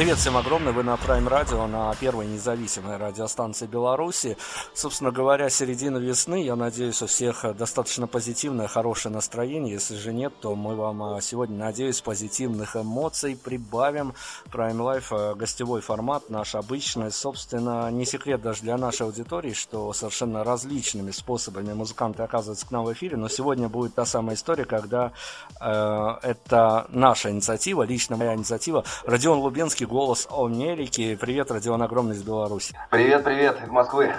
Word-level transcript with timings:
Привет 0.00 0.16
всем 0.16 0.38
огромный, 0.38 0.72
вы 0.72 0.82
на 0.82 0.94
Prime 0.94 1.28
Radio, 1.28 1.66
на 1.66 1.94
первой 1.94 2.26
независимой 2.26 2.96
радиостанции 2.96 3.66
Беларуси. 3.66 4.38
Собственно 4.72 5.10
говоря, 5.10 5.50
середина 5.50 5.98
весны, 5.98 6.42
я 6.42 6.56
надеюсь, 6.56 7.02
у 7.02 7.06
всех 7.06 7.44
достаточно 7.54 8.06
позитивное, 8.06 8.66
хорошее 8.66 9.14
настроение. 9.14 9.74
Если 9.74 9.96
же 9.96 10.14
нет, 10.14 10.32
то 10.40 10.56
мы 10.56 10.74
вам 10.74 11.02
а, 11.02 11.20
сегодня, 11.20 11.58
надеюсь, 11.58 12.00
позитивных 12.00 12.76
эмоций 12.76 13.36
прибавим. 13.36 14.14
Prime 14.50 14.78
Life 14.78 15.08
а, 15.10 15.34
гостевой 15.34 15.82
формат, 15.82 16.30
наш 16.30 16.54
обычный. 16.54 17.12
Собственно, 17.12 17.90
не 17.90 18.06
секрет 18.06 18.40
даже 18.40 18.62
для 18.62 18.78
нашей 18.78 19.02
аудитории, 19.02 19.52
что 19.52 19.92
совершенно 19.92 20.44
различными 20.44 21.10
способами 21.10 21.74
музыканты 21.74 22.22
оказываются 22.22 22.66
к 22.66 22.70
нам 22.70 22.86
в 22.86 22.92
эфире. 22.94 23.18
Но 23.18 23.28
сегодня 23.28 23.68
будет 23.68 23.94
та 23.96 24.06
самая 24.06 24.36
история, 24.36 24.64
когда 24.64 25.12
э, 25.60 26.08
это 26.22 26.86
наша 26.88 27.30
инициатива, 27.30 27.82
лично 27.82 28.16
моя 28.16 28.34
инициатива. 28.34 28.82
Родион 29.04 29.40
Лубенский 29.40 29.89
голос 29.90 30.28
Америки. 30.30 31.18
Привет, 31.20 31.50
Родион 31.50 31.82
Огромный 31.82 32.14
из 32.14 32.22
Беларуси. 32.22 32.78
Привет, 32.90 33.24
привет, 33.24 33.60
из 33.60 33.68
Москвы. 33.70 34.14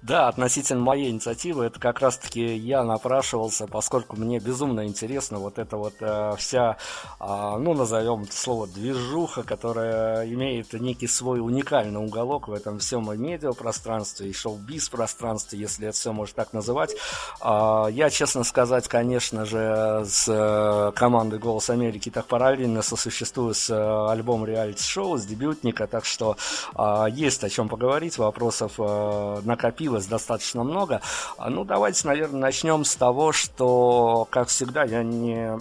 Да, 0.00 0.28
относительно 0.28 0.80
моей 0.80 1.10
инициативы, 1.10 1.66
это 1.66 1.78
как 1.78 2.00
раз-таки 2.00 2.56
я 2.56 2.82
напрашивался, 2.82 3.66
поскольку 3.66 4.16
мне 4.16 4.38
безумно 4.38 4.86
интересно 4.86 5.38
вот 5.38 5.58
эта 5.58 5.76
вот 5.76 5.92
э, 6.00 6.32
вся, 6.38 6.78
э, 7.20 7.56
ну, 7.58 7.74
назовем 7.74 8.22
это 8.22 8.34
слово 8.34 8.66
движуха, 8.66 9.42
которая 9.42 10.26
имеет 10.28 10.72
некий 10.72 11.06
свой 11.06 11.40
уникальный 11.40 12.00
уголок 12.00 12.48
в 12.48 12.52
этом 12.54 12.78
всем 12.78 13.04
медиапространстве 13.20 14.30
и 14.30 14.32
шоу-биз 14.32 14.88
пространстве, 14.88 15.58
если 15.58 15.88
это 15.88 15.96
все 15.96 16.12
можно 16.14 16.36
так 16.36 16.54
называть. 16.54 16.96
Э, 17.44 17.86
я, 17.90 18.08
честно 18.08 18.44
сказать, 18.44 18.88
конечно 18.88 19.44
же, 19.44 20.04
с 20.06 20.24
э, 20.26 20.92
командой 20.96 21.38
«Голос 21.38 21.68
Америки» 21.68 22.10
так 22.10 22.24
параллельно 22.24 22.80
сосуществую 22.80 23.52
с 23.52 23.68
э, 23.68 24.10
альбомом 24.10 24.46
реалити-шоу 24.46 25.01
с 25.16 25.26
дебютника, 25.26 25.86
так 25.86 26.04
что 26.04 26.36
э, 26.76 27.06
есть 27.10 27.44
о 27.44 27.50
чем 27.50 27.68
поговорить, 27.68 28.18
вопросов 28.18 28.72
э, 28.78 29.40
накопилось 29.44 30.06
достаточно 30.06 30.62
много. 30.64 31.00
Ну, 31.38 31.64
давайте, 31.64 32.06
наверное, 32.06 32.40
начнем 32.40 32.84
с 32.84 32.94
того, 32.96 33.32
что, 33.32 34.26
как 34.30 34.48
всегда, 34.48 34.84
я 34.84 35.02
не 35.02 35.58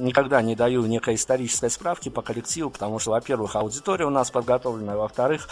никогда 0.00 0.42
не 0.42 0.54
даю 0.54 0.84
некой 0.86 1.14
исторической 1.14 1.70
справки 1.70 2.08
по 2.08 2.22
коллективу, 2.22 2.70
потому 2.70 2.98
что, 2.98 3.12
во-первых, 3.12 3.56
аудитория 3.56 4.06
у 4.06 4.10
нас 4.10 4.30
подготовленная, 4.30 4.96
во-вторых, 4.96 5.48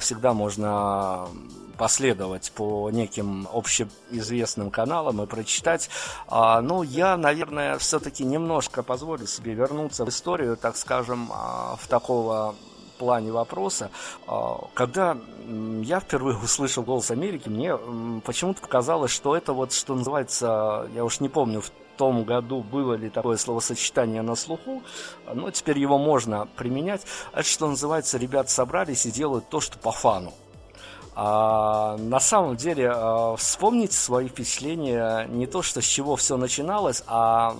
всегда 0.00 0.32
можно 0.32 1.28
последовать 1.76 2.52
по 2.52 2.90
неким 2.90 3.48
общеизвестным 3.52 4.70
каналам 4.70 5.22
и 5.22 5.26
прочитать. 5.26 5.88
А, 6.28 6.60
ну, 6.60 6.82
я, 6.82 7.16
наверное, 7.16 7.78
все-таки 7.78 8.24
немножко 8.24 8.82
позволю 8.82 9.26
себе 9.26 9.54
вернуться 9.54 10.04
в 10.04 10.08
историю, 10.08 10.56
так 10.56 10.76
скажем, 10.76 11.30
а, 11.32 11.76
в 11.76 11.86
такого 11.86 12.54
плане 12.98 13.30
вопроса. 13.30 13.90
А, 14.26 14.58
когда 14.74 15.16
я 15.82 16.00
впервые 16.00 16.36
услышал 16.42 16.82
«Голос 16.82 17.10
Америки», 17.10 17.48
мне 17.48 17.76
почему-то 18.24 18.60
показалось, 18.60 19.10
что 19.10 19.36
это 19.36 19.52
вот, 19.52 19.72
что 19.72 19.94
называется, 19.94 20.88
я 20.94 21.04
уж 21.04 21.20
не 21.20 21.28
помню, 21.28 21.60
в 21.60 21.70
том 21.96 22.24
году 22.24 22.62
было 22.62 22.94
ли 22.94 23.10
такое 23.10 23.36
словосочетание 23.36 24.22
на 24.22 24.34
слуху, 24.34 24.82
но 25.32 25.50
теперь 25.50 25.78
его 25.78 25.98
можно 25.98 26.46
применять. 26.56 27.02
Это, 27.32 27.44
что 27.44 27.68
называется, 27.68 28.18
ребята 28.18 28.50
собрались 28.50 29.06
и 29.06 29.10
делают 29.10 29.48
то, 29.48 29.60
что 29.60 29.78
по 29.78 29.92
фану. 29.92 30.32
А, 31.18 31.96
на 31.96 32.20
самом 32.20 32.56
деле, 32.56 32.92
а, 32.94 33.36
вспомните 33.36 33.96
свои 33.96 34.28
впечатления 34.28 35.26
не 35.28 35.46
то, 35.46 35.62
что 35.62 35.80
с 35.80 35.84
чего 35.84 36.14
все 36.16 36.36
начиналось, 36.36 37.02
а 37.06 37.56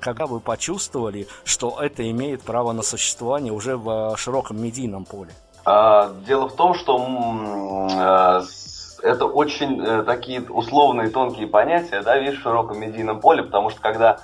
когда 0.00 0.26
вы 0.26 0.40
почувствовали, 0.40 1.28
что 1.44 1.76
это 1.78 2.10
имеет 2.10 2.42
право 2.42 2.72
на 2.72 2.82
существование 2.82 3.52
уже 3.52 3.76
в 3.76 4.16
широком 4.16 4.62
медийном 4.62 5.04
поле. 5.04 5.30
А, 5.66 6.10
дело 6.26 6.48
в 6.48 6.54
том, 6.54 6.74
что 6.74 6.96
а, 7.92 8.42
это 9.06 9.26
очень 9.26 9.82
а, 9.82 10.02
такие 10.02 10.42
условные 10.42 11.10
тонкие 11.10 11.46
понятия, 11.46 12.02
да, 12.02 12.18
видишь, 12.18 12.38
в 12.38 12.42
широком 12.42 12.80
медийном 12.80 13.20
поле, 13.20 13.42
потому 13.42 13.70
что 13.70 13.80
когда 13.80 14.18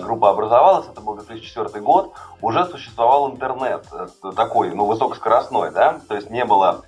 группа 0.00 0.30
образовалась, 0.30 0.86
это 0.90 1.02
был 1.02 1.16
2004 1.16 1.80
год, 1.82 2.14
уже 2.40 2.64
существовал 2.64 3.30
интернет 3.30 3.84
такой, 4.34 4.70
ну, 4.72 4.86
высокоскоростной, 4.86 5.70
да, 5.70 6.00
то 6.08 6.14
есть 6.14 6.30
не 6.30 6.46
было 6.46 6.82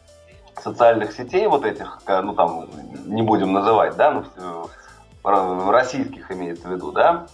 социальных 0.62 1.12
сетей 1.12 1.47
вот 1.49 1.67
этих, 1.67 2.00
ну 2.06 2.34
там, 2.34 2.67
не 3.05 3.21
будем 3.21 3.53
называть, 3.53 3.97
да, 3.97 4.22
ну, 4.43 5.71
российских 5.71 6.31
имеется 6.31 6.69
в 6.69 6.71
виду, 6.71 6.93
да, 6.93 7.27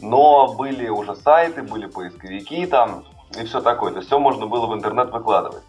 но 0.00 0.54
были 0.54 0.88
уже 0.88 1.14
сайты, 1.14 1.62
были 1.62 1.86
поисковики 1.86 2.66
там 2.66 3.04
и 3.38 3.44
все 3.44 3.60
такое, 3.60 3.92
то 3.92 3.98
есть 3.98 4.08
все 4.08 4.18
можно 4.18 4.46
было 4.46 4.66
в 4.66 4.74
интернет 4.74 5.10
выкладывать. 5.10 5.62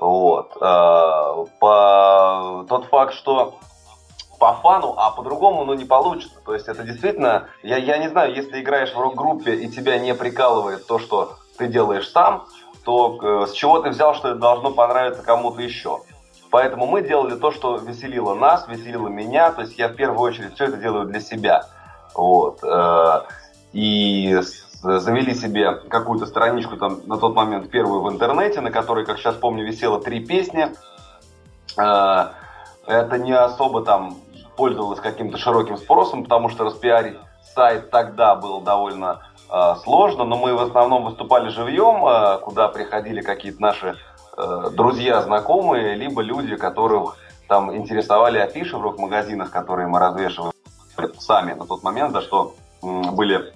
Вот. 0.00 0.56
А, 0.60 1.44
по... 1.60 2.64
Тот 2.68 2.86
факт, 2.86 3.14
что 3.14 3.58
по 4.38 4.54
фану, 4.54 4.94
а 4.96 5.10
по-другому 5.10 5.64
ну, 5.64 5.74
не 5.74 5.84
получится. 5.84 6.36
То 6.44 6.54
есть 6.54 6.66
это 6.66 6.82
действительно, 6.82 7.48
я, 7.62 7.76
я 7.76 7.98
не 7.98 8.08
знаю, 8.08 8.34
если 8.34 8.60
играешь 8.60 8.94
в 8.94 8.98
рок-группе 8.98 9.54
и 9.54 9.68
тебя 9.68 9.98
не 9.98 10.14
прикалывает 10.14 10.86
то, 10.86 10.98
что 10.98 11.36
ты 11.58 11.66
делаешь 11.68 12.10
сам, 12.10 12.46
то 12.84 13.18
э, 13.44 13.46
с 13.48 13.52
чего 13.52 13.80
ты 13.80 13.90
взял, 13.90 14.14
что 14.14 14.30
это 14.30 14.38
должно 14.38 14.70
понравиться 14.72 15.22
кому-то 15.22 15.60
еще? 15.60 16.00
Поэтому 16.50 16.86
мы 16.86 17.02
делали 17.02 17.38
то, 17.38 17.52
что 17.52 17.76
веселило 17.76 18.34
нас, 18.34 18.66
веселило 18.66 19.08
меня. 19.08 19.52
То 19.52 19.60
есть 19.60 19.78
я 19.78 19.88
в 19.88 19.94
первую 19.94 20.20
очередь 20.20 20.54
все 20.54 20.64
это 20.64 20.78
делаю 20.78 21.04
для 21.04 21.20
себя. 21.20 21.66
Вот. 22.14 22.64
Э, 22.64 23.24
и 23.74 24.40
завели 24.82 25.34
себе 25.34 25.74
какую-то 25.88 26.26
страничку 26.26 26.76
там 26.76 27.00
на 27.06 27.18
тот 27.18 27.34
момент 27.34 27.70
первую 27.70 28.02
в 28.02 28.10
интернете, 28.10 28.60
на 28.60 28.70
которой, 28.70 29.04
как 29.04 29.18
сейчас 29.18 29.34
помню, 29.34 29.64
висело 29.64 30.00
три 30.00 30.24
песни. 30.24 30.68
Э, 31.76 32.28
это 32.86 33.18
не 33.18 33.32
особо 33.32 33.84
там 33.84 34.16
пользовалось 34.56 35.00
каким-то 35.00 35.38
широким 35.38 35.76
спросом, 35.76 36.24
потому 36.24 36.48
что 36.48 36.64
распиарить 36.64 37.16
сайт 37.54 37.90
тогда 37.90 38.34
было 38.34 38.60
довольно 38.62 39.22
э, 39.50 39.74
сложно, 39.82 40.24
но 40.24 40.36
мы 40.36 40.54
в 40.54 40.60
основном 40.60 41.04
выступали 41.04 41.48
живьем, 41.48 42.40
куда 42.40 42.68
приходили 42.68 43.20
какие-то 43.20 43.60
наши 43.60 43.96
Э, 44.36 44.70
друзья, 44.72 45.20
знакомые, 45.22 45.94
либо 45.94 46.22
люди, 46.22 46.56
которых 46.56 47.16
там 47.46 47.74
интересовали 47.76 48.38
афиши 48.38 48.76
в 48.76 48.80
рок-магазинах, 48.80 49.50
которые 49.50 49.86
мы 49.86 49.98
развешивали 49.98 50.52
сами 51.18 51.52
на 51.52 51.66
тот 51.66 51.82
момент, 51.82 52.12
за 52.12 52.22
что 52.22 52.54
были 52.80 53.52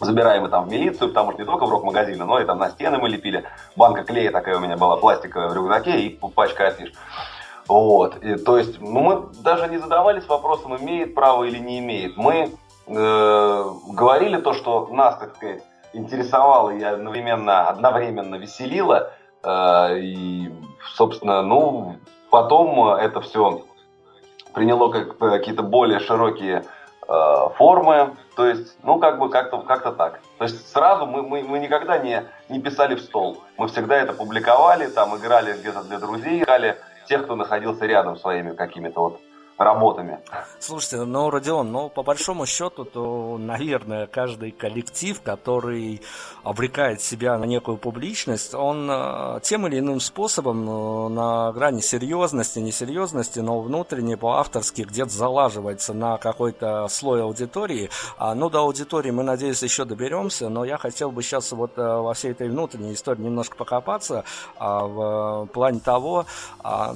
забираемы 0.00 0.48
там 0.48 0.64
в 0.64 0.70
милицию, 0.70 1.08
потому 1.08 1.32
что 1.32 1.40
не 1.40 1.46
только 1.46 1.66
в 1.66 1.70
рок-магазины, 1.70 2.24
но 2.24 2.40
и 2.40 2.44
там 2.44 2.58
на 2.58 2.70
стены 2.70 2.98
мы 2.98 3.08
лепили. 3.08 3.44
Банка 3.76 4.04
клея 4.04 4.30
такая 4.30 4.56
у 4.56 4.60
меня 4.60 4.76
была, 4.76 4.96
пластиковая 4.96 5.48
в 5.48 5.54
рюкзаке 5.54 6.00
и 6.00 6.18
пачка 6.34 6.68
афиш. 6.68 6.92
Вот. 7.68 8.16
И, 8.22 8.36
то 8.36 8.58
есть, 8.58 8.80
ну, 8.80 9.00
мы 9.00 9.28
даже 9.42 9.68
не 9.68 9.78
задавались 9.78 10.26
вопросом, 10.28 10.76
имеет 10.76 11.14
право 11.14 11.44
или 11.44 11.58
не 11.58 11.80
имеет. 11.80 12.16
Мы 12.16 12.52
э, 12.86 13.64
говорили 13.88 14.36
то, 14.36 14.52
что 14.52 14.88
нас, 14.92 15.18
так 15.18 15.36
сказать, 15.36 15.62
интересовало 15.92 16.70
и 16.70 16.82
одновременно, 16.82 17.68
одновременно 17.68 18.36
веселило– 18.36 19.10
Э, 19.46 19.98
и, 19.98 20.52
собственно, 20.94 21.42
ну, 21.42 21.96
потом 22.30 22.94
это 22.94 23.20
все 23.20 23.62
приняло 24.52 24.90
как 24.90 25.18
какие-то 25.18 25.62
более 25.62 26.00
широкие 26.00 26.64
формы, 27.06 28.16
то 28.34 28.46
есть, 28.46 28.76
ну, 28.82 28.98
как 28.98 29.18
бы 29.18 29.30
как-то 29.30 29.58
как 29.58 29.96
так. 29.96 30.20
То 30.38 30.44
есть 30.44 30.70
сразу 30.70 31.06
мы, 31.06 31.22
мы, 31.22 31.42
мы 31.42 31.58
никогда 31.58 31.98
не, 31.98 32.24
не 32.48 32.60
писали 32.60 32.94
в 32.96 33.00
стол. 33.00 33.42
Мы 33.56 33.68
всегда 33.68 33.96
это 33.96 34.12
публиковали, 34.12 34.86
там 34.88 35.16
играли 35.16 35.56
где-то 35.56 35.84
для 35.84 35.98
друзей, 35.98 36.42
играли 36.42 36.76
тех, 37.08 37.24
кто 37.24 37.36
находился 37.36 37.86
рядом 37.86 38.16
своими 38.16 38.54
какими-то 38.54 39.00
вот 39.00 39.20
работами. 39.58 40.18
Слушайте, 40.58 41.04
ну, 41.04 41.30
Родион, 41.30 41.72
ну, 41.72 41.88
по 41.88 42.02
большому 42.02 42.46
счету, 42.46 42.84
то, 42.84 43.38
наверное, 43.38 44.06
каждый 44.06 44.50
коллектив, 44.50 45.20
который 45.22 46.02
обрекает 46.42 47.00
себя 47.00 47.38
на 47.38 47.44
некую 47.44 47.78
публичность, 47.78 48.54
он 48.54 48.88
э, 48.90 49.40
тем 49.42 49.66
или 49.66 49.78
иным 49.78 50.00
способом 50.00 50.68
э, 50.68 51.08
на 51.08 51.52
грани 51.52 51.80
серьезности, 51.80 52.58
несерьезности, 52.58 53.40
но 53.40 53.60
внутренне, 53.60 54.16
по-авторски 54.16 54.82
где-то 54.82 55.10
залаживается 55.10 55.94
на 55.94 56.18
какой-то 56.18 56.86
слой 56.88 57.22
аудитории. 57.22 57.88
А, 58.18 58.34
ну, 58.34 58.50
до 58.50 58.60
аудитории 58.60 59.10
мы, 59.10 59.22
надеюсь, 59.22 59.62
еще 59.62 59.84
доберемся, 59.84 60.48
но 60.48 60.64
я 60.64 60.76
хотел 60.76 61.10
бы 61.10 61.22
сейчас 61.22 61.52
вот 61.52 61.72
э, 61.78 61.82
во 61.82 62.12
всей 62.12 62.32
этой 62.32 62.48
внутренней 62.48 62.92
истории 62.92 63.22
немножко 63.22 63.56
покопаться 63.56 64.24
а, 64.58 64.84
в 64.84 65.46
плане 65.46 65.80
того, 65.80 66.26
а, 66.62 66.94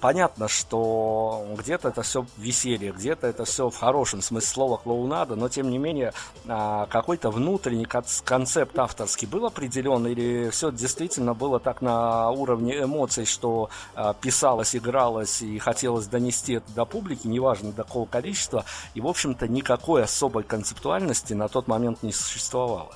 понятно, 0.00 0.48
что 0.48 1.46
где-то 1.56 1.91
это 1.92 2.02
все 2.02 2.26
веселье, 2.36 2.92
где-то 2.92 3.26
это 3.26 3.44
все 3.44 3.70
в 3.70 3.76
хорошем 3.76 4.22
смысле 4.22 4.48
слова 4.48 4.76
клоунада, 4.78 5.36
но 5.36 5.48
тем 5.48 5.70
не 5.70 5.78
менее 5.78 6.12
а, 6.48 6.86
какой-то 6.86 7.30
внутренний 7.30 7.86
концепт 8.24 8.78
авторский 8.78 9.28
был 9.28 9.46
определен, 9.46 10.06
или 10.06 10.50
все 10.50 10.72
действительно 10.72 11.34
было 11.34 11.60
так 11.60 11.82
на 11.82 12.30
уровне 12.30 12.82
эмоций, 12.82 13.26
что 13.26 13.70
а, 13.94 14.14
писалось, 14.14 14.74
игралось 14.74 15.42
и 15.42 15.58
хотелось 15.58 16.06
донести 16.06 16.54
это 16.54 16.72
до 16.72 16.84
публики, 16.84 17.26
неважно 17.26 17.72
до 17.72 17.84
какого 17.84 18.06
количества, 18.06 18.64
и, 18.94 19.00
в 19.00 19.06
общем-то, 19.06 19.46
никакой 19.48 20.04
особой 20.04 20.42
концептуальности 20.42 21.34
на 21.34 21.48
тот 21.48 21.68
момент 21.68 22.02
не 22.02 22.12
существовало. 22.12 22.94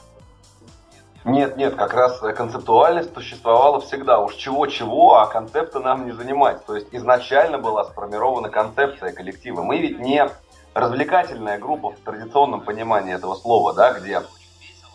Нет, 1.27 1.57
нет, 1.57 1.75
как 1.75 1.93
раз 1.93 2.21
концептуальность 2.21 3.13
существовала 3.13 3.81
всегда. 3.81 4.21
Уж 4.21 4.35
чего-чего, 4.37 5.17
а 5.17 5.27
концепты 5.27 5.81
нам 5.81 6.07
не 6.07 6.13
занимать. 6.13 6.65
То 6.65 6.77
есть 6.77 6.87
изначально 6.93 7.59
была 7.59 7.85
сформирована 7.85 8.49
концепция 8.49 9.13
коллектива. 9.13 9.63
Мы 9.63 9.79
ведь 9.79 9.99
не 9.99 10.25
развлекательная 10.73 11.59
группа 11.59 11.91
в 11.91 11.99
традиционном 11.99 12.61
понимании 12.61 13.13
этого 13.13 13.35
слова, 13.35 13.75
да, 13.75 13.93
где 13.95 14.19
э, 14.19 14.23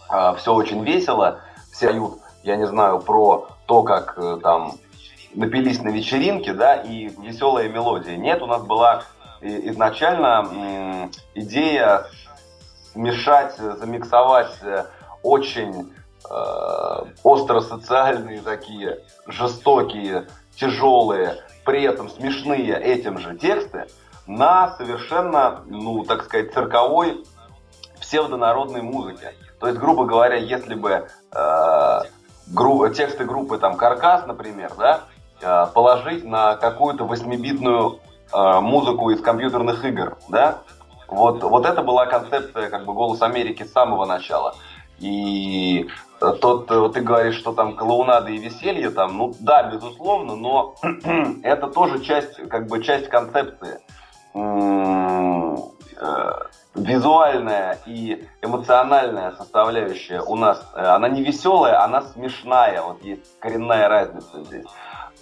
а, 0.08 0.36
все 0.36 0.54
очень 0.54 0.86
весело, 0.86 1.42
все 1.74 1.88
поют, 1.88 2.20
я 2.44 2.56
не 2.56 2.66
знаю, 2.66 3.00
про 3.00 3.50
то, 3.66 3.84
как 3.84 4.14
э, 4.18 4.38
там 4.42 4.76
напились 5.34 5.82
на 5.82 5.90
вечеринке, 5.90 6.54
да, 6.54 6.76
и 6.76 7.10
веселая 7.10 7.68
мелодия. 7.68 8.16
Нет, 8.16 8.42
у 8.42 8.46
нас 8.46 8.62
была 8.62 9.04
изначально 9.42 10.48
э, 10.50 11.10
идея 11.36 12.06
смешать, 12.94 13.58
замиксовать 13.58 14.56
э, 14.62 14.86
очень 15.24 15.92
э, 15.92 16.01
остро-социальные 17.24 18.42
такие, 18.42 19.00
жестокие, 19.28 20.28
тяжелые, 20.56 21.44
при 21.66 21.84
этом 21.84 22.10
смешные 22.10 22.80
этим 22.80 23.18
же 23.18 23.38
тексты 23.38 23.88
на 24.28 24.70
совершенно, 24.78 25.64
ну, 25.66 26.04
так 26.04 26.24
сказать, 26.24 26.54
цирковой 26.54 27.24
псевдонародной 28.00 28.82
музыке. 28.82 29.34
То 29.60 29.68
есть, 29.68 29.80
грубо 29.80 30.06
говоря, 30.06 30.36
если 30.36 30.74
бы 30.74 31.08
э, 31.36 32.00
гру- 32.48 32.90
тексты 32.90 33.26
группы 33.26 33.58
там 33.58 33.78
Каркас, 33.78 34.26
например, 34.26 34.72
да, 34.78 35.02
э, 35.42 35.68
положить 35.74 36.24
на 36.24 36.56
какую-то 36.56 37.06
восьмибитную 37.06 38.00
э, 38.34 38.60
музыку 38.60 39.10
из 39.12 39.22
компьютерных 39.22 39.86
игр, 39.86 40.18
да, 40.30 40.60
вот, 41.08 41.44
вот 41.44 41.66
это 41.66 41.84
была 41.84 42.06
концепция 42.06 42.70
как 42.70 42.86
бы 42.86 42.94
«Голос 42.94 43.22
Америки» 43.22 43.64
с 43.64 43.72
самого 43.72 44.06
начала. 44.06 44.56
И 44.98 45.90
тот, 46.22 46.94
ты 46.94 47.02
говоришь, 47.02 47.36
что 47.36 47.52
там 47.52 47.76
клоунада 47.76 48.30
и 48.30 48.38
веселье 48.38 48.92
там, 48.92 49.18
ну 49.18 49.34
да, 49.40 49.64
безусловно, 49.64 50.36
но 50.36 50.76
это 51.44 51.68
тоже 51.68 52.00
часть, 52.00 52.36
как 52.48 52.68
бы 52.68 52.84
часть 52.84 53.10
концепции. 53.10 53.80
Э, 56.04 56.46
визуальная 56.74 57.78
и 57.86 58.28
эмоциональная 58.42 59.32
составляющая 59.32 60.22
у 60.22 60.36
нас, 60.36 60.66
э, 60.74 60.84
она 60.84 61.10
не 61.10 61.24
веселая, 61.24 61.84
она 61.84 62.02
смешная, 62.02 62.82
вот 62.82 63.04
есть 63.04 63.40
коренная 63.40 63.88
разница 63.88 64.44
здесь. 64.44 64.66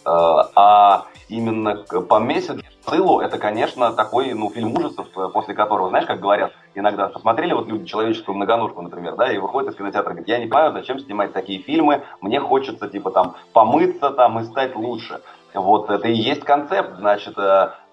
Э, 0.09 0.43
а 0.55 1.05
именно 1.27 1.75
по 2.07 2.19
месяцу 2.19 2.61
Сылу 2.87 3.19
это, 3.19 3.37
конечно, 3.37 3.91
такой, 3.91 4.33
ну, 4.33 4.49
фильм 4.49 4.73
ужасов, 4.73 5.07
после 5.33 5.53
которого, 5.53 5.89
знаешь, 5.89 6.07
как 6.07 6.19
говорят 6.19 6.53
иногда, 6.73 7.07
посмотрели 7.07 7.53
вот 7.53 7.67
люди 7.67 7.85
человеческую 7.85 8.35
многоножку, 8.35 8.81
например, 8.81 9.15
да, 9.15 9.31
и 9.31 9.37
выходят 9.37 9.71
из 9.71 9.77
кинотеатра, 9.77 10.11
говорят, 10.11 10.27
я 10.27 10.39
не 10.39 10.47
понимаю, 10.47 10.73
зачем 10.73 10.97
снимать 10.99 11.31
такие 11.31 11.61
фильмы, 11.61 12.03
мне 12.21 12.39
хочется, 12.39 12.87
типа, 12.87 13.11
там, 13.11 13.35
помыться 13.53 14.09
там 14.09 14.39
и 14.39 14.45
стать 14.45 14.75
лучше. 14.75 15.21
Вот 15.53 15.91
это 15.91 16.07
и 16.07 16.13
есть 16.13 16.41
концепт, 16.41 16.95
значит, 16.97 17.35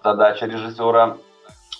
задача 0.03 0.45
режиссера 0.45 1.17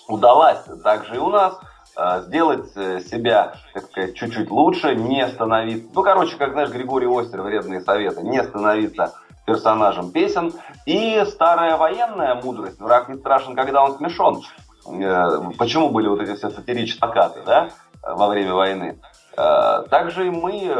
удалась. 0.06 0.64
Также 0.84 1.16
и 1.16 1.18
у 1.18 1.30
нас 1.30 1.58
э, 1.96 2.22
сделать 2.26 2.70
э, 2.76 3.00
себя, 3.00 3.54
так 3.74 3.84
сказать, 3.84 4.14
чуть-чуть 4.14 4.50
лучше, 4.50 4.94
не 4.94 5.26
становиться, 5.28 5.88
ну, 5.94 6.02
короче, 6.02 6.36
как, 6.36 6.52
знаешь, 6.52 6.70
Григорий 6.70 7.08
Остер, 7.08 7.42
вредные 7.42 7.80
советы, 7.80 8.22
не 8.22 8.42
становиться 8.42 9.14
персонажем 9.48 10.12
песен. 10.12 10.52
И 10.86 11.24
старая 11.26 11.76
военная 11.76 12.34
мудрость, 12.36 12.80
враг 12.80 13.08
не 13.08 13.16
страшен, 13.16 13.56
когда 13.56 13.82
он 13.82 13.96
смешон. 13.96 14.42
Э, 14.86 15.40
почему 15.58 15.90
были 15.90 16.08
вот 16.08 16.20
эти 16.20 16.36
все 16.36 16.50
сатирические 16.50 17.00
плакаты, 17.00 17.40
да, 17.44 17.70
во 18.02 18.28
время 18.28 18.54
войны? 18.54 18.98
Также 19.90 20.26
и 20.26 20.30
мы, 20.30 20.74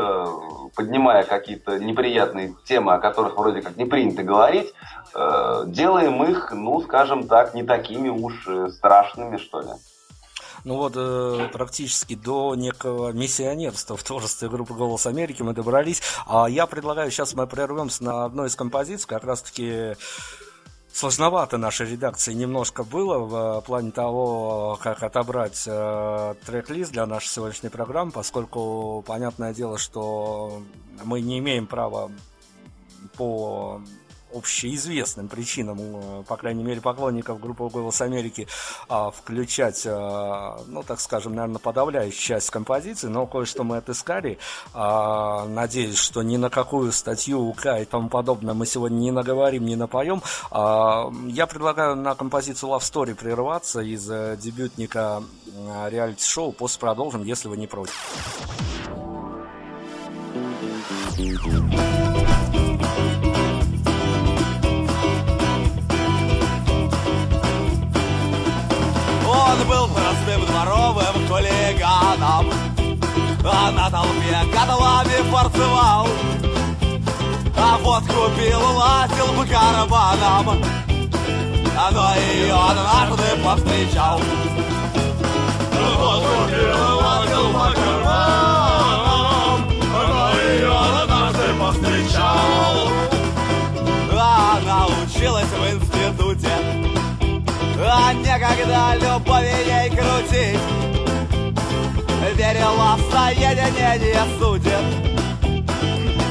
поднимая 0.75 1.23
какие-то 1.23 1.79
неприятные 1.79 2.57
темы, 2.65 2.93
о 2.93 2.99
которых 2.99 3.37
вроде 3.37 3.63
как 3.63 3.77
не 3.77 3.85
принято 3.85 4.25
говорить, 4.25 4.75
Э, 5.15 5.65
делаем 5.67 6.23
их, 6.25 6.53
ну, 6.53 6.81
скажем 6.81 7.27
так, 7.27 7.55
не 7.55 7.63
такими 7.63 8.09
уж 8.09 8.47
э, 8.47 8.69
страшными, 8.69 9.37
что 9.37 9.61
ли. 9.61 9.69
Ну 10.69 10.77
вот, 10.77 10.93
э, 10.97 11.49
практически 11.51 12.15
до 12.15 12.55
некого 12.55 13.11
миссионерства 13.13 13.97
в 13.97 14.03
творчестве 14.03 14.51
группы 14.51 14.75
«Голос 14.75 15.07
Америки» 15.07 15.41
мы 15.41 15.55
добрались. 15.55 16.03
А 16.27 16.47
я 16.47 16.67
предлагаю, 16.67 17.11
сейчас 17.11 17.33
мы 17.33 17.47
прервемся 17.47 18.05
на 18.05 18.27
одной 18.27 18.49
из 18.49 18.55
композиций, 18.55 19.09
как 19.09 19.25
раз-таки 19.25 19.95
сложновато 20.93 21.57
нашей 21.57 21.91
редакции 21.91 22.35
немножко 22.35 22.85
было 22.85 23.19
в 23.19 23.63
плане 23.63 23.93
того, 23.93 24.79
как 24.83 25.03
отобрать 25.03 25.65
э, 25.67 26.35
трек-лист 26.45 26.93
для 26.93 27.07
нашей 27.07 27.29
сегодняшней 27.29 27.71
программы, 27.71 28.11
поскольку 28.11 29.03
понятное 29.07 29.55
дело, 29.55 29.79
что 29.79 30.63
мы 31.03 31.23
не 31.23 31.39
имеем 31.39 31.67
права 31.67 32.11
по 33.17 33.81
общеизвестным 34.33 35.29
причинам, 35.29 35.79
э, 35.81 36.23
по 36.27 36.37
крайней 36.37 36.65
мере, 36.65 36.81
поклонников 36.81 37.41
группы 37.41 37.69
«Голос 37.69 38.01
Америки» 38.01 38.47
а, 38.89 39.11
включать, 39.11 39.85
а, 39.87 40.61
ну, 40.67 40.83
так 40.83 41.01
скажем, 41.01 41.35
наверное, 41.35 41.59
подавляющую 41.59 42.21
часть 42.21 42.51
композиции, 42.51 43.09
но 43.09 43.27
кое-что 43.27 43.65
мы 43.65 43.79
отыскали. 43.79 44.39
А, 44.75 45.47
надеюсь, 45.47 45.99
что 45.99 46.23
ни 46.23 46.37
на 46.37 46.51
какую 46.51 46.93
статью 46.93 47.41
УК 47.41 47.81
и 47.81 47.85
тому 47.85 48.09
подобное 48.09 48.55
мы 48.55 48.67
сегодня 48.67 48.97
не 48.97 49.11
наговорим, 49.11 49.65
не 49.65 49.77
напоем. 49.77 50.23
Я 50.51 51.47
предлагаю 51.47 51.97
на 51.97 52.15
композицию 52.15 52.71
Love 52.71 52.81
Story 52.81 53.15
прерваться 53.15 53.81
из 53.81 54.09
э, 54.11 54.37
дебютника 54.41 55.23
э, 55.47 55.89
реалити-шоу. 55.91 56.53
После 56.53 56.81
продолжим, 56.81 57.25
если 57.25 57.49
вы 57.49 57.57
не 57.57 57.67
против. 57.67 57.95
Он 69.51 69.67
был 69.67 69.89
простым 69.89 70.45
дворовым 70.47 71.29
хулиганом. 71.29 72.53
А 73.51 73.71
на 73.71 73.89
толпе 73.89 74.37
котлами 74.53 75.23
форцевал 75.31 76.09
А 77.57 77.79
вот 77.79 78.03
купил, 78.03 78.61
лазил 78.77 79.33
по 79.37 79.47
карманам 79.47 80.61
Но 81.93 82.15
ее 82.17 82.55
однажды 82.55 83.43
повстречал. 83.43 84.21
Вот 85.99 86.25
купил, 86.25 86.97
лазил 86.99 87.53
по 87.53 87.59
карманам 87.59 87.88
а 98.49 98.55
некогда 98.55 98.95
любовь 98.95 99.47
ей 99.67 99.91
крутить 99.91 100.61
Верила 102.35 102.97
в 102.97 103.01
соединение 103.13 104.23
судеб. 104.39 104.85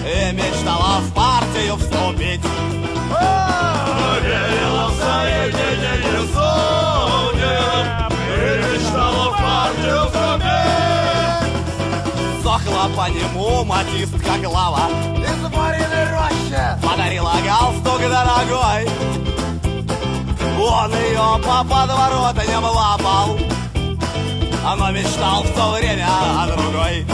И 0.05 0.31
мечтала 0.33 1.01
в 1.01 1.13
партию 1.13 1.75
вступить. 1.75 2.41
Верила 4.21 4.87
в 4.87 4.93
соединение 4.97 6.21
судеб. 6.33 7.85
И 8.37 8.41
мечтала 8.63 9.25
в 9.31 9.37
партию 9.37 10.01
вступить. 10.05 11.47
Сохла 12.43 12.85
по 12.95 13.05
нему 13.09 13.65
матистка 13.65 14.33
глава. 14.41 14.89
Из 15.17 15.41
рощи 16.13 16.63
Подарила 16.81 17.35
галстук 17.43 17.99
дорогой 17.99 18.87
он 20.67 20.93
ее 20.93 21.39
по 21.43 21.63
подворотням 21.63 22.63
лапал. 22.63 23.37
Она 24.65 24.91
мечтал 24.91 25.43
в 25.43 25.53
то 25.53 25.71
время 25.71 26.07
о 26.07 26.47
другой. 26.47 27.05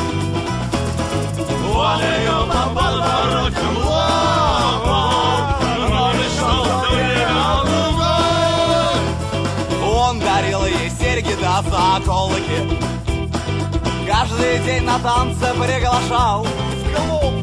Он 1.76 2.00
ее 2.02 2.46
по 2.48 2.70
подворотням 2.74 3.78
лапал. 3.86 5.40
Она 5.86 6.14
мечтал 6.14 6.64
в 6.64 6.68
то 6.68 6.88
время 6.96 7.36
о 7.46 7.64
другой. 7.70 8.98
Он 9.96 10.20
дарил 10.20 10.66
ей 10.66 10.90
серьги 10.90 11.36
да 11.40 11.62
заколки. 11.62 12.60
Каждый 14.08 14.60
день 14.66 14.84
на 14.84 14.98
танцы 15.00 15.54
приглашал. 15.54 16.44
В 16.44 16.48
клуб 16.96 17.34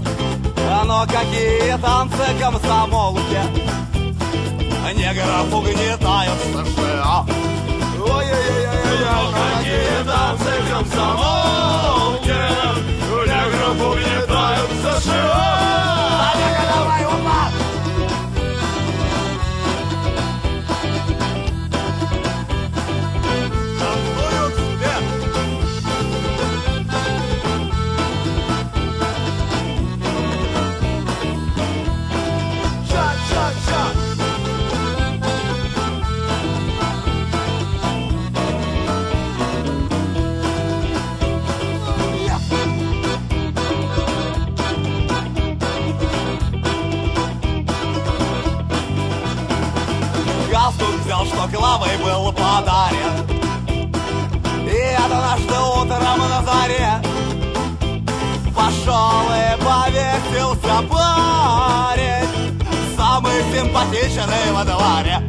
Но 0.84 1.06
какие 1.06 1.76
танцы 1.78 2.24
комсомолки 2.38 3.70
Негров 4.94 5.54
угнетают 5.54 6.38
США 6.52 7.24
Ой-ой-ой-ой-ой, 7.98 9.32
какие 9.32 10.04
танцы 10.04 10.52
в 10.60 10.70
комсомолке 10.70 12.40
Негров 13.26 13.78
угнетают 13.92 14.70
США 15.02 15.89
Галстук 50.70 51.00
взял, 51.04 51.26
что 51.26 51.48
главой 51.48 51.96
был 51.98 52.32
подарен. 52.32 53.26
И 54.66 54.94
однажды 55.04 55.54
утром 55.54 56.18
на 56.18 56.42
заре 56.44 57.02
Пошел 58.54 59.26
и 59.32 59.56
повесился 59.64 60.82
парень 60.88 62.60
Самый 62.96 63.42
симпатичный 63.52 64.52
во 64.52 64.64
дворе 64.64 65.20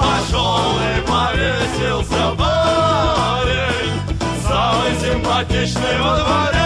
Пошел 0.00 0.78
и 0.80 1.00
повесился 1.02 2.34
парень 2.36 4.00
Самый 4.48 4.92
симпатичный 5.00 6.00
во 6.02 6.16
дворе 6.16 6.56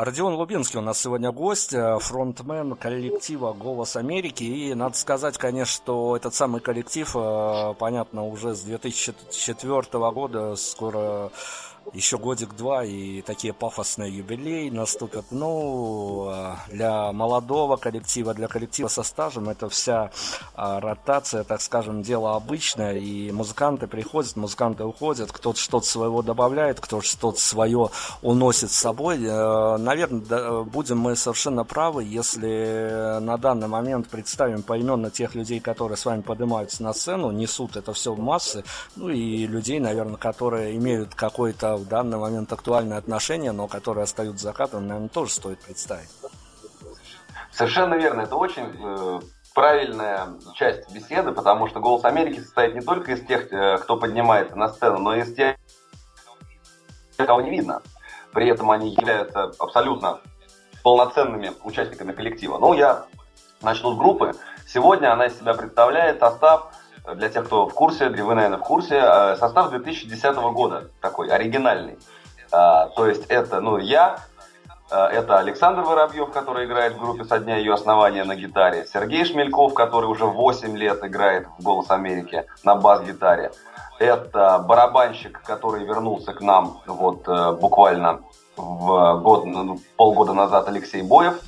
Родион 0.00 0.34
Лубинский 0.34 0.78
у 0.78 0.82
нас 0.82 1.00
сегодня 1.00 1.32
гость, 1.32 1.74
э, 1.74 1.98
фронтмен 1.98 2.76
коллектива 2.76 3.52
«Голос 3.52 3.96
Америки». 3.96 4.44
И 4.44 4.72
надо 4.72 4.96
сказать, 4.96 5.38
конечно, 5.38 5.74
что 5.74 6.16
этот 6.16 6.34
самый 6.34 6.60
коллектив, 6.60 7.10
э, 7.16 7.74
понятно, 7.76 8.24
уже 8.24 8.54
с 8.54 8.60
2004 8.60 10.12
года 10.12 10.54
скоро 10.54 11.32
еще 11.92 12.18
годик-два, 12.18 12.84
и 12.84 13.22
такие 13.22 13.52
пафосные 13.52 14.16
юбилеи 14.16 14.70
наступят. 14.70 15.26
Ну, 15.30 16.28
э, 16.30 16.54
для 16.70 17.12
молодого 17.12 17.76
коллектива, 17.76 18.34
для 18.34 18.48
коллектива 18.48 18.88
со 18.88 19.02
стажем, 19.02 19.48
это 19.48 19.68
вся 19.68 20.10
э, 20.56 20.78
ротация, 20.80 21.44
так 21.44 21.60
скажем, 21.60 22.02
дело 22.02 22.36
обычное, 22.36 22.96
и 22.96 23.30
музыканты 23.32 23.86
приходят, 23.86 24.36
музыканты 24.36 24.84
уходят, 24.84 25.32
кто-то 25.32 25.58
что-то 25.58 25.86
своего 25.86 26.22
добавляет, 26.22 26.80
кто-то 26.80 27.04
что-то 27.04 27.40
свое 27.40 27.90
уносит 28.22 28.70
с 28.70 28.76
собой. 28.76 29.18
Э, 29.24 29.76
Наверное, 29.78 30.64
будем 30.64 30.98
мы 30.98 31.16
совершенно 31.16 31.64
правы, 31.64 32.04
если 32.04 33.18
на 33.20 33.36
данный 33.36 33.68
момент 33.68 34.08
представим 34.08 34.62
поименно 34.62 35.10
тех 35.10 35.34
людей, 35.34 35.60
которые 35.60 35.96
с 35.96 36.04
вами 36.04 36.20
поднимаются 36.20 36.82
на 36.82 36.92
сцену, 36.92 37.30
несут 37.30 37.76
это 37.76 37.92
все 37.92 38.12
в 38.12 38.18
массы, 38.18 38.64
ну 38.96 39.08
и 39.08 39.46
людей, 39.46 39.80
наверное, 39.80 40.16
которые 40.16 40.76
имеют 40.76 41.14
какое-то 41.14 41.77
в 41.78 41.88
данный 41.88 42.18
момент 42.18 42.52
актуальное 42.52 42.98
отношение, 42.98 43.52
но 43.52 43.66
которые 43.66 44.04
остаются 44.04 44.44
за 44.44 44.52
кадром, 44.52 44.86
наверное, 44.86 45.08
тоже 45.08 45.32
стоит 45.32 45.60
представить. 45.60 46.08
Совершенно 47.52 47.94
верно. 47.94 48.22
Это 48.22 48.36
очень 48.36 48.70
э, 48.78 49.20
правильная 49.54 50.28
часть 50.54 50.92
беседы, 50.92 51.32
потому 51.32 51.66
что 51.66 51.80
«Голос 51.80 52.04
Америки» 52.04 52.40
состоит 52.40 52.74
не 52.74 52.80
только 52.80 53.12
из 53.12 53.26
тех, 53.26 53.52
э, 53.52 53.78
кто 53.78 53.96
поднимается 53.96 54.54
на 54.54 54.68
сцену, 54.68 54.98
но 54.98 55.16
и 55.16 55.22
из 55.22 55.34
тех, 55.34 55.56
кого 57.16 57.40
не 57.40 57.50
видно. 57.50 57.82
При 58.32 58.48
этом 58.48 58.70
они 58.70 58.90
являются 58.90 59.52
абсолютно 59.58 60.20
полноценными 60.84 61.52
участниками 61.64 62.12
коллектива. 62.12 62.58
Ну, 62.58 62.74
я 62.74 63.06
начну 63.62 63.92
с 63.94 63.96
группы. 63.96 64.32
Сегодня 64.66 65.12
она 65.12 65.26
из 65.26 65.38
себя 65.38 65.54
представляет 65.54 66.20
состав, 66.20 66.72
для 67.14 67.28
тех, 67.28 67.46
кто 67.46 67.66
в 67.66 67.74
курсе, 67.74 68.08
вы, 68.08 68.34
наверное, 68.34 68.58
в 68.58 68.62
курсе, 68.62 68.96
э, 68.96 69.36
состав 69.36 69.70
2010 69.70 70.52
года, 70.52 70.90
такой 71.00 71.28
оригинальный. 71.28 71.98
А, 72.50 72.86
То 72.88 73.06
есть 73.06 73.26
это, 73.28 73.60
ну, 73.60 73.78
я, 73.78 74.18
э, 74.90 74.96
это 74.96 75.38
Александр 75.38 75.82
Воробьев, 75.82 76.30
который 76.30 76.66
играет 76.66 76.94
в 76.94 77.00
группе 77.00 77.24
со 77.24 77.38
дня 77.38 77.56
ее 77.56 77.74
основания 77.74 78.24
на 78.24 78.34
гитаре, 78.34 78.86
Сергей 78.92 79.24
Шмельков, 79.24 79.74
который 79.74 80.06
уже 80.06 80.24
8 80.24 80.76
лет 80.76 81.04
играет 81.04 81.46
в 81.58 81.62
«Голос 81.62 81.90
Америки» 81.90 82.46
на 82.64 82.74
бас-гитаре, 82.74 83.52
это 83.98 84.58
барабанщик, 84.60 85.42
который 85.42 85.84
вернулся 85.84 86.32
к 86.32 86.40
нам 86.40 86.80
вот 86.86 87.28
э, 87.28 87.52
буквально 87.52 88.20
в 88.56 89.20
год, 89.20 89.44
ну, 89.44 89.78
полгода 89.96 90.32
назад 90.32 90.68
Алексей 90.68 91.02
Боев, 91.02 91.40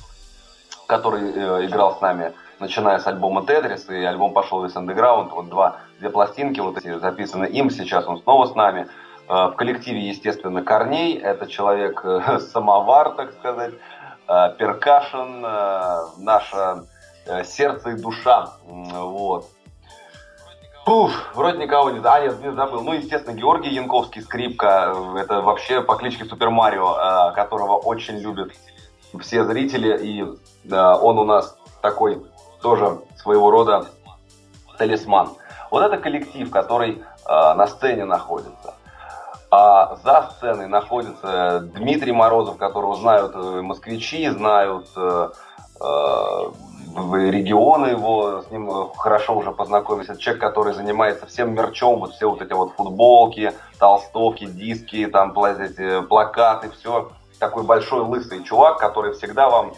который 0.87 1.31
э, 1.31 1.65
играл 1.65 1.95
с 1.97 2.01
нами, 2.01 2.33
начиная 2.61 2.99
с 2.99 3.07
альбома 3.07 3.45
Тетрис, 3.45 3.89
и 3.89 3.95
альбом 3.95 4.33
пошел 4.33 4.63
из 4.65 4.75
Underground, 4.75 5.31
вот 5.31 5.49
два, 5.49 5.77
две 5.99 6.09
пластинки 6.09 6.59
вот 6.59 6.77
эти 6.77 6.97
записаны 6.99 7.45
им, 7.45 7.69
сейчас 7.69 8.07
он 8.07 8.21
снова 8.21 8.45
с 8.45 8.55
нами. 8.55 8.87
Э, 9.27 9.47
в 9.47 9.53
коллективе, 9.53 10.07
естественно, 10.07 10.61
Корней, 10.61 11.17
это 11.17 11.47
человек 11.47 12.01
э, 12.05 12.39
самовар, 12.39 13.11
так 13.15 13.33
сказать, 13.33 13.73
э, 14.27 14.55
перкашен, 14.57 15.41
наше 16.23 16.83
сердце 17.43 17.91
и 17.91 18.01
душа, 18.01 18.49
вот. 18.65 19.45
Пуф, 20.85 21.11
вроде 21.35 21.59
никого 21.59 21.91
не... 21.91 21.99
А, 22.03 22.19
нет, 22.19 22.41
не 22.41 22.51
забыл. 22.53 22.81
Ну, 22.81 22.93
естественно, 22.93 23.35
Георгий 23.35 23.69
Янковский, 23.69 24.23
скрипка. 24.23 24.95
Это 25.15 25.41
вообще 25.41 25.81
по 25.81 25.95
кличке 25.95 26.25
Супер 26.25 26.49
Марио, 26.49 27.31
которого 27.35 27.75
очень 27.77 28.17
любят 28.17 28.51
все 29.19 29.43
зрители. 29.45 29.95
И 30.03 30.23
он 30.73 31.19
у 31.19 31.23
нас 31.23 31.55
такой 31.83 32.23
тоже 32.61 32.99
своего 33.17 33.51
рода 33.51 33.85
талисман. 34.77 35.29
Вот 35.69 35.83
это 35.83 35.97
коллектив, 35.97 36.49
который 36.49 37.01
э, 37.01 37.53
на 37.53 37.67
сцене 37.67 38.05
находится. 38.05 38.73
А 39.49 39.97
за 40.03 40.31
сценой 40.31 40.67
находится 40.67 41.59
Дмитрий 41.75 42.13
Морозов, 42.13 42.57
которого 42.57 42.95
знают 42.95 43.33
э, 43.35 43.61
москвичи, 43.61 44.29
знают 44.29 44.87
э, 44.95 45.29
э, 45.81 46.51
регионы 47.29 47.87
его, 47.87 48.41
с 48.41 48.51
ним 48.51 48.69
э, 48.69 48.85
хорошо 48.97 49.35
уже 49.37 49.51
познакомились. 49.51 50.09
Это 50.09 50.19
человек, 50.19 50.41
который 50.41 50.73
занимается 50.73 51.25
всем 51.25 51.53
мерчом, 51.53 51.99
вот 51.99 52.13
все 52.13 52.29
вот 52.29 52.41
эти 52.41 52.53
вот 52.53 52.73
футболки, 52.75 53.53
толстовки, 53.77 54.45
диски, 54.45 55.05
там 55.07 55.37
эти 55.43 56.01
плакаты, 56.01 56.69
все. 56.69 57.11
Такой 57.39 57.63
большой 57.63 58.01
лысый 58.01 58.43
чувак, 58.43 58.77
который 58.77 59.13
всегда 59.13 59.49
вам 59.49 59.73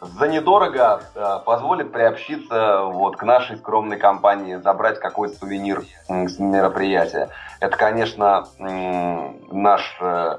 за 0.00 0.28
недорого 0.28 1.02
э, 1.14 1.38
позволит 1.44 1.92
приобщиться 1.92 2.84
вот 2.84 3.16
к 3.16 3.22
нашей 3.22 3.58
скромной 3.58 3.98
компании, 3.98 4.56
забрать 4.56 4.98
какой-то 4.98 5.36
сувенир 5.36 5.84
с 6.08 6.38
мероприятия. 6.38 7.28
Это, 7.60 7.76
конечно, 7.76 8.46
наш 8.58 9.96
э, 10.00 10.38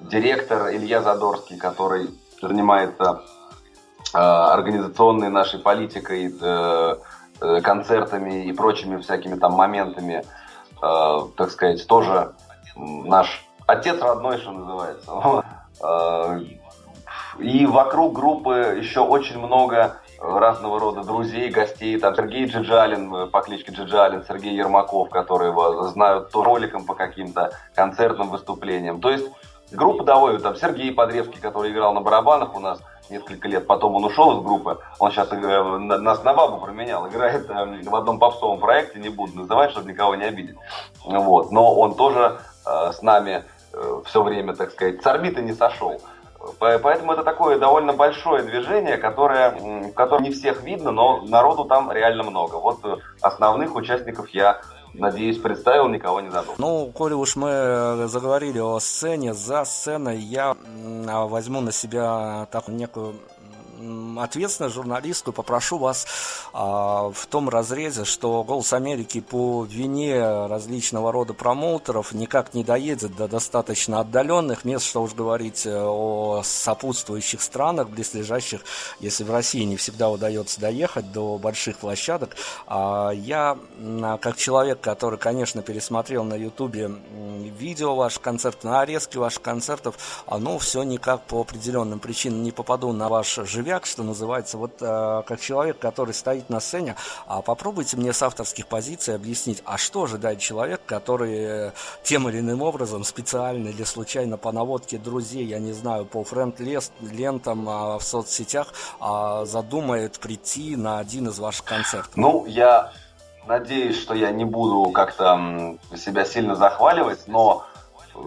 директор 0.00 0.70
Илья 0.72 1.02
Задорский, 1.02 1.56
который 1.56 2.10
занимается 2.42 3.22
э, 4.12 4.18
организационной 4.18 5.30
нашей 5.30 5.60
политикой, 5.60 6.34
э, 6.40 6.96
э, 7.40 7.60
концертами 7.60 8.46
и 8.46 8.52
прочими 8.52 9.00
всякими 9.00 9.38
там 9.38 9.52
моментами, 9.52 10.24
э, 10.82 11.18
так 11.36 11.50
сказать, 11.52 11.86
тоже 11.86 12.32
наш 12.74 13.46
отец 13.68 14.00
родной, 14.02 14.38
что 14.38 14.50
называется. 14.50 15.44
И 17.38 17.66
вокруг 17.66 18.14
группы 18.14 18.78
еще 18.80 19.00
очень 19.00 19.38
много 19.38 19.76
э, 20.18 20.38
разного 20.38 20.80
рода 20.80 21.02
друзей, 21.02 21.50
гостей. 21.50 21.98
Там 21.98 22.14
Сергей 22.14 22.46
Джиджалин 22.46 23.14
э, 23.14 23.26
по 23.26 23.40
кличке 23.42 23.72
Джиджалин, 23.72 24.24
Сергей 24.26 24.54
Ермаков, 24.56 25.10
которые 25.10 25.50
его 25.50 25.84
знают 25.88 26.30
то 26.30 26.42
роликом 26.42 26.84
по 26.86 26.94
каким-то 26.94 27.52
концертным 27.74 28.30
выступлениям. 28.30 29.00
То 29.00 29.10
есть 29.10 29.28
группа 29.70 30.04
довольно, 30.04 30.40
там 30.40 30.56
Сергей 30.56 30.92
Подревский, 30.92 31.40
который 31.40 31.72
играл 31.72 31.92
на 31.92 32.00
барабанах 32.00 32.54
у 32.56 32.60
нас 32.60 32.80
несколько 33.10 33.48
лет, 33.48 33.66
потом 33.66 33.94
он 33.94 34.04
ушел 34.04 34.38
из 34.38 34.44
группы, 34.44 34.78
он 34.98 35.12
сейчас 35.12 35.30
на- 35.30 35.98
нас 35.98 36.24
на 36.24 36.34
бабу 36.34 36.58
променял, 36.58 37.06
играет 37.06 37.48
э, 37.50 37.82
в 37.84 37.94
одном 37.94 38.18
попсовом 38.18 38.58
проекте, 38.58 38.98
не 38.98 39.10
буду 39.10 39.36
называть, 39.36 39.72
чтобы 39.72 39.90
никого 39.90 40.14
не 40.14 40.24
обидеть. 40.24 40.56
Вот. 41.04 41.52
Но 41.52 41.74
он 41.74 41.94
тоже 41.94 42.38
э, 42.64 42.92
с 42.92 43.02
нами 43.02 43.44
все 44.06 44.22
время, 44.22 44.54
так 44.54 44.70
сказать, 44.70 45.02
с 45.02 45.06
орбиты 45.06 45.42
не 45.42 45.52
сошел. 45.52 46.00
По- 46.58 46.78
Поэтому 46.78 47.12
это 47.12 47.22
такое 47.22 47.58
довольно 47.58 47.92
большое 47.92 48.42
движение, 48.42 48.96
которое, 48.96 49.90
котором 49.94 50.24
не 50.24 50.30
всех 50.30 50.62
видно, 50.62 50.90
но 50.90 51.22
народу 51.22 51.64
там 51.64 51.90
реально 51.92 52.22
много. 52.24 52.56
Вот 52.56 52.84
э, 52.84 52.96
основных 53.20 53.74
участников 53.74 54.28
я, 54.30 54.60
надеюсь, 54.94 55.38
представил, 55.38 55.88
никого 55.88 56.20
не 56.20 56.30
забыл. 56.30 56.54
Ну, 56.58 56.90
коли 56.94 57.14
уж 57.14 57.36
мы 57.36 57.48
э, 57.50 58.06
заговорили 58.06 58.58
о 58.58 58.78
сцене, 58.80 59.34
за 59.34 59.64
сценой 59.64 60.18
я 60.18 60.56
а, 61.08 61.26
возьму 61.26 61.60
на 61.60 61.72
себя 61.72 62.46
такую 62.50 62.76
некую 62.76 63.14
м, 63.86 64.18
ответственность 64.18 64.74
журналистскую 64.74 65.34
попрошу 65.34 65.78
вас 65.78 66.06
а, 66.52 67.10
в 67.10 67.26
том 67.26 67.48
разрезе, 67.48 68.04
что 68.04 68.42
«Голос 68.44 68.72
Америки» 68.72 69.20
по 69.20 69.64
вине 69.64 70.46
различного 70.46 71.12
рода 71.12 71.34
промоутеров 71.34 72.12
никак 72.12 72.54
не 72.54 72.64
доедет 72.64 73.16
до 73.16 73.28
достаточно 73.28 74.00
отдаленных 74.00 74.64
мест, 74.64 74.86
что 74.86 75.02
уж 75.02 75.14
говорить 75.14 75.66
э, 75.66 75.78
о 75.78 76.42
сопутствующих 76.44 77.42
странах, 77.42 77.88
близлежащих, 77.90 78.62
если 79.00 79.24
в 79.24 79.30
России 79.30 79.62
не 79.62 79.76
всегда 79.76 80.10
удается 80.10 80.60
доехать 80.60 81.12
до 81.12 81.38
больших 81.38 81.78
площадок. 81.78 82.36
А 82.66 83.10
я, 83.10 83.58
как 84.20 84.36
человек, 84.36 84.80
который, 84.80 85.18
конечно, 85.18 85.62
пересмотрел 85.62 86.24
на 86.24 86.34
Ютубе 86.34 86.90
видео 87.58 87.94
ваших 87.94 88.22
концертов, 88.22 88.64
нарезки 88.64 89.16
ваших 89.16 89.42
концертов, 89.42 90.24
оно 90.26 90.58
все 90.58 90.82
никак 90.82 91.22
по 91.22 91.40
определенным 91.40 92.00
причинам 92.00 92.42
не 92.42 92.52
попаду 92.52 92.92
на 92.92 93.08
ваш 93.08 93.38
живяк, 93.76 93.86
что 93.86 94.02
называется. 94.02 94.58
Вот 94.58 94.72
э, 94.80 95.22
как 95.26 95.40
человек, 95.40 95.78
который 95.78 96.14
стоит 96.14 96.50
на 96.50 96.60
сцене, 96.60 96.96
а 97.26 97.42
попробуйте 97.42 97.96
мне 97.96 98.12
с 98.12 98.22
авторских 98.22 98.66
позиций 98.66 99.14
объяснить, 99.14 99.62
а 99.64 99.76
что 99.78 100.04
ожидает 100.04 100.38
человек, 100.38 100.80
который 100.86 101.72
тем 102.02 102.28
или 102.28 102.40
иным 102.40 102.62
образом, 102.62 103.04
специально 103.04 103.68
или 103.68 103.84
случайно 103.84 104.36
по 104.36 104.52
наводке 104.52 104.98
друзей, 104.98 105.44
я 105.44 105.58
не 105.58 105.72
знаю, 105.72 106.06
по 106.06 106.24
френд-лентам 106.24 107.68
а, 107.68 107.98
в 107.98 108.02
соцсетях 108.02 108.72
а, 109.00 109.44
задумает 109.44 110.18
прийти 110.18 110.76
на 110.76 110.98
один 110.98 111.28
из 111.28 111.38
ваших 111.38 111.64
концертов? 111.64 112.16
Ну, 112.16 112.46
я 112.46 112.92
надеюсь, 113.46 114.00
что 114.00 114.14
я 114.14 114.30
не 114.30 114.44
буду 114.44 114.90
как-то 114.90 115.76
себя 115.96 116.24
сильно 116.24 116.56
захваливать, 116.56 117.28
но 117.28 117.64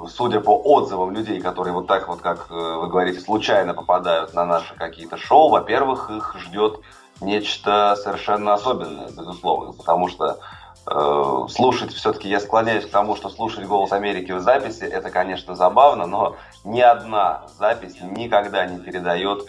судя 0.08 0.40
по 0.40 0.58
отзывам 0.58 1.12
людей, 1.12 1.42
которые 1.42 1.74
вот 1.74 1.88
так 1.88 2.08
вот, 2.08 2.22
как 2.22 2.48
э, 2.50 2.54
вы 2.54 2.88
говорите, 2.88 3.20
случайно 3.20 3.74
попадают 3.74 4.34
на 4.34 4.46
наши 4.46 4.76
какие-то 4.76 5.18
шоу, 5.18 5.50
во-первых, 5.50 6.10
их 6.10 6.36
ждет 6.40 6.80
нечто 7.22 7.96
совершенно 7.96 8.54
особенное, 8.54 9.10
безусловно, 9.10 9.74
потому 9.74 10.08
что 10.08 10.40
э, 10.88 11.48
слушать 11.50 11.94
все-таки, 11.94 12.30
я 12.30 12.40
склоняюсь 12.40 12.86
к 12.86 12.92
тому, 12.92 13.16
что 13.16 13.30
слушать 13.30 13.66
«Голос 13.66 13.92
Америки» 13.92 14.32
в 14.32 14.40
записи, 14.40 14.84
это, 14.84 15.10
конечно, 15.10 15.56
забавно, 15.56 16.06
но 16.06 16.36
ни 16.64 16.82
одна 16.82 17.44
запись 17.58 17.98
никогда 18.02 18.66
не 18.66 18.80
передает 18.80 19.48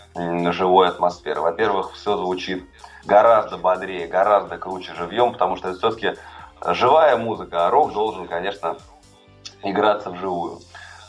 живой 0.53 0.89
атмосферы. 0.89 1.41
Во-первых, 1.41 1.93
все 1.93 2.17
звучит 2.17 2.65
гораздо 3.05 3.57
бодрее, 3.57 4.07
гораздо 4.07 4.59
круче 4.59 4.95
живьем, 4.95 5.33
потому 5.33 5.57
что 5.57 5.73
все-таки 5.75 6.17
живая 6.67 7.17
музыка, 7.17 7.67
а 7.67 7.71
рок 7.71 7.93
должен, 7.93 8.27
конечно, 8.27 8.77
играться 9.63 10.11
вживую. 10.11 10.61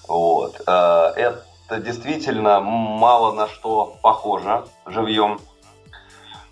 Вот. 0.08 0.62
Э, 0.68 1.14
это 1.16 1.80
действительно 1.80 2.60
мало 2.60 3.32
на 3.34 3.48
что 3.48 3.98
похоже 4.02 4.66
живьем. 4.86 5.40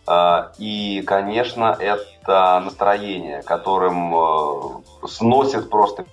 Э, 0.08 0.51
и, 0.58 1.01
конечно, 1.06 1.75
это 1.77 2.62
настроение, 2.63 3.44
которым 3.44 4.15
э, 4.15 5.08
сносит 5.08 5.70
просто... 5.70 6.06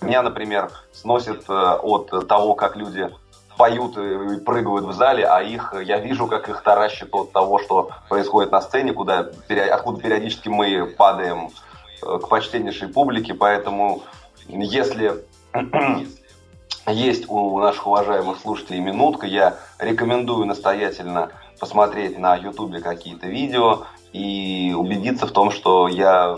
Меня, 0.00 0.22
например, 0.22 0.70
сносит 0.92 1.48
от 1.48 2.26
того, 2.26 2.54
как 2.54 2.74
люди 2.74 3.08
поют 3.56 3.96
и 3.96 4.40
прыгают 4.40 4.84
в 4.84 4.92
зале, 4.92 5.24
а 5.24 5.40
их, 5.42 5.74
я 5.80 5.98
вижу, 5.98 6.26
как 6.26 6.48
их 6.48 6.62
таращит 6.62 7.14
от 7.14 7.30
того, 7.30 7.60
что 7.60 7.90
происходит 8.08 8.50
на 8.50 8.60
сцене, 8.60 8.92
куда, 8.92 9.30
откуда 9.70 10.00
периодически 10.00 10.48
мы 10.48 10.86
падаем 10.86 11.50
к 12.02 12.28
почтеннейшей 12.28 12.88
публике, 12.88 13.34
поэтому 13.34 14.02
если 14.48 15.24
есть 16.86 17.28
у 17.28 17.58
наших 17.58 17.86
уважаемых 17.86 18.38
слушателей 18.38 18.80
минутка, 18.80 19.26
я 19.26 19.56
рекомендую 19.78 20.46
настоятельно 20.46 21.30
посмотреть 21.60 22.18
на 22.18 22.34
ютубе 22.34 22.80
какие-то 22.80 23.28
видео 23.28 23.84
и 24.12 24.74
убедиться 24.76 25.26
в 25.26 25.32
том, 25.32 25.50
что 25.50 25.86
я 25.88 26.36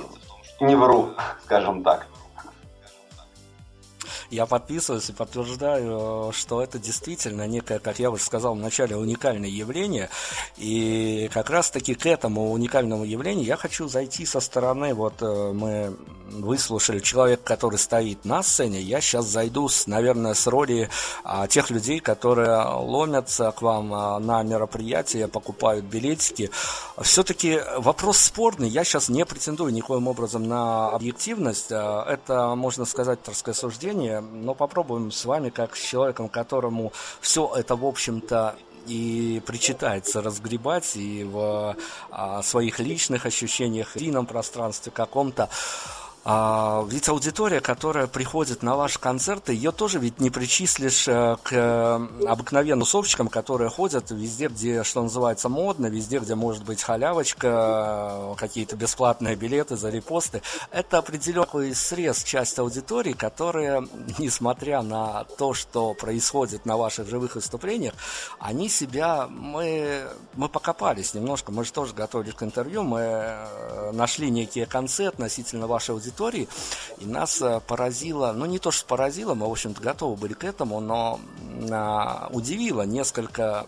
не 0.61 0.75
вру, 0.75 1.11
скажем 1.45 1.83
так. 1.83 2.07
Я 4.31 4.47
подписываюсь 4.47 5.09
и 5.11 5.13
подтверждаю, 5.13 6.33
что 6.33 6.63
это 6.63 6.79
действительно 6.79 7.47
некое, 7.47 7.79
как 7.79 7.99
я 7.99 8.11
уже 8.11 8.23
сказал 8.23 8.55
в 8.55 8.59
начале, 8.59 8.97
уникальное 8.97 9.49
явление. 9.49 10.09
И 10.57 11.31
как 11.33 11.51
раз-таки 11.51 11.95
к 11.95 12.07
этому 12.07 12.53
уникальному 12.53 13.05
явлению 13.05 13.45
я 13.45 13.57
хочу 13.57 13.89
зайти 13.89 14.27
со 14.27 14.41
стороны. 14.41 14.95
Вот 14.95 15.15
э, 15.21 15.53
мы 15.53 15.97
выслушали 16.31 17.01
человека, 17.01 17.43
который 17.45 17.79
стоит 17.79 18.25
на 18.25 18.43
сцене. 18.43 18.81
Я 18.81 19.01
сейчас 19.01 19.27
зайду, 19.27 19.69
с, 19.69 19.87
наверное, 19.87 20.35
с 20.35 20.47
роли 20.47 20.89
а, 21.23 21.47
тех 21.47 21.71
людей, 21.71 22.01
которые 22.01 22.59
ломятся 22.65 23.53
к 23.53 23.63
вам 23.63 23.93
а, 23.93 24.19
на 24.19 24.43
мероприятия, 24.43 25.29
покупают 25.29 25.85
билетики. 25.85 26.51
Все-таки 27.01 27.61
вопрос 27.77 28.19
спорный. 28.19 28.69
Я 28.69 28.85
сейчас 28.85 29.09
не 29.09 29.25
претендую 29.25 29.73
никоим 29.73 30.09
образом 30.09 30.49
на 30.49 30.89
объективность. 30.91 31.71
А, 31.71 32.05
это, 32.09 32.55
можно 32.55 32.85
сказать, 32.85 33.19
авторское 33.21 33.55
суждение 33.55 34.14
но 34.21 34.55
попробуем 34.55 35.11
с 35.11 35.25
вами, 35.25 35.51
как 35.51 35.77
с 35.77 35.83
человеком, 35.83 36.29
которому 36.29 36.93
все 37.21 37.53
это, 37.57 37.77
в 37.77 37.85
общем-то, 37.85 38.57
и 38.87 39.43
причитается 39.47 40.23
разгребать 40.23 40.97
и 40.97 41.25
в 41.25 41.77
а, 42.11 42.43
своих 42.43 42.79
личных 42.81 43.27
ощущениях, 43.27 43.91
в 43.91 43.97
едином 43.97 44.27
пространстве 44.27 44.93
каком-то. 44.95 45.49
А, 46.27 46.87
ведь 46.89 47.07
аудитория, 47.11 47.61
которая 47.61 48.07
приходит 48.07 48.63
на 48.63 48.77
ваши 48.77 48.99
концерты, 48.99 49.53
ее 49.53 49.73
тоже 49.73 49.99
ведь 49.99 50.21
не 50.21 50.31
причислишь 50.31 51.07
э, 51.07 51.37
к 51.43 51.53
э, 51.53 52.27
обыкновенным 52.27 52.81
тусовщикам, 52.81 53.29
которые 53.29 53.69
ходят 53.69 54.11
везде, 54.11 54.49
где, 54.49 54.85
что 54.85 55.03
называется, 55.03 55.51
модно, 55.51 55.87
везде, 55.87 56.21
где 56.21 56.35
может 56.35 56.65
быть 56.65 56.83
халявочка, 56.83 57.49
э, 57.51 58.35
какие-то 58.39 58.75
бесплатные 58.75 59.37
билеты 59.37 59.77
за 59.77 59.91
репосты. 59.91 60.41
Это 60.71 60.97
определенный 60.97 61.75
срез, 61.75 62.25
часть 62.25 62.59
аудитории, 62.59 63.13
которая, 63.13 63.87
несмотря 64.19 64.81
на 64.81 65.25
то, 65.37 65.53
что 65.53 65.93
происходит 65.93 66.65
на 66.65 66.79
ваших 66.79 67.07
живых 67.07 67.35
выступлениях, 67.35 67.93
они 68.39 68.71
себя, 68.71 69.27
мы, 69.29 70.07
мы 70.33 70.49
покопались 70.49 71.13
немножко, 71.13 71.53
мы 71.53 71.67
же 71.67 71.73
тоже 71.73 71.93
готовились 71.93 72.35
к 72.35 72.43
интервью, 72.43 72.83
мы 72.83 73.37
нашли 73.93 74.31
некие 74.31 74.65
концы 74.65 75.03
относительно 75.03 75.67
вашей 75.67 75.91
аудитории, 75.91 76.14
аудитории, 76.15 76.49
и 76.99 77.07
нас 77.07 77.41
э, 77.43 77.61
поразило, 77.67 78.33
ну 78.33 78.47
не 78.47 78.59
то 78.59 78.71
что 78.71 78.87
поразило, 78.87 79.35
мы, 79.35 79.49
в 79.49 79.51
общем-то, 79.51 79.81
готовы 79.81 80.17
были 80.17 80.33
к 80.33 80.45
этому, 80.45 80.81
но 80.81 81.21
а, 81.71 82.29
удивило 82.33 82.83
несколько 82.83 83.67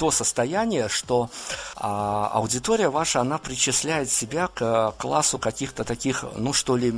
то 0.00 0.10
состояние, 0.10 0.88
что 0.88 1.28
а, 1.76 2.30
аудитория 2.32 2.88
ваша, 2.88 3.20
она 3.20 3.36
причисляет 3.36 4.10
себя 4.10 4.48
к 4.48 4.94
классу 4.96 5.38
каких-то 5.38 5.84
таких, 5.84 6.24
ну 6.36 6.54
что 6.54 6.74
ли, 6.78 6.94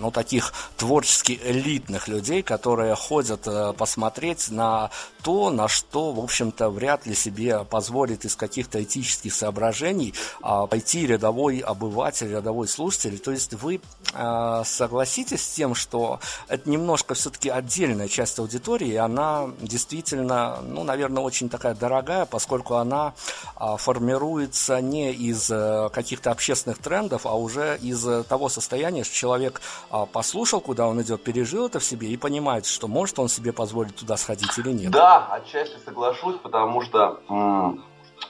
ну, 0.00 0.10
таких 0.10 0.52
творчески 0.76 1.38
элитных 1.42 2.08
людей, 2.08 2.42
которые 2.42 2.94
ходят 2.94 3.46
э, 3.46 3.72
посмотреть 3.76 4.50
на 4.50 4.90
то, 5.22 5.50
на 5.50 5.68
что, 5.68 6.12
в 6.12 6.20
общем-то, 6.20 6.70
вряд 6.70 7.06
ли 7.06 7.14
себе 7.14 7.64
позволит 7.64 8.24
из 8.24 8.36
каких-то 8.36 8.82
этических 8.82 9.34
соображений 9.34 10.14
а, 10.40 10.66
пойти 10.66 11.06
рядовой 11.06 11.58
обыватель, 11.58 12.30
рядовой 12.30 12.68
слушатель. 12.68 13.18
То 13.18 13.32
есть 13.32 13.54
вы 13.54 13.80
э, 14.14 14.62
согласитесь 14.64 15.42
с 15.42 15.54
тем, 15.54 15.74
что 15.74 16.20
это 16.48 16.68
немножко 16.68 17.14
все-таки 17.14 17.48
отдельная 17.48 18.08
часть 18.08 18.38
аудитории, 18.38 18.88
и 18.88 18.96
она 18.96 19.50
действительно, 19.60 20.60
ну, 20.62 20.84
наверное, 20.84 21.22
очень 21.22 21.48
такая 21.58 21.74
дорогая, 21.74 22.24
поскольку 22.24 22.74
она 22.74 23.14
а, 23.56 23.76
формируется 23.76 24.80
не 24.80 25.12
из 25.12 25.50
э, 25.50 25.88
каких-то 25.92 26.30
общественных 26.30 26.78
трендов, 26.78 27.26
а 27.26 27.34
уже 27.34 27.76
из 27.78 28.24
того 28.26 28.48
состояния, 28.48 29.02
что 29.02 29.14
человек 29.14 29.60
а, 29.90 30.06
послушал, 30.06 30.60
куда 30.60 30.86
он 30.86 31.02
идет, 31.02 31.24
пережил 31.24 31.66
это 31.66 31.80
в 31.80 31.84
себе 31.84 32.08
и 32.08 32.16
понимает, 32.16 32.64
что 32.64 32.86
может 32.86 33.18
он 33.18 33.28
себе 33.28 33.52
позволить 33.52 33.96
туда 33.96 34.16
сходить 34.16 34.56
или 34.58 34.70
нет. 34.70 34.92
Да, 34.92 35.26
отчасти 35.32 35.76
соглашусь, 35.84 36.36
потому 36.36 36.80
что 36.82 37.20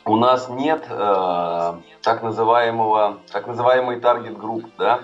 у 0.04 0.16
нас 0.16 0.48
нет 0.48 0.86
э, 0.88 1.74
так 2.02 2.22
называемого, 2.22 3.18
так 3.30 3.46
называемый 3.46 4.00
таргет 4.00 4.38
групп, 4.38 4.64
да, 4.78 5.00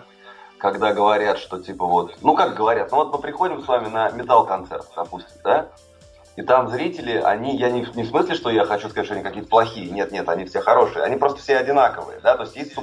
когда 0.59 0.95
говорят, 0.95 1.39
что 1.39 1.61
типа 1.61 1.85
вот, 1.85 2.17
ну 2.23 2.35
как 2.35 2.55
говорят, 2.55 2.91
ну 2.91 2.99
вот 2.99 3.13
мы 3.13 3.19
приходим 3.19 3.63
с 3.63 3.69
вами 3.69 3.89
на 3.89 4.11
металл-концерт, 4.11 4.87
допустим, 4.97 5.37
да, 5.45 5.69
и 6.37 6.43
там 6.43 6.69
зрители, 6.69 7.17
они, 7.17 7.57
я 7.57 7.71
не, 7.71 7.87
не 7.95 8.03
в 8.03 8.09
смысле, 8.09 8.35
что 8.35 8.51
я 8.51 8.65
хочу 8.65 8.89
сказать, 8.89 9.07
что 9.07 9.15
они 9.15 9.23
какие-то 9.23 9.49
плохие, 9.49 9.91
нет, 9.91 10.11
нет, 10.11 10.29
они 10.29 10.45
все 10.45 10.61
хорошие, 10.61 11.05
они 11.05 11.17
просто 11.17 11.41
все 11.41 11.57
одинаковые, 11.57 12.21
да, 12.21 12.37
то 12.37 12.43
есть 12.43 12.57
есть 12.57 12.75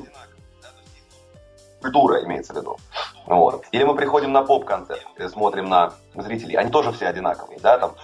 культура 1.82 2.24
имеется 2.24 2.54
в 2.54 2.58
виду. 2.58 2.78
Вот. 3.26 3.66
Или 3.72 3.84
мы 3.84 3.96
приходим 3.96 4.32
на 4.32 4.44
поп-концерт, 4.44 5.06
смотрим 5.32 5.68
на 5.68 5.94
зрителей, 6.16 6.56
они 6.56 6.72
тоже 6.72 6.92
все 6.92 7.08
одинаковые, 7.08 7.60
да, 7.60 7.78
там, 7.78 7.96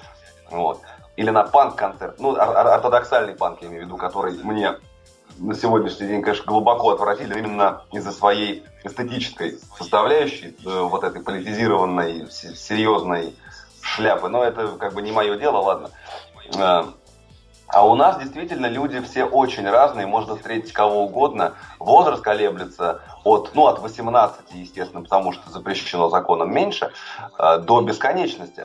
вот. 0.50 0.82
Или 1.16 1.30
на 1.30 1.44
панк-концерт, 1.44 2.20
ну, 2.20 2.36
ортодоксальный 2.36 3.36
панк, 3.36 3.62
я 3.62 3.70
имею 3.70 3.84
в 3.84 3.86
виду, 3.86 3.98
который 3.98 4.34
мне 4.44 4.76
на 5.40 5.54
сегодняшний 5.54 6.08
день, 6.08 6.22
конечно, 6.22 6.46
глубоко 6.46 6.92
отвратителен 6.92 7.46
именно 7.46 7.84
из-за 7.92 8.12
своей 8.12 8.64
эстетической 8.84 9.60
составляющей, 9.78 10.56
э, 10.66 10.82
вот 10.82 11.04
этой 11.04 11.22
политизированной, 11.22 12.30
серьезной 12.30 13.36
шляпы. 13.88 14.28
Но 14.28 14.44
это 14.44 14.68
как 14.80 14.94
бы 14.94 15.02
не 15.02 15.12
мое 15.12 15.38
дело, 15.38 15.58
ладно. 15.58 15.90
А 17.70 17.86
у 17.86 17.96
нас 17.96 18.18
действительно 18.18 18.68
люди 18.68 19.02
все 19.02 19.26
очень 19.26 19.70
разные, 19.70 20.08
можно 20.08 20.38
встретить 20.38 20.72
кого 20.72 21.04
угодно. 21.04 21.56
Возраст 21.80 22.24
колеблется 22.24 23.02
от, 23.26 23.52
ну, 23.56 23.68
от 23.68 23.80
18, 23.80 24.40
естественно, 24.54 25.04
потому 25.04 25.34
что 25.34 25.50
запрещено 25.50 26.10
законом 26.10 26.54
меньше, 26.54 26.92
э, 27.38 27.58
до 27.58 27.82
бесконечности. 27.82 28.64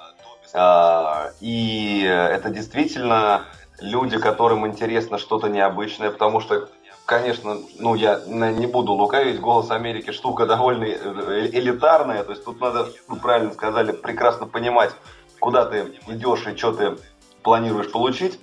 Э, 0.55 1.33
и 1.41 2.05
это 2.05 2.51
действительно 2.51 3.43
люди, 3.81 4.19
которым 4.19 4.69
интересно 4.69 5.19
что-то 5.19 5.49
необычное, 5.49 6.13
потому 6.13 6.41
что 6.41 6.69
конечно, 7.07 7.59
ну, 7.79 7.95
я 7.95 8.21
не 8.27 8.67
буду 8.67 8.93
лукавить, 8.93 9.41
«Голос 9.41 9.71
Америки» 9.71 10.13
штука 10.13 10.47
довольно 10.47 10.85
э, 10.85 11.49
элитарная, 11.53 12.25
то 12.25 12.31
есть 12.31 12.45
тут 12.45 12.61
надо, 12.61 12.89
вы 13.09 13.17
правильно 13.17 13.53
сказали, 13.53 13.93
прекрасно 13.93 14.47
понимать, 14.47 14.93
куда 15.41 15.65
ты 15.67 15.95
идешь 16.07 16.47
и 16.47 16.57
что 16.57 16.73
ты 16.73 16.97
планируешь 17.43 17.91
получить 17.91 18.39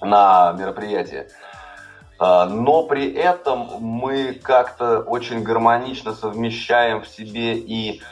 на 0.00 0.52
мероприятие. 0.52 1.28
А, 2.18 2.46
но 2.46 2.84
при 2.84 3.12
этом 3.12 3.68
мы 3.80 4.34
как-то 4.34 5.00
очень 5.00 5.42
гармонично 5.42 6.14
совмещаем 6.14 7.02
в 7.02 7.08
себе 7.08 7.58
и 7.58 8.02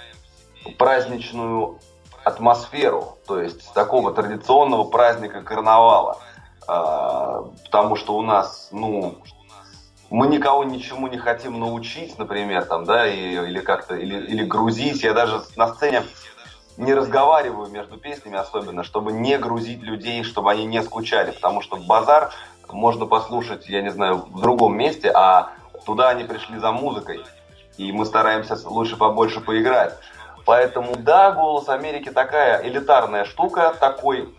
праздничную 0.79 1.79
атмосферу, 2.25 3.18
то 3.27 3.40
есть 3.40 3.72
такого 3.75 4.12
традиционного 4.12 4.85
праздника 4.85 5.42
карнавала. 5.42 6.18
А, 6.66 7.44
потому 7.64 7.96
что 7.96 8.16
у 8.16 8.22
нас, 8.22 8.68
ну, 8.72 9.16
мы 10.12 10.27
никого 10.27 10.62
ничему 10.64 11.09
не 11.09 11.16
хотим 11.16 11.59
научить, 11.59 12.18
например, 12.18 12.66
там, 12.66 12.85
да, 12.85 13.07
или 13.07 13.61
как-то, 13.61 13.96
или, 13.96 14.14
или 14.27 14.44
грузить. 14.44 15.03
Я 15.03 15.14
даже 15.14 15.40
на 15.57 15.68
сцене 15.68 16.03
не 16.77 16.92
разговариваю 16.92 17.70
между 17.70 17.96
песнями 17.96 18.37
особенно, 18.37 18.85
чтобы 18.85 19.12
не 19.12 19.38
грузить 19.38 19.83
людей, 19.83 20.22
чтобы 20.22 20.51
они 20.51 20.66
не 20.66 20.83
скучали, 20.83 21.31
потому 21.31 21.62
что 21.62 21.77
базар 21.77 22.31
можно 22.68 23.07
послушать, 23.07 23.70
я 23.70 23.81
не 23.81 23.90
знаю, 23.90 24.27
в 24.29 24.38
другом 24.38 24.77
месте, 24.77 25.11
а 25.14 25.53
туда 25.87 26.11
они 26.11 26.25
пришли 26.25 26.59
за 26.59 26.72
музыкой, 26.72 27.25
и 27.79 27.90
мы 27.90 28.05
стараемся 28.05 28.59
лучше 28.68 28.98
побольше 28.98 29.40
поиграть. 29.40 29.94
Поэтому 30.44 30.94
да, 30.94 31.33
«Голос 31.33 31.70
Америки» 31.70 32.11
такая 32.11 32.62
элитарная 32.62 33.25
штука, 33.25 33.75
такой 33.81 34.35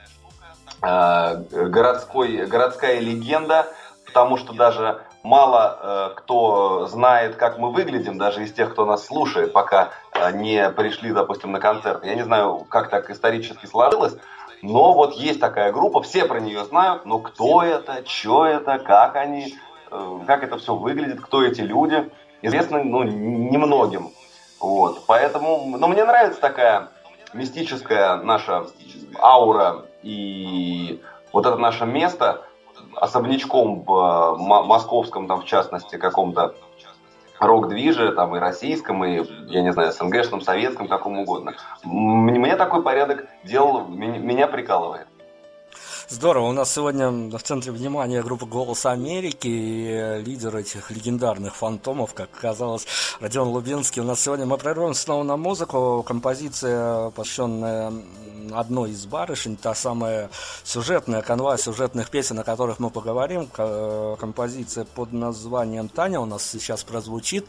э, 0.84 1.36
городской, 1.50 2.46
городская 2.46 3.00
легенда, 3.00 3.66
потому 4.06 4.38
что 4.38 4.54
даже 4.54 5.02
мало 5.24 5.80
э, 5.82 6.10
кто 6.16 6.86
знает, 6.88 7.36
как 7.36 7.58
мы 7.58 7.72
выглядим, 7.72 8.18
даже 8.18 8.44
из 8.44 8.54
тех, 8.54 8.74
кто 8.74 8.86
нас 8.86 9.06
слушает, 9.06 9.54
пока 9.54 9.92
э, 10.12 10.32
не 10.34 10.70
пришли, 10.70 11.12
допустим, 11.12 11.52
на 11.52 11.60
концерт. 11.60 12.06
Я 12.06 12.16
не 12.16 12.24
знаю, 12.24 12.66
как 12.70 12.90
так 12.90 13.10
исторически 13.10 13.66
сложилось, 13.66 14.16
но 14.62 14.94
вот 14.94 15.16
есть 15.16 15.40
такая 15.40 15.72
группа, 15.72 16.02
все 16.02 16.26
про 16.26 16.40
нее 16.40 16.66
знают, 16.66 17.06
но 17.06 17.20
кто 17.20 17.64
это, 17.64 18.04
что 18.06 18.46
это, 18.46 18.78
как 18.80 19.16
они, 19.16 19.56
э, 19.90 20.20
как 20.28 20.44
это 20.44 20.58
все 20.58 20.76
выглядит, 20.76 21.22
кто 21.22 21.44
эти 21.44 21.62
люди, 21.62 22.12
известно 22.42 22.84
ну, 22.84 23.04
немногим. 23.04 24.12
Вот, 24.60 25.06
поэтому, 25.08 25.78
ну, 25.78 25.88
мне 25.88 26.04
нравится 26.04 26.40
такая 26.40 26.90
мистическая 27.34 28.18
наша 28.18 28.68
аура 29.20 29.86
и 30.04 31.02
вот 31.32 31.46
это 31.46 31.56
наше 31.56 31.86
место– 31.86 32.42
особнячком 32.96 33.84
в 33.84 33.92
э, 33.92 34.38
московском, 34.66 35.28
там, 35.28 35.42
в 35.42 35.46
частности, 35.46 35.98
каком-то 35.98 36.56
рок-движе, 37.40 38.14
там, 38.14 38.36
и 38.36 38.40
российском, 38.40 39.04
и, 39.04 39.24
я 39.48 39.62
не 39.62 39.74
знаю, 39.74 39.92
СНГшном, 39.92 40.42
советском, 40.42 40.88
каком 40.88 41.20
угодно. 41.20 41.54
Мне 41.84 42.56
такой 42.56 42.84
порядок 42.84 43.28
дел 43.44 43.86
меня 43.88 44.48
прикалывает. 44.48 45.08
Здорово, 46.14 46.50
у 46.50 46.52
нас 46.52 46.72
сегодня 46.72 47.10
в 47.10 47.42
центре 47.42 47.72
внимания 47.72 48.22
группа 48.22 48.46
«Голос 48.46 48.86
Америки» 48.86 49.48
и 49.48 50.22
лидер 50.24 50.56
этих 50.56 50.92
легендарных 50.92 51.56
фантомов, 51.56 52.14
как 52.14 52.30
оказалось, 52.38 52.86
Родион 53.20 53.48
Лубинский. 53.48 54.00
У 54.04 54.06
нас 54.06 54.22
сегодня 54.22 54.46
мы 54.46 54.60
прервем 54.60 54.94
снова 54.94 55.24
на 55.24 55.38
музыку, 55.38 56.04
композиция, 56.06 57.10
посвященная 57.10 57.92
одной 58.54 58.92
из 58.92 59.08
барышень, 59.08 59.58
та 59.58 59.74
самая 59.74 60.30
сюжетная 60.64 61.24
канва 61.24 61.58
сюжетных 61.58 62.12
песен, 62.12 62.38
о 62.38 62.44
которых 62.44 62.78
мы 62.78 62.92
поговорим, 62.92 63.48
композиция 63.48 64.86
под 64.86 65.14
названием 65.14 65.90
«Таня» 65.90 66.20
у 66.20 66.28
нас 66.28 66.46
сейчас 66.46 66.84
прозвучит. 66.84 67.48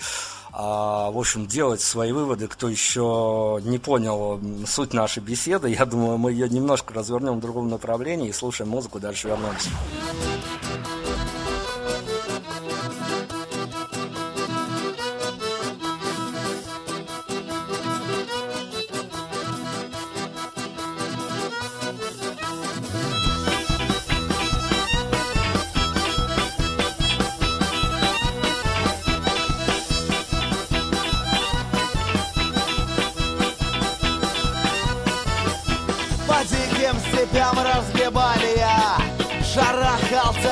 А, 0.57 1.11
в 1.11 1.19
общем, 1.19 1.47
делать 1.47 1.81
свои 1.81 2.12
выводы, 2.12 2.47
кто 2.47 2.69
еще 2.69 3.61
не 3.64 3.79
понял 3.79 4.40
суть 4.69 4.93
нашей 4.93 5.21
беседы. 5.21 5.71
Я 5.71 5.85
думаю, 5.85 6.17
мы 6.17 6.31
ее 6.31 6.49
немножко 6.49 6.95
развернем 6.95 7.38
в 7.38 7.40
другом 7.40 7.69
направлении 7.69 8.29
и 8.29 8.33
слушаем 8.33 8.71
музыку, 8.71 9.01
дальше 9.01 9.27
вернемся. 9.27 9.71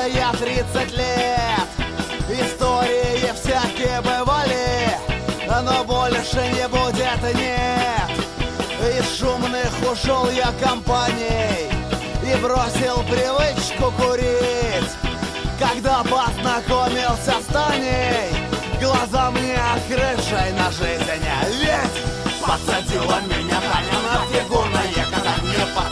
Я 0.09 0.33
30 0.33 0.97
лет. 0.97 1.69
Истории 2.29 3.33
всякие 3.41 4.01
бывали 4.01 4.99
Но 5.47 5.85
больше 5.85 6.41
не 6.55 6.67
будет, 6.67 7.37
нет. 7.37 8.11
Из 8.81 9.19
шумных 9.19 9.71
ушел 9.91 10.29
я 10.31 10.53
компанией 10.61 11.71
И 12.23 12.35
бросил 12.41 13.05
привычку 13.05 13.93
курить. 13.93 14.91
Когда 15.61 16.03
познакомился 16.03 17.35
с 17.41 17.53
Таней 17.53 18.33
Глаза 18.81 19.31
мне 19.31 19.59
крышей 19.87 20.53
на 20.59 20.71
жизнь. 20.73 21.05
Ведь 21.61 22.43
подсадила 22.45 23.21
меня 23.27 23.61
Таня 23.61 23.99
на 24.03 24.27
фигурное 24.33 25.07
катание 25.12 25.67
Подсадила 25.77 25.91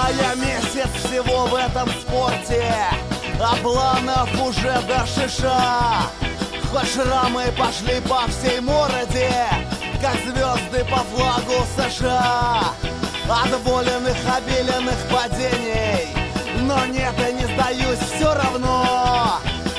А 0.00 0.10
я 0.10 0.34
месяц 0.36 0.88
всего 1.04 1.44
в 1.46 1.54
этом 1.54 1.86
спорте 2.00 2.72
А 3.38 3.56
планов 3.56 4.30
уже 4.40 4.80
до 4.88 5.04
шиша 5.06 6.08
Хоть 6.72 6.94
шрамы 6.94 7.52
пошли 7.58 8.00
по 8.08 8.26
всей 8.28 8.60
мороде 8.60 9.30
как 10.00 10.14
звезды 10.14 10.84
по 10.90 10.98
флагу 10.98 11.66
США 11.76 12.72
От 13.30 13.50
воленных, 13.62 14.16
обеленных 14.26 14.96
падений. 15.10 16.08
Но 16.62 16.86
нет, 16.86 17.12
я 17.18 17.30
не 17.32 17.44
сдаюсь 17.44 17.98
все 17.98 18.32
равно 18.32 19.38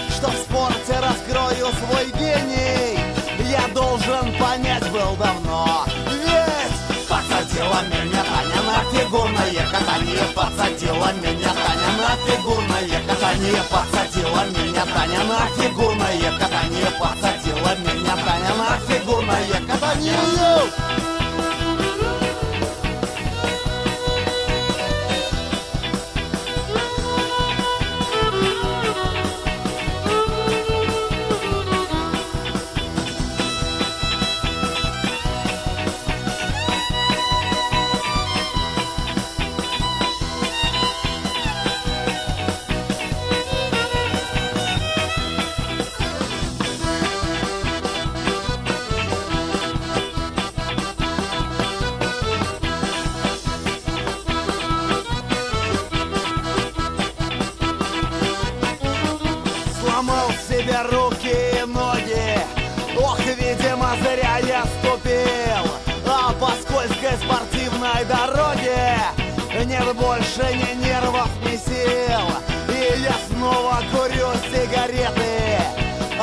Что 0.10 0.28
в 0.28 0.36
спорте 0.36 1.00
раскрою 1.00 1.68
свой 1.74 2.12
гений. 2.12 3.00
Я 3.50 3.68
должен 3.74 4.38
понять 4.38 4.88
был 4.92 5.16
давно. 5.16 5.84
Ведь 6.06 7.08
подсадила 7.08 7.82
меня 7.90 8.24
Таня 8.24 8.62
на 8.68 8.84
фигурное 8.92 9.66
катание. 9.72 10.26
Подсадила 10.36 11.12
меня 11.14 11.52
Таня 11.52 11.92
на 11.98 12.16
фигурное 12.28 13.02
катание. 13.08 13.64
Подсадила 13.72 14.46
меня 14.46 14.86
Таня 14.86 15.24
на 15.24 15.40
фигурное 15.58 16.38
катание. 16.38 16.92
Подсадила 17.00 17.76
меня 17.80 18.16
Таня 18.16 18.54
на 18.56 18.78
фигурное 18.88 19.62
катание 19.68 21.09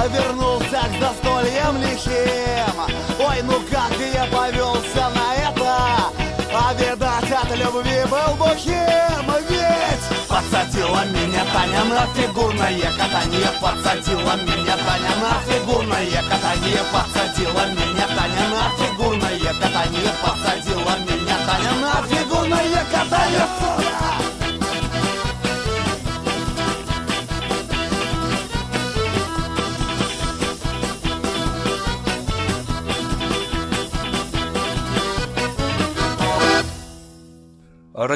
Вернулся 0.09 0.83
к 0.87 1.01
застольям 1.01 1.79
лихим. 1.79 2.77
Ой, 3.19 3.43
ну 3.43 3.55
как 3.71 3.93
я 3.99 4.25
повелся 4.27 5.11
на 5.11 5.35
это? 5.35 6.17
А 6.55 6.73
видать 6.75 7.33
от 7.33 7.51
любви 7.57 8.03
был 8.09 8.35
бухим 8.37 9.27
Ведь 9.49 10.29
подсадила 10.29 11.05
меня 11.07 11.45
Таня 11.53 11.85
на 11.85 12.07
фигурное 12.15 12.93
катание. 12.97 13.51
Подсадила 13.61 14.37
меня 14.37 14.77
Таня 14.77 15.13
на 15.21 15.41
фигурное 15.53 16.23
катание. 16.23 16.83
Подсадила 16.93 17.67
меня 17.67 18.07
Таня 18.07 18.49
на 18.49 18.71
фигурное 18.79 19.55
катание. 19.61 20.13
Подсадила 20.23 20.66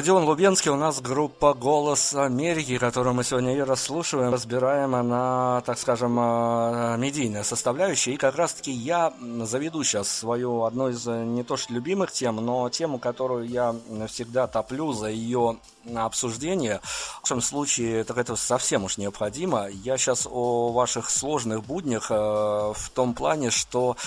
Родион 0.01 0.23
Лубенский, 0.23 0.71
у 0.71 0.75
нас 0.77 0.99
группа 0.99 1.53
«Голос 1.53 2.15
Америки», 2.15 2.79
которую 2.79 3.13
мы 3.13 3.23
сегодня 3.23 3.55
и 3.55 3.59
расслушиваем, 3.59 4.33
разбираем 4.33 4.93
на, 5.07 5.61
так 5.63 5.77
скажем, 5.77 6.17
э, 6.19 6.97
медийная 6.97 7.43
составляющая. 7.43 8.13
И 8.13 8.17
как 8.17 8.35
раз-таки 8.35 8.71
я 8.71 9.13
заведу 9.43 9.83
сейчас 9.83 10.09
свою 10.09 10.63
одну 10.63 10.89
из 10.89 11.07
э, 11.07 11.23
не 11.23 11.43
то 11.43 11.55
что 11.55 11.71
любимых 11.71 12.11
тем, 12.11 12.37
но 12.37 12.67
тему, 12.69 12.97
которую 12.97 13.47
я 13.47 13.75
всегда 14.07 14.47
топлю 14.47 14.91
за 14.91 15.09
ее 15.09 15.57
обсуждение. 15.95 16.79
В 17.19 17.21
нашем 17.21 17.41
случае 17.41 18.03
так 18.03 18.17
это 18.17 18.35
совсем 18.35 18.85
уж 18.85 18.97
необходимо. 18.97 19.67
Я 19.67 19.99
сейчас 19.99 20.27
о 20.27 20.71
ваших 20.71 21.11
сложных 21.11 21.63
буднях 21.63 22.09
э, 22.09 22.15
в 22.15 22.89
том 22.95 23.13
плане, 23.13 23.51
что 23.51 23.97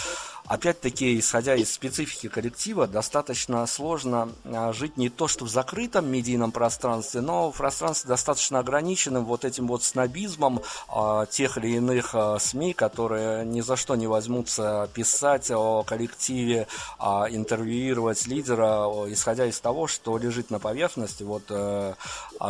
Опять-таки, 0.47 1.19
исходя 1.19 1.55
из 1.55 1.73
специфики 1.73 2.29
коллектива, 2.29 2.87
достаточно 2.87 3.67
сложно 3.67 4.29
а, 4.45 4.75
жить 4.75 4.99
не 4.99 5.09
то 5.09 5.27
что 5.27 5.47
в 5.47 5.49
закрытом 5.49 6.07
медийном 6.11 6.53
пространстве, 6.53 7.23
но 7.23 7.51
в 7.51 7.57
пространстве 7.57 8.09
достаточно 8.09 8.59
ограниченным 8.59 9.25
вот 9.25 9.47
этим 9.47 9.67
вот 9.67 9.83
снобизмом 9.83 10.61
а, 10.89 11.25
тех 11.25 11.57
или 11.57 11.77
иных 11.77 12.11
а, 12.15 12.39
СМИ, 12.39 12.75
которые 12.75 13.47
ни 13.47 13.63
за 13.63 13.77
что 13.77 13.97
не 13.97 14.07
возьмутся 14.07 14.91
писать 14.93 15.51
о 15.51 15.83
коллективе, 15.83 16.67
интервьюировать 17.01 18.27
лидера, 18.27 18.87
исходя 19.09 19.47
из 19.47 19.59
того, 19.61 19.87
что 19.87 20.19
лежит 20.19 20.51
на 20.51 20.59
поверхности, 20.59 21.23
вот 21.23 21.45
а, 21.49 21.95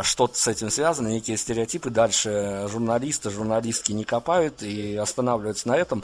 что-то 0.02 0.36
с 0.36 0.48
этим 0.48 0.68
связано, 0.68 1.08
некие 1.08 1.36
стереотипы. 1.36 1.90
Дальше 1.90 2.66
журналисты, 2.68 3.30
журналистки 3.30 3.92
не 3.92 4.02
копают 4.02 4.64
и 4.64 4.96
останавливаются 4.96 5.68
на 5.68 5.76
этом. 5.76 6.02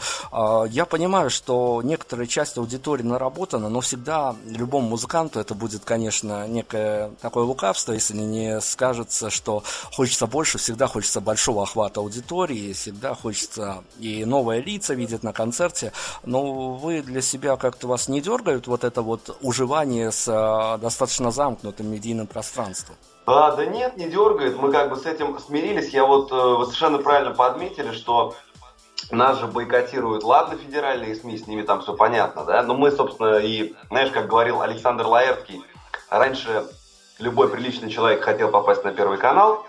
Я 0.70 0.86
понимаю, 0.86 1.30
что 1.30 1.79
некоторая 1.82 2.26
часть 2.26 2.58
аудитории 2.58 3.02
наработана, 3.02 3.68
но 3.68 3.80
всегда 3.80 4.34
любому 4.46 4.90
музыканту 4.90 5.40
это 5.40 5.54
будет, 5.54 5.84
конечно, 5.84 6.46
некое 6.46 7.10
такое 7.20 7.44
лукавство, 7.44 7.92
если 7.92 8.16
не 8.16 8.60
скажется, 8.60 9.30
что 9.30 9.62
хочется 9.92 10.26
больше, 10.26 10.58
всегда 10.58 10.86
хочется 10.86 11.20
большого 11.20 11.62
охвата 11.62 12.00
аудитории, 12.00 12.72
всегда 12.72 13.14
хочется 13.14 13.82
и 13.98 14.24
новые 14.24 14.60
лица 14.60 14.94
видеть 14.94 15.22
на 15.22 15.32
концерте, 15.32 15.92
но 16.24 16.72
вы 16.72 17.02
для 17.02 17.20
себя 17.20 17.56
как-то 17.56 17.86
вас 17.86 18.08
не 18.08 18.20
дергают 18.20 18.66
вот 18.66 18.84
это 18.84 19.02
вот 19.02 19.36
уживание 19.40 20.12
с 20.12 20.26
а, 20.28 20.78
достаточно 20.78 21.30
замкнутым 21.30 21.90
медийным 21.90 22.26
пространством? 22.26 22.96
А, 23.26 23.54
да 23.54 23.64
нет, 23.66 23.96
не 23.96 24.08
дергает. 24.08 24.56
Мы 24.56 24.72
как 24.72 24.90
бы 24.90 24.96
с 24.96 25.06
этим 25.06 25.38
смирились. 25.38 25.90
Я 25.90 26.04
вот, 26.04 26.32
э, 26.32 26.34
вы 26.34 26.64
совершенно 26.64 26.98
правильно 26.98 27.32
подметили, 27.32 27.92
что 27.92 28.34
нас 29.10 29.38
же 29.38 29.46
бойкотируют, 29.46 30.22
ладно, 30.22 30.56
федеральные 30.56 31.14
СМИ, 31.14 31.38
с 31.38 31.46
ними 31.46 31.62
там 31.62 31.80
все 31.80 31.94
понятно, 31.94 32.44
да, 32.44 32.62
но 32.62 32.74
мы, 32.74 32.90
собственно, 32.90 33.38
и, 33.38 33.74
знаешь, 33.88 34.10
как 34.10 34.28
говорил 34.28 34.62
Александр 34.62 35.06
Лаэртский, 35.06 35.62
раньше 36.08 36.66
любой 37.18 37.48
приличный 37.48 37.90
человек 37.90 38.22
хотел 38.22 38.50
попасть 38.50 38.84
на 38.84 38.92
Первый 38.92 39.18
канал, 39.18 39.66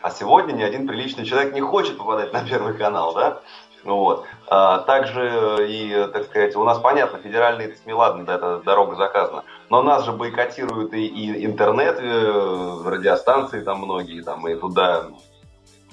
а 0.00 0.10
сегодня 0.10 0.52
ни 0.52 0.62
один 0.62 0.86
приличный 0.86 1.24
человек 1.24 1.54
не 1.54 1.60
хочет 1.60 1.98
попадать 1.98 2.32
на 2.32 2.44
Первый 2.44 2.74
канал, 2.74 3.14
да, 3.14 3.40
вот. 3.84 4.26
А, 4.48 4.78
также 4.78 5.66
и, 5.68 6.08
так 6.12 6.26
сказать, 6.26 6.54
у 6.56 6.64
нас 6.64 6.78
понятно, 6.78 7.18
федеральные 7.18 7.74
СМИ, 7.74 7.92
ладно, 7.92 8.24
да, 8.24 8.36
это 8.36 8.60
дорога 8.64 8.96
заказана, 8.96 9.44
но 9.70 9.82
нас 9.82 10.04
же 10.04 10.12
бойкотируют 10.12 10.92
и, 10.92 11.06
и 11.06 11.44
интернет, 11.44 11.98
и 11.98 12.04
э, 12.04 12.82
радиостанции 12.84 13.60
там 13.60 13.78
многие, 13.78 14.22
там, 14.22 14.46
и 14.46 14.54
туда 14.54 15.06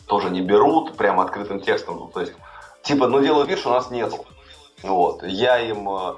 тоже 0.07 0.29
не 0.29 0.41
берут 0.41 0.97
прям 0.97 1.19
открытым 1.19 1.61
текстом, 1.61 2.11
то 2.13 2.19
есть 2.19 2.33
Типа, 2.83 3.07
ну 3.07 3.21
делают 3.21 3.49
вид, 3.49 3.59
что 3.59 3.71
нас 3.71 3.91
нет. 3.91 4.13
Вот. 4.83 5.23
Я 5.23 5.59
им, 5.59 5.89
э, 5.89 6.13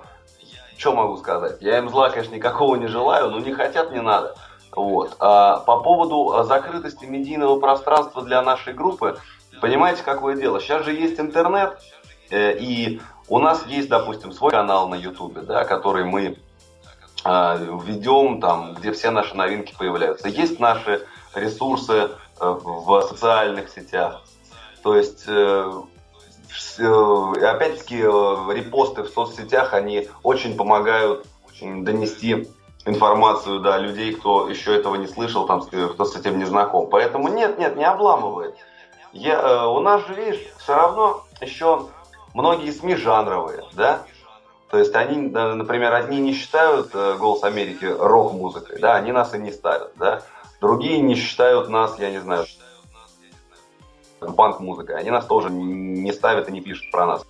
что 0.78 0.93
могу 0.93 1.17
сказать? 1.17 1.62
Я 1.62 1.80
им 1.80 1.89
зла, 1.89 2.10
конечно, 2.10 2.36
никакого 2.36 2.76
не 2.76 2.88
желаю, 2.88 3.32
но 3.32 3.39
не 3.39 3.54
хотят, 3.54 3.91
не 3.91 4.02
надо. 4.02 4.36
Вот. 4.71 5.15
А 5.19 5.58
по 5.60 5.82
поводу 5.82 6.34
э, 6.34 6.43
закрытости 6.43 7.06
медийного 7.06 7.60
пространства 7.60 8.21
для 8.21 8.41
нашей 8.41 8.74
группы, 8.74 9.19
понимаете, 9.60 10.04
какое 10.04 10.36
дело? 10.36 10.62
Сейчас 10.62 10.86
же 10.86 10.93
есть 10.93 11.19
интернет, 11.19 11.78
э, 12.30 12.58
и 12.58 13.02
у 13.28 13.39
нас 13.39 13.65
есть, 13.65 13.89
допустим, 13.89 14.32
свой 14.32 14.52
канал 14.52 14.88
на 14.88 14.95
Ютубе, 14.95 15.41
да, 15.41 15.63
который 15.65 16.04
мы 16.04 16.38
ведем, 17.24 18.41
там, 18.41 18.74
где 18.74 18.91
все 18.93 19.12
наши 19.12 19.38
новинки 19.38 19.76
появляются. 19.78 20.28
Есть 20.28 20.60
наши 20.60 21.06
ресурсы 21.36 22.10
в 22.39 23.02
социальных 23.04 23.69
сетях. 23.69 24.24
То 24.82 24.95
есть 24.95 25.28
опять-таки, 26.77 27.97
э, 27.97 28.53
репосты 28.53 29.03
в 29.03 29.09
соцсетях, 29.09 29.73
они 29.73 30.07
очень 30.23 30.55
помогают 30.55 31.25
донести 31.61 32.47
информацию 32.85 33.59
до 33.59 33.77
людей, 33.77 34.13
кто 34.13 34.49
еще 34.49 34.75
этого 34.75 34.95
не 34.95 35.07
слышал, 35.07 35.45
там, 35.45 35.61
кто 35.61 36.05
с 36.05 36.15
этим 36.15 36.39
не 36.39 36.45
знаком. 36.45 36.89
Поэтому 36.89 37.27
нет, 37.27 37.59
нет, 37.59 37.75
не 37.75 37.85
обламывает. 37.85 38.55
Я, 39.13 39.39
э, 39.39 39.65
у 39.67 39.79
нас 39.79 40.05
же, 40.07 40.13
видишь, 40.13 40.41
все 40.57 40.75
равно 40.75 41.23
еще 41.39 41.87
многие 42.33 42.71
СМИ 42.71 42.95
жанровые, 42.95 43.63
да? 43.73 44.03
То 44.69 44.77
есть 44.77 44.95
они, 44.95 45.17
например, 45.17 45.93
одни 45.93 46.19
не 46.19 46.33
считают 46.33 46.93
«Голос 46.93 47.43
Америки» 47.43 47.83
рок-музыкой, 47.83 48.79
да, 48.79 48.95
они 48.95 49.11
нас 49.11 49.33
и 49.33 49.37
не 49.37 49.51
ставят, 49.51 49.91
да? 49.97 50.21
Другие 50.61 50.99
не 50.99 51.15
считают 51.15 51.67
нас, 51.67 51.99
я 51.99 52.09
не 52.09 52.19
знаю, 52.19 52.45
панк-музыкой. 54.29 54.97
Они 54.97 55.10
нас 55.10 55.25
тоже 55.25 55.49
не 55.49 56.12
ставят 56.13 56.47
и 56.47 56.51
не 56.51 56.62
пишут 56.62 56.91
про 56.91 57.05
нас. 57.05 57.25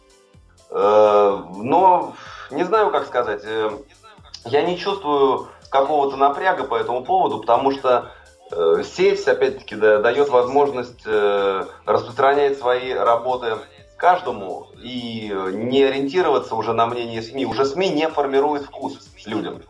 Э, 0.69 1.43
но 1.55 2.13
не 2.49 2.63
знаю, 2.63 2.91
как 2.91 3.05
сказать. 3.05 3.41
Э, 3.45 3.71
я 4.45 4.61
не 4.63 4.77
чувствую 4.77 5.47
какого-то 5.69 6.17
напряга 6.17 6.65
по 6.65 6.75
этому 6.75 7.03
поводу, 7.03 7.39
потому 7.39 7.71
что 7.71 8.11
э, 8.51 8.83
сеть, 8.83 9.25
опять-таки, 9.27 9.75
дает 9.75 10.29
возможность 10.29 11.05
распространять 11.85 12.57
свои 12.57 12.93
работы 12.93 13.57
каждому 13.95 14.67
и 14.81 15.31
не 15.53 15.83
ориентироваться 15.83 16.55
уже 16.55 16.73
на 16.73 16.87
мнение 16.87 17.21
СМИ. 17.21 17.45
Уже 17.45 17.65
СМИ 17.65 17.89
не 17.89 18.09
формирует 18.09 18.63
вкус 18.63 18.99
людям. 19.25 19.61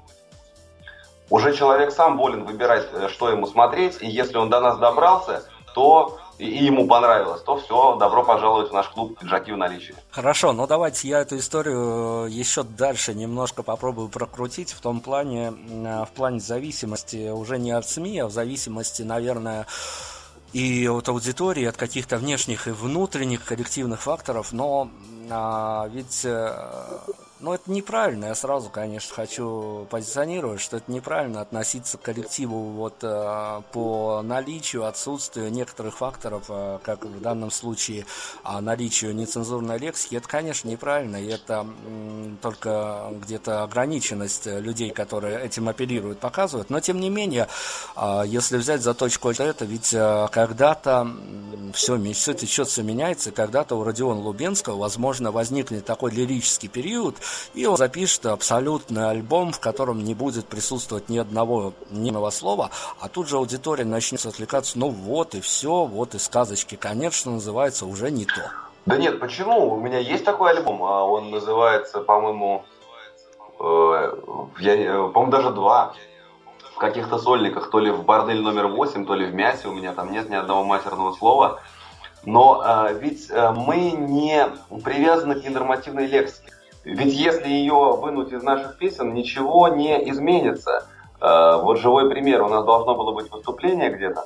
Уже 1.29 1.53
человек 1.55 1.91
сам 1.91 2.17
волен 2.17 2.45
выбирать, 2.45 2.87
что 3.09 3.29
ему 3.29 3.45
смотреть, 3.45 4.01
и 4.01 4.07
если 4.07 4.37
он 4.37 4.49
до 4.49 4.59
нас 4.59 4.77
добрался, 4.77 5.43
то 5.73 6.17
и 6.41 6.65
ему 6.65 6.87
понравилось, 6.87 7.41
то 7.43 7.57
все, 7.57 7.95
добро 7.97 8.23
пожаловать 8.23 8.71
в 8.71 8.73
наш 8.73 8.87
клуб 8.89 9.19
«Пиджаки 9.19 9.51
в 9.51 9.57
наличии». 9.57 9.93
Хорошо, 10.09 10.53
ну 10.53 10.65
давайте 10.65 11.07
я 11.07 11.19
эту 11.19 11.37
историю 11.37 12.25
э, 12.25 12.29
еще 12.31 12.63
дальше 12.63 13.13
немножко 13.13 13.61
попробую 13.61 14.09
прокрутить 14.09 14.71
в 14.71 14.81
том 14.81 15.01
плане, 15.01 15.53
э, 15.69 16.05
в 16.05 16.09
плане 16.15 16.39
зависимости 16.39 17.29
уже 17.29 17.59
не 17.59 17.71
от 17.71 17.87
СМИ, 17.87 18.19
а 18.19 18.27
в 18.27 18.31
зависимости, 18.31 19.03
наверное, 19.03 19.67
и 20.53 20.87
от 20.87 21.07
аудитории, 21.09 21.65
от 21.65 21.77
каких-то 21.77 22.17
внешних 22.17 22.67
и 22.67 22.71
внутренних 22.71 23.45
коллективных 23.45 24.01
факторов, 24.01 24.51
но 24.51 24.89
а, 25.29 25.87
ведь 25.93 26.25
э, 26.25 26.53
ну, 27.41 27.53
это 27.53 27.71
неправильно. 27.71 28.25
Я 28.25 28.35
сразу, 28.35 28.69
конечно, 28.69 29.13
хочу 29.13 29.87
позиционировать, 29.89 30.61
что 30.61 30.77
это 30.77 30.91
неправильно 30.91 31.41
относиться 31.41 31.97
к 31.97 32.01
коллективу 32.01 32.59
вот 32.69 32.95
э, 33.01 33.61
по 33.71 34.21
наличию, 34.23 34.85
отсутствию 34.85 35.51
некоторых 35.51 35.97
факторов, 35.97 36.45
э, 36.49 36.79
как 36.83 37.03
в 37.03 37.19
данном 37.19 37.49
случае 37.49 38.05
э, 38.45 38.59
наличию 38.59 39.15
нецензурной 39.15 39.79
лексики. 39.79 40.15
Это, 40.15 40.27
конечно, 40.27 40.69
неправильно. 40.69 41.17
И 41.17 41.27
это 41.27 41.65
только 42.41 43.11
где-то 43.11 43.63
ограниченность 43.63 44.45
людей, 44.45 44.91
которые 44.91 45.43
этим 45.43 45.67
апеллируют, 45.67 46.19
показывают. 46.19 46.69
Но, 46.69 46.79
тем 46.79 46.99
не 46.99 47.09
менее, 47.09 47.47
э, 47.95 48.23
если 48.27 48.57
взять 48.57 48.81
за 48.81 48.93
точку 48.93 49.31
это, 49.31 49.65
ведь 49.65 49.93
э, 49.93 50.27
когда-то 50.31 51.07
все, 51.73 51.97
все 52.13 52.33
течет, 52.33 52.67
все 52.67 52.83
меняется. 52.83 53.31
Когда-то 53.31 53.75
у 53.75 53.83
Родиона 53.83 54.19
Лубенского, 54.19 54.77
возможно, 54.77 55.31
возникнет 55.31 55.85
такой 55.85 56.11
лирический 56.11 56.69
период– 56.69 57.15
и 57.53 57.65
он 57.65 57.77
запишет 57.77 58.25
абсолютный 58.25 59.09
альбом, 59.09 59.51
в 59.51 59.59
котором 59.59 60.03
не 60.03 60.13
будет 60.13 60.47
присутствовать 60.47 61.09
ни 61.09 61.17
одного 61.17 61.73
ни 61.89 62.11
слова, 62.29 62.69
а 62.99 63.07
тут 63.07 63.27
же 63.27 63.37
аудитория 63.37 63.85
начнет 63.85 64.25
отвлекаться, 64.25 64.77
ну 64.77 64.89
вот 64.89 65.35
и 65.35 65.41
все, 65.41 65.85
вот 65.85 66.15
и 66.15 66.19
сказочки, 66.19 66.75
конечно, 66.75 67.31
называется 67.31 67.85
уже 67.85 68.11
не 68.11 68.25
то. 68.25 68.51
Да 68.85 68.97
нет, 68.97 69.19
почему? 69.19 69.73
У 69.73 69.79
меня 69.79 69.99
есть 69.99 70.25
такой 70.25 70.51
альбом, 70.51 70.83
а 70.83 71.03
он 71.03 71.29
называется, 71.29 72.01
по-моему, 72.01 72.65
э, 73.59 74.15
по-моему, 74.23 75.31
даже 75.31 75.51
два. 75.51 75.93
В 76.73 76.77
каких-то 76.77 77.19
сольниках, 77.19 77.69
то 77.69 77.77
ли 77.77 77.91
в 77.91 78.03
бордель 78.03 78.41
номер 78.41 78.67
восемь, 78.67 79.05
то 79.05 79.13
ли 79.13 79.27
в 79.27 79.35
мясе, 79.35 79.67
у 79.67 79.73
меня 79.73 79.93
там 79.93 80.11
нет 80.11 80.29
ни 80.29 80.35
одного 80.35 80.63
матерного 80.63 81.13
слова. 81.13 81.61
Но 82.25 82.63
э, 82.65 82.97
ведь 82.99 83.29
э, 83.29 83.51
мы 83.51 83.91
не 83.91 84.47
привязаны 84.83 85.39
к 85.39 85.43
ненормативной 85.43 86.07
лексике. 86.07 86.50
Ведь 86.83 87.13
если 87.13 87.47
ее 87.47 87.97
вынуть 88.01 88.31
из 88.31 88.41
наших 88.41 88.77
песен, 88.77 89.13
ничего 89.13 89.67
не 89.67 90.09
изменится. 90.09 90.87
Э, 91.19 91.61
вот 91.61 91.79
живой 91.79 92.09
пример. 92.09 92.41
У 92.41 92.49
нас 92.49 92.65
должно 92.65 92.95
было 92.95 93.13
быть 93.13 93.31
выступление 93.31 93.91
где-то. 93.91 94.25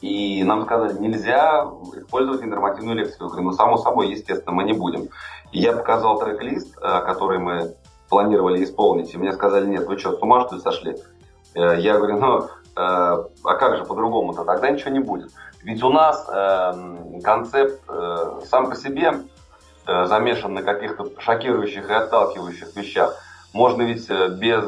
И 0.00 0.42
нам 0.42 0.64
сказали, 0.64 0.98
нельзя 0.98 1.64
использовать 1.94 2.42
ненормативную 2.42 2.96
лексику. 2.96 3.24
Я 3.24 3.30
говорю, 3.30 3.44
ну, 3.44 3.52
само 3.52 3.76
собой, 3.76 4.10
естественно, 4.10 4.52
мы 4.52 4.64
не 4.64 4.72
будем. 4.72 5.08
И 5.52 5.60
я 5.60 5.72
показал 5.72 6.18
трек-лист, 6.18 6.76
э, 6.78 7.02
который 7.06 7.38
мы 7.38 7.74
планировали 8.08 8.64
исполнить. 8.64 9.14
И 9.14 9.18
мне 9.18 9.32
сказали, 9.32 9.66
нет, 9.66 9.86
вы 9.86 9.98
что, 9.98 10.16
с 10.16 10.20
ума 10.20 10.44
что 10.44 10.56
ли 10.56 10.60
сошли? 10.60 10.96
Э, 11.54 11.78
я 11.78 11.96
говорю, 11.96 12.18
ну, 12.18 12.48
а 12.74 13.26
как 13.42 13.76
же 13.76 13.84
по-другому-то? 13.84 14.44
Тогда 14.44 14.70
ничего 14.70 14.92
не 14.92 15.00
будет. 15.00 15.30
Ведь 15.62 15.82
у 15.82 15.90
нас 15.90 16.24
концепт 17.22 17.82
сам 18.46 18.70
по 18.70 18.74
себе 18.74 19.12
замешан 19.86 20.54
на 20.54 20.62
каких-то 20.62 21.08
шокирующих 21.18 21.88
и 21.88 21.92
отталкивающих 21.92 22.74
вещах. 22.76 23.16
Можно 23.52 23.82
ведь 23.82 24.08
без 24.08 24.64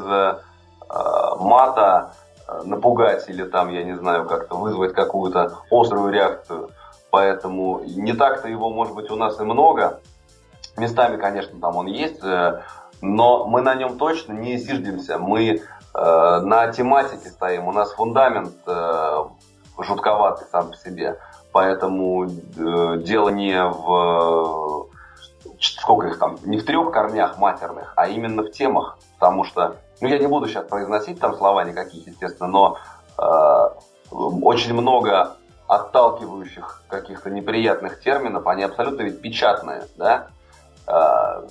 мата 1.39 2.15
Э, 2.47 2.63
напугать 2.65 3.29
или 3.29 3.45
там, 3.45 3.71
я 3.71 3.85
не 3.85 3.95
знаю, 3.95 4.27
как-то 4.27 4.57
вызвать 4.57 4.93
какую-то 4.93 5.61
острую 5.71 6.13
реакцию. 6.13 6.71
Поэтому 7.11 7.81
не 7.85 8.13
так-то 8.13 8.49
его, 8.49 8.71
может 8.71 8.95
быть, 8.95 9.11
у 9.11 9.17
нас 9.17 9.41
и 9.41 9.45
много. 9.45 10.01
Местами, 10.77 11.17
конечно, 11.17 11.59
там 11.61 11.77
он 11.77 11.87
есть, 11.87 12.23
э, 12.23 12.61
но 13.01 13.47
мы 13.47 13.63
на 13.63 13.75
нем 13.75 13.97
точно 13.97 14.35
не 14.35 14.59
зиждемся. 14.59 15.19
Мы 15.19 15.63
э, 15.95 16.41
на 16.41 16.71
тематике 16.71 17.31
стоим, 17.31 17.67
у 17.67 17.73
нас 17.73 17.93
фундамент 17.93 18.53
э, 18.67 19.25
жутковатый 19.79 20.47
сам 20.51 20.71
по 20.71 20.77
себе. 20.77 21.19
Поэтому 21.51 22.27
э, 22.27 22.29
дело 22.99 23.31
не 23.31 23.63
в 23.65 24.89
сколько 25.65 26.09
их 26.09 26.19
там, 26.19 26.37
не 26.45 26.59
в 26.59 26.65
трех 26.65 26.91
корнях 26.93 27.39
матерных, 27.39 27.93
а 27.97 28.09
именно 28.09 28.43
в 28.43 28.51
темах. 28.51 28.99
Потому 29.19 29.45
что 29.45 29.77
ну, 30.01 30.09
я 30.09 30.19
не 30.19 30.27
буду 30.27 30.49
сейчас 30.49 30.67
произносить 30.67 31.21
там 31.21 31.35
слова 31.37 31.65
никаких, 31.65 32.07
естественно, 32.07 32.49
но 32.49 32.79
э, 33.19 33.69
очень 34.11 34.75
много 34.75 35.37
отталкивающих 35.67 36.83
каких-то 36.89 37.31
неприятных 37.31 38.01
терминов, 38.01 38.47
они 38.47 38.65
абсолютно 38.65 39.03
ведь 39.03 39.21
печатные, 39.21 39.85
да, 39.97 40.29
э, 40.87 41.47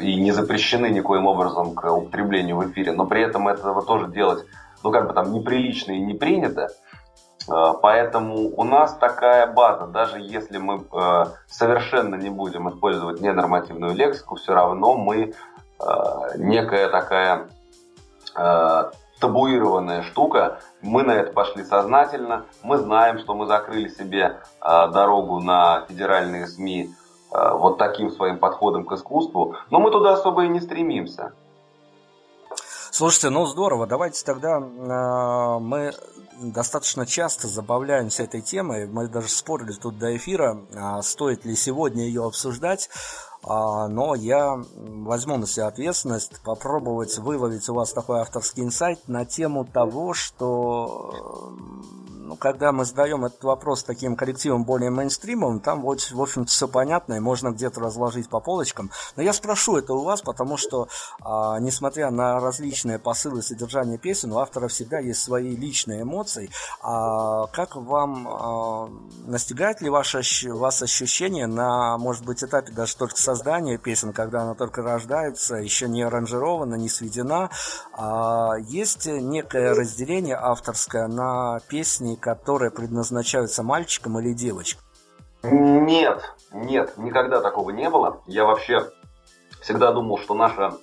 и 0.00 0.20
не 0.20 0.32
запрещены 0.32 0.88
никоим 0.90 1.26
образом 1.26 1.74
к 1.74 1.90
употреблению 1.90 2.56
в 2.56 2.70
эфире, 2.70 2.92
но 2.92 3.06
при 3.06 3.22
этом 3.22 3.48
этого 3.48 3.82
тоже 3.82 4.08
делать, 4.08 4.44
ну, 4.82 4.90
как 4.90 5.08
бы 5.08 5.14
там 5.14 5.32
неприлично 5.32 5.92
и 5.92 6.00
не 6.00 6.14
принято, 6.14 6.68
Поэтому 7.46 8.52
у 8.56 8.64
нас 8.64 8.94
такая 8.96 9.46
база, 9.46 9.86
даже 9.86 10.18
если 10.18 10.58
мы 10.58 10.84
э, 10.90 11.24
совершенно 11.46 12.14
не 12.14 12.30
будем 12.30 12.70
использовать 12.70 13.20
ненормативную 13.20 13.94
лексику, 13.94 14.36
все 14.36 14.54
равно 14.54 14.96
мы 14.96 15.34
э, 15.80 15.84
некая 16.36 16.88
такая 16.88 17.48
э, 18.34 18.90
табуированная 19.20 20.02
штука. 20.02 20.60
Мы 20.82 21.02
на 21.02 21.12
это 21.12 21.32
пошли 21.32 21.64
сознательно. 21.64 22.44
Мы 22.62 22.78
знаем, 22.78 23.18
что 23.18 23.34
мы 23.34 23.46
закрыли 23.46 23.88
себе 23.88 24.38
э, 24.60 24.88
дорогу 24.92 25.40
на 25.40 25.84
федеральные 25.88 26.46
СМИ 26.46 26.90
э, 27.32 27.50
вот 27.52 27.78
таким 27.78 28.10
своим 28.10 28.38
подходом 28.38 28.84
к 28.84 28.92
искусству. 28.92 29.56
Но 29.70 29.80
мы 29.80 29.90
туда 29.90 30.14
особо 30.14 30.44
и 30.44 30.48
не 30.48 30.60
стремимся. 30.60 31.32
Слушайте, 32.94 33.30
ну 33.30 33.44
здорово. 33.46 33.88
Давайте 33.88 34.24
тогда 34.24 34.60
э, 34.60 35.58
мы 35.58 35.92
достаточно 36.40 37.04
часто 37.06 37.48
забавляемся 37.48 38.22
этой 38.22 38.40
темой. 38.40 38.86
Мы 38.86 39.08
даже 39.08 39.30
спорили 39.30 39.72
тут 39.72 39.98
до 39.98 40.16
эфира, 40.16 40.60
а 40.76 41.02
стоит 41.02 41.44
ли 41.44 41.56
сегодня 41.56 42.04
ее 42.04 42.24
обсуждать. 42.24 42.88
А, 43.42 43.88
но 43.88 44.14
я 44.14 44.62
возьму 44.76 45.38
на 45.38 45.48
себя 45.48 45.66
ответственность 45.66 46.40
попробовать 46.44 47.18
выловить 47.18 47.68
у 47.68 47.74
вас 47.74 47.92
такой 47.92 48.20
авторский 48.20 48.62
инсайт 48.62 49.00
на 49.08 49.24
тему 49.24 49.64
того, 49.64 50.14
что 50.14 51.52
ну, 52.24 52.36
когда 52.36 52.72
мы 52.72 52.84
задаем 52.84 53.24
этот 53.24 53.44
вопрос 53.44 53.84
таким 53.84 54.16
коллективом 54.16 54.64
более 54.64 54.90
мейнстримовым, 54.90 55.60
там, 55.60 55.82
вот, 55.82 56.00
в 56.10 56.20
общем-то, 56.20 56.50
все 56.50 56.66
понятно, 56.66 57.14
и 57.14 57.20
можно 57.20 57.50
где-то 57.50 57.80
разложить 57.80 58.28
по 58.28 58.40
полочкам. 58.40 58.90
Но 59.16 59.22
я 59.22 59.32
спрошу 59.32 59.76
это 59.76 59.92
у 59.92 60.02
вас, 60.02 60.22
потому 60.22 60.56
что, 60.56 60.88
а, 61.20 61.58
несмотря 61.60 62.10
на 62.10 62.40
различные 62.40 62.98
посылы 62.98 63.42
содержания 63.42 63.98
песен, 63.98 64.32
у 64.32 64.38
автора 64.38 64.68
всегда 64.68 64.98
есть 64.98 65.22
свои 65.22 65.54
личные 65.54 66.02
эмоции. 66.02 66.50
А 66.82 67.46
как 67.48 67.76
вам, 67.76 68.26
а, 68.28 68.88
настигает 69.26 69.82
ли 69.82 69.90
ваше, 69.90 70.22
вас 70.52 70.82
ощущение 70.82 71.46
на, 71.46 71.98
может 71.98 72.24
быть, 72.24 72.42
этапе 72.42 72.72
даже 72.72 72.96
только 72.96 73.16
создания 73.16 73.76
песен, 73.76 74.12
когда 74.12 74.42
она 74.42 74.54
только 74.54 74.82
рождается, 74.82 75.56
еще 75.56 75.88
не 75.88 76.02
аранжирована, 76.02 76.76
не 76.76 76.88
сведена, 76.88 77.50
а 77.92 78.54
есть 78.58 79.06
некое 79.06 79.74
разделение 79.74 80.36
авторское 80.36 81.06
на 81.06 81.60
песни, 81.68 82.13
которые 82.16 82.70
предназначаются 82.70 83.62
мальчикам 83.62 84.18
или 84.18 84.32
девочкам? 84.32 84.82
Нет, 85.42 86.34
нет, 86.52 86.96
никогда 86.96 87.40
такого 87.40 87.70
не 87.70 87.90
было. 87.90 88.22
Я 88.26 88.44
вообще 88.44 88.90
всегда 89.60 89.92
думал, 89.92 90.18
что 90.18 90.34
наша 90.34 90.74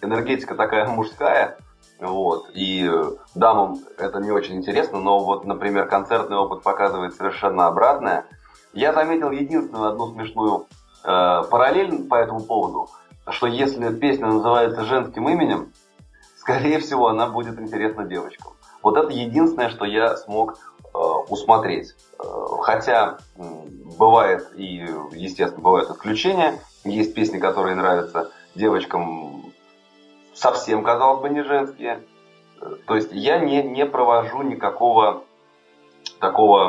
энергетика 0.00 0.54
такая 0.54 0.86
мужская, 0.86 1.58
вот, 2.00 2.50
и 2.54 2.90
дамам 3.34 3.78
это 3.98 4.20
не 4.20 4.30
очень 4.30 4.56
интересно, 4.56 5.00
но 5.00 5.18
вот, 5.18 5.44
например, 5.44 5.88
концертный 5.88 6.36
опыт 6.36 6.62
показывает 6.62 7.14
совершенно 7.14 7.66
обратное. 7.66 8.26
Я 8.72 8.92
заметил 8.92 9.30
единственную 9.30 9.90
одну 9.90 10.12
смешную 10.12 10.66
э, 11.04 11.42
параллель 11.50 12.04
по 12.04 12.16
этому 12.16 12.40
поводу, 12.40 12.90
что 13.28 13.46
если 13.46 13.92
песня 13.94 14.26
называется 14.26 14.84
женским 14.84 15.28
именем, 15.28 15.72
скорее 16.36 16.78
всего, 16.78 17.08
она 17.08 17.26
будет 17.26 17.58
интересна 17.58 18.04
девочкам. 18.04 18.52
Вот 18.82 18.96
это 18.96 19.10
единственное, 19.10 19.70
что 19.70 19.84
я 19.84 20.16
смог 20.16 20.58
усмотреть. 21.28 21.94
Э, 22.18 22.24
хотя 22.62 23.18
бывает 23.36 24.48
и, 24.56 24.86
естественно, 25.12 25.62
бывают 25.62 25.90
исключения. 25.90 26.58
Есть 26.84 27.14
песни, 27.14 27.38
которые 27.38 27.74
нравятся 27.74 28.30
девочкам 28.54 29.52
совсем, 30.34 30.82
казалось 30.82 31.20
бы, 31.20 31.28
не 31.28 31.42
женские. 31.42 32.02
Э, 32.60 32.76
то 32.86 32.96
есть 32.96 33.10
я 33.12 33.38
не, 33.38 33.62
не 33.62 33.86
провожу 33.86 34.42
никакого 34.42 35.24
такого 36.20 36.66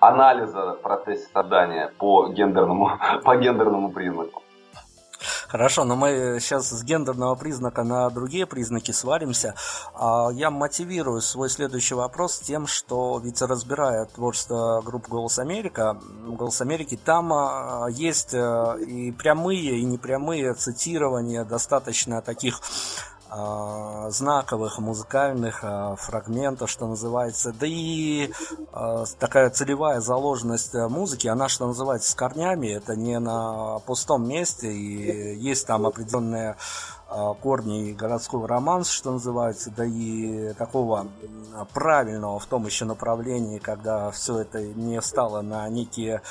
анализа 0.00 0.74
в 0.74 0.82
процессе 0.82 1.28
создания 1.32 1.92
по 1.98 2.28
гендерному, 2.28 2.98
по 3.24 3.36
гендерному 3.36 3.92
признаку. 3.92 4.42
Хорошо, 5.52 5.84
но 5.84 5.96
мы 5.96 6.38
сейчас 6.40 6.70
с 6.70 6.82
гендерного 6.82 7.34
признака 7.34 7.82
на 7.82 8.08
другие 8.08 8.46
признаки 8.46 8.90
сваримся. 8.90 9.54
А 9.94 10.30
я 10.32 10.50
мотивирую 10.50 11.20
свой 11.20 11.50
следующий 11.50 11.94
вопрос 11.94 12.38
тем, 12.38 12.66
что 12.66 13.20
ведь 13.22 13.42
разбирая 13.42 14.06
творчество 14.06 14.80
группы 14.80 15.10
«Голос 15.10 15.38
Америка», 15.38 16.00
«Голос 16.26 16.62
Америки», 16.62 16.98
там 17.04 17.34
а, 17.34 17.86
есть 17.90 18.32
э, 18.32 18.78
и 18.80 19.12
прямые, 19.12 19.78
и 19.78 19.84
непрямые 19.84 20.54
цитирования 20.54 21.44
достаточно 21.44 22.22
таких 22.22 22.62
знаковых 24.10 24.78
музыкальных 24.78 25.60
а, 25.62 25.96
фрагментов, 25.96 26.70
что 26.70 26.86
называется. 26.86 27.52
Да 27.52 27.66
и 27.66 28.30
а, 28.72 29.04
такая 29.18 29.50
целевая 29.50 30.00
заложенность 30.00 30.74
музыки, 30.74 31.28
она, 31.28 31.48
что 31.48 31.66
называется, 31.66 32.10
с 32.10 32.14
корнями, 32.14 32.68
это 32.68 32.94
не 32.94 33.18
на 33.18 33.78
пустом 33.80 34.28
месте, 34.28 34.72
и 34.72 35.36
есть 35.36 35.66
там 35.66 35.86
определенные 35.86 36.56
корни 37.42 37.92
городского 37.92 38.48
романса, 38.48 38.90
что 38.90 39.12
называется, 39.12 39.70
да 39.70 39.84
и 39.84 40.54
такого 40.54 41.08
правильного 41.74 42.38
в 42.38 42.46
том 42.46 42.64
еще 42.64 42.86
направлении, 42.86 43.58
когда 43.58 44.10
все 44.12 44.40
это 44.40 44.62
не 44.62 44.98
встало 45.00 45.42
на 45.42 45.68
некие 45.68 46.22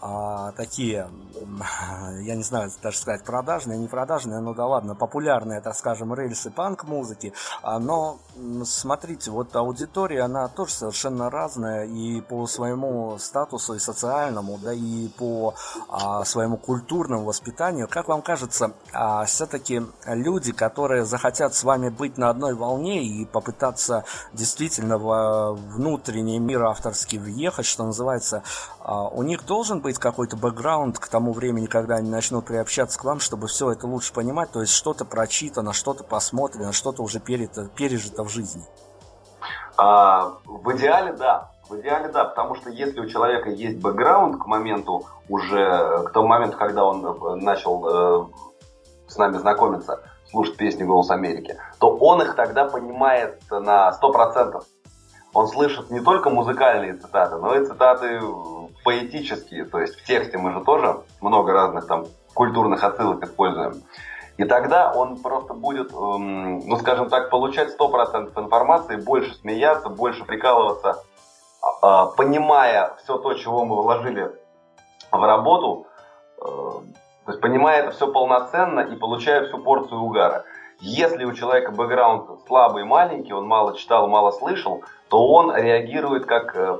а, 0.00 0.52
такие, 0.52 1.08
я 2.20 2.34
не 2.34 2.42
знаю, 2.42 2.70
даже 2.82 2.98
сказать, 2.98 3.24
продажные, 3.24 3.78
не 3.78 3.88
продажные, 3.88 4.40
ну 4.40 4.54
да 4.54 4.66
ладно, 4.66 4.94
популярные, 4.94 5.60
так 5.60 5.74
скажем, 5.74 6.14
рельсы 6.14 6.50
панк-музыки. 6.50 7.32
А, 7.62 7.78
но 7.78 8.18
смотрите, 8.64 9.30
вот 9.30 9.54
аудитория, 9.56 10.22
она 10.22 10.48
тоже 10.48 10.72
совершенно 10.72 11.30
разная 11.30 11.86
и 11.86 12.20
по 12.20 12.46
своему 12.46 13.18
статусу 13.18 13.74
и 13.74 13.78
социальному, 13.78 14.58
да 14.62 14.72
и 14.72 15.08
по 15.08 15.54
а, 15.88 16.24
своему 16.24 16.56
культурному 16.56 17.24
воспитанию. 17.24 17.88
Как 17.88 18.08
вам 18.08 18.22
кажется, 18.22 18.72
а, 18.92 19.24
все-таки 19.24 19.82
люди, 20.06 20.52
которые 20.52 21.04
захотят 21.04 21.54
с 21.54 21.64
вами 21.64 21.88
быть 21.88 22.18
на 22.18 22.30
одной 22.30 22.54
волне 22.54 23.04
и 23.04 23.24
попытаться 23.24 24.04
действительно 24.32 24.98
в 24.98 25.54
внутренний 25.54 26.38
мир 26.38 26.64
авторский 26.64 27.18
въехать, 27.18 27.66
что 27.66 27.84
называется, 27.84 28.42
у 28.88 29.22
них 29.22 29.44
должен 29.44 29.80
быть 29.80 29.98
какой-то 29.98 30.36
бэкграунд 30.36 30.98
к 30.98 31.08
тому 31.08 31.32
времени, 31.32 31.66
когда 31.66 31.96
они 31.96 32.08
начнут 32.08 32.46
приобщаться 32.46 32.98
к 32.98 33.04
вам, 33.04 33.20
чтобы 33.20 33.46
все 33.46 33.70
это 33.72 33.86
лучше 33.86 34.12
понимать, 34.12 34.50
то 34.50 34.60
есть 34.62 34.72
что-то 34.72 35.04
прочитано, 35.04 35.72
что-то 35.72 36.04
посмотрено, 36.04 36.72
что-то 36.72 37.02
уже 37.02 37.20
пережито, 37.20 37.68
пережито 37.68 38.24
в 38.24 38.30
жизни. 38.30 38.62
А, 39.76 40.32
в 40.44 40.74
идеале, 40.76 41.12
да. 41.12 41.50
В 41.68 41.76
идеале, 41.80 42.08
да, 42.08 42.24
потому 42.24 42.54
что 42.54 42.70
если 42.70 42.98
у 43.00 43.06
человека 43.06 43.50
есть 43.50 43.78
бэкграунд 43.78 44.42
к 44.42 44.46
моменту 44.46 45.04
уже, 45.28 46.04
к 46.06 46.12
тому 46.12 46.26
моменту, 46.28 46.56
когда 46.56 46.84
он 46.84 47.04
э, 47.04 47.34
начал 47.36 47.84
э, 47.86 48.26
с 49.06 49.18
нами 49.18 49.36
знакомиться, 49.36 50.00
слушать 50.30 50.56
песни 50.56 50.84
«Голос 50.84 51.10
Америки», 51.10 51.58
то 51.78 51.94
он 51.94 52.22
их 52.22 52.34
тогда 52.36 52.64
понимает 52.64 53.40
на 53.50 53.90
100%. 53.90 54.62
Он 55.34 55.46
слышит 55.46 55.90
не 55.90 56.00
только 56.00 56.30
музыкальные 56.30 56.94
цитаты, 56.94 57.36
но 57.36 57.54
и 57.54 57.66
цитаты 57.66 58.20
поэтические. 58.88 59.66
То 59.66 59.80
есть 59.80 60.00
в 60.00 60.04
тексте 60.06 60.38
мы 60.38 60.50
же 60.52 60.64
тоже 60.64 61.00
много 61.20 61.52
разных 61.52 61.86
там 61.86 62.06
культурных 62.32 62.82
отсылок 62.82 63.22
используем. 63.22 63.82
И 64.38 64.44
тогда 64.44 64.92
он 64.94 65.18
просто 65.18 65.52
будет, 65.52 65.92
эм, 65.92 66.60
ну 66.60 66.76
скажем 66.78 67.10
так, 67.10 67.28
получать 67.28 67.76
100% 67.78 68.32
информации, 68.38 68.96
больше 68.96 69.34
смеяться, 69.34 69.90
больше 69.90 70.24
прикалываться, 70.24 71.04
а, 71.82 72.06
понимая 72.06 72.94
все 73.02 73.18
то, 73.18 73.34
чего 73.34 73.66
мы 73.66 73.82
вложили 73.82 74.32
в 75.12 75.22
работу, 75.22 75.86
э, 76.40 76.44
то 76.44 77.32
есть 77.32 77.40
понимая 77.42 77.82
это 77.82 77.90
все 77.90 78.10
полноценно 78.10 78.80
и 78.80 78.96
получая 78.96 79.48
всю 79.48 79.58
порцию 79.58 80.00
угара. 80.00 80.44
Если 80.80 81.24
у 81.26 81.34
человека 81.34 81.72
бэкграунд 81.72 82.46
слабый, 82.46 82.84
маленький, 82.84 83.34
он 83.34 83.46
мало 83.46 83.76
читал, 83.76 84.08
мало 84.08 84.30
слышал, 84.30 84.82
то 85.10 85.26
он 85.28 85.54
реагирует, 85.54 86.24
как 86.24 86.56
э, 86.56 86.78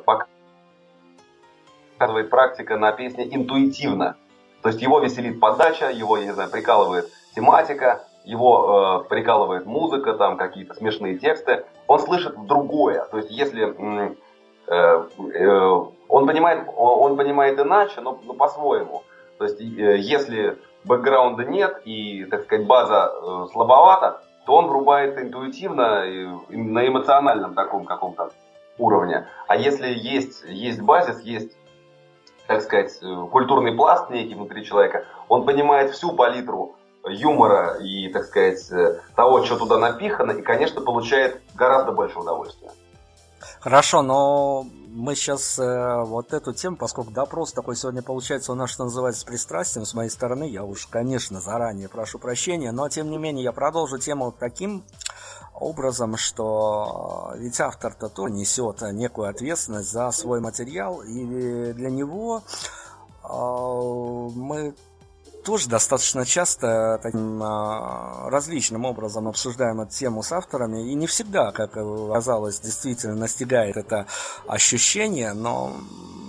показывает 1.98 2.30
практика 2.30 2.76
на 2.76 2.92
песне, 2.92 3.28
интуитивно. 3.34 4.16
То 4.62 4.68
есть 4.68 4.80
его 4.80 5.00
веселит 5.00 5.40
подача, 5.40 5.90
его, 5.90 6.16
я 6.16 6.26
не 6.26 6.32
знаю, 6.32 6.50
прикалывает 6.50 7.08
тематика, 7.34 8.04
его 8.24 9.02
э, 9.04 9.08
прикалывает 9.08 9.66
музыка, 9.66 10.14
там 10.14 10.36
какие-то 10.36 10.74
смешные 10.74 11.18
тексты. 11.18 11.64
Он 11.86 11.98
слышит 11.98 12.46
другое. 12.46 13.04
То 13.06 13.18
есть 13.18 13.30
если 13.30 13.74
э, 13.76 14.14
э, 14.68 15.82
он 16.08 16.26
понимает, 16.26 16.68
он 16.76 17.16
понимает 17.16 17.58
иначе, 17.58 18.00
но, 18.00 18.20
но 18.24 18.34
по-своему. 18.34 19.02
То 19.38 19.44
есть 19.44 19.60
э, 19.60 19.98
если 19.98 20.58
бэкграунда 20.84 21.44
нет 21.44 21.82
и, 21.84 22.24
так 22.26 22.44
сказать, 22.44 22.66
база 22.66 23.10
э, 23.12 23.46
слабовата, 23.52 24.22
то 24.46 24.54
он 24.54 24.68
врубается 24.68 25.22
интуитивно 25.22 26.04
и, 26.04 26.56
на 26.56 26.86
эмоциональном 26.86 27.54
таком 27.54 27.84
каком-то 27.84 28.30
уровне. 28.78 29.26
А 29.46 29.56
если 29.56 29.88
есть, 29.88 30.44
есть 30.46 30.80
базис, 30.80 31.20
есть, 31.22 31.52
так 32.48 32.62
сказать, 32.62 32.98
э, 33.02 33.26
культурный 33.30 33.72
пласт 33.72 34.10
некий 34.10 34.34
внутри 34.34 34.64
человека, 34.64 35.04
он 35.28 35.44
понимает 35.44 35.92
всю 35.92 36.12
палитру 36.12 36.76
юмора 37.04 37.74
и, 37.74 38.08
так 38.08 38.24
сказать, 38.24 38.72
э, 38.72 39.00
того, 39.14 39.44
что 39.44 39.58
туда 39.58 39.78
напихано, 39.78 40.32
и, 40.32 40.42
конечно, 40.42 40.80
получает 40.80 41.42
гораздо 41.54 41.92
больше 41.92 42.18
удовольствия. 42.18 42.70
Хорошо, 43.60 44.00
но 44.00 44.64
мы 44.88 45.14
сейчас 45.14 45.58
э, 45.58 46.02
вот 46.04 46.32
эту 46.32 46.54
тему, 46.54 46.76
поскольку 46.76 47.10
допрос 47.10 47.52
такой 47.52 47.76
сегодня 47.76 48.02
получается 48.02 48.52
у 48.52 48.54
нас, 48.54 48.70
что 48.70 48.84
называется, 48.84 49.20
с 49.20 49.24
пристрастием 49.24 49.84
с 49.84 49.92
моей 49.92 50.08
стороны, 50.08 50.48
я 50.48 50.64
уж, 50.64 50.86
конечно, 50.86 51.40
заранее 51.42 51.90
прошу 51.90 52.18
прощения, 52.18 52.72
но 52.72 52.88
тем 52.88 53.10
не 53.10 53.18
менее 53.18 53.44
я 53.44 53.52
продолжу 53.52 53.98
тему 53.98 54.32
таким 54.36 54.84
образом, 55.60 56.16
что 56.16 57.32
ведь 57.36 57.60
автор-то 57.60 58.08
то 58.08 58.28
несет 58.28 58.82
некую 58.92 59.28
ответственность 59.28 59.90
за 59.90 60.10
свой 60.10 60.40
материал, 60.40 61.00
и 61.02 61.72
для 61.72 61.90
него 61.90 62.42
э, 63.24 63.28
мы 64.34 64.74
тоже 65.48 65.70
достаточно 65.70 66.26
часто 66.26 67.00
таким 67.02 67.42
а, 67.42 68.28
различным 68.28 68.84
образом 68.84 69.28
обсуждаем 69.28 69.80
эту 69.80 69.92
тему 69.92 70.22
с 70.22 70.30
авторами, 70.30 70.90
и 70.90 70.94
не 70.94 71.06
всегда, 71.06 71.52
как 71.52 71.74
оказалось, 71.74 72.60
действительно 72.60 73.14
настигает 73.14 73.78
это 73.78 74.04
ощущение, 74.46 75.32
но 75.32 75.72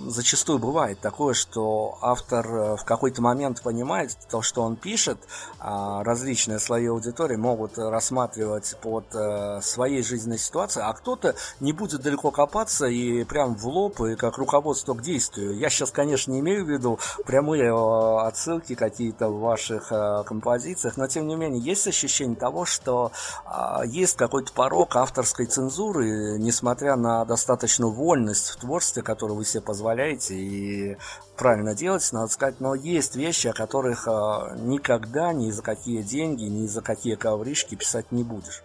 зачастую 0.06 0.58
бывает 0.58 1.00
такое, 1.00 1.34
что 1.34 1.98
автор 2.00 2.46
э, 2.46 2.76
в 2.76 2.84
какой-то 2.84 3.22
момент 3.22 3.62
понимает 3.62 4.16
то, 4.30 4.42
что 4.42 4.62
он 4.62 4.76
пишет, 4.76 5.18
а 5.58 6.02
различные 6.02 6.58
слои 6.58 6.86
аудитории 6.86 7.36
могут 7.36 7.78
рассматривать 7.78 8.76
под 8.80 9.04
э, 9.14 9.60
своей 9.62 10.02
жизненной 10.02 10.38
ситуацией, 10.38 10.84
а 10.86 10.92
кто-то 10.92 11.34
не 11.60 11.72
будет 11.72 12.02
далеко 12.02 12.30
копаться 12.30 12.86
и 12.86 13.24
прям 13.24 13.54
в 13.54 13.66
лоб, 13.66 14.00
и 14.00 14.16
как 14.16 14.38
руководство 14.38 14.94
к 14.94 15.02
действию. 15.02 15.56
Я 15.58 15.70
сейчас, 15.70 15.90
конечно, 15.90 16.32
не 16.32 16.40
имею 16.40 16.64
в 16.64 16.68
виду 16.68 16.98
прямые 17.26 17.64
э, 17.64 18.26
отсылки 18.26 18.74
какие-то 19.10 19.28
в 19.28 19.40
ваших 19.40 19.92
композициях, 20.26 20.96
но 20.96 21.06
тем 21.06 21.26
не 21.26 21.36
менее 21.36 21.60
есть 21.60 21.86
ощущение 21.86 22.36
того, 22.36 22.64
что 22.64 23.12
а, 23.44 23.82
есть 23.84 24.16
какой-то 24.16 24.52
порог 24.52 24.96
авторской 24.96 25.46
цензуры, 25.46 26.38
несмотря 26.38 26.96
на 26.96 27.24
достаточную 27.24 27.92
вольность 27.92 28.50
в 28.50 28.56
творчестве, 28.56 29.02
которую 29.02 29.36
вы 29.36 29.44
себе 29.44 29.62
позволяете 29.62 29.90
позволяете 29.90 30.34
и 30.34 30.96
правильно 31.36 31.74
делать, 31.74 32.08
надо 32.12 32.28
сказать, 32.28 32.60
но 32.60 32.74
есть 32.74 33.16
вещи, 33.16 33.48
о 33.48 33.52
которых 33.52 34.06
э, 34.06 34.56
никогда 34.58 35.32
ни 35.32 35.50
за 35.50 35.62
какие 35.62 36.02
деньги, 36.02 36.44
ни 36.44 36.66
за 36.66 36.82
какие 36.82 37.14
ковришки 37.14 37.74
писать 37.74 38.12
не 38.12 38.22
будешь. 38.22 38.62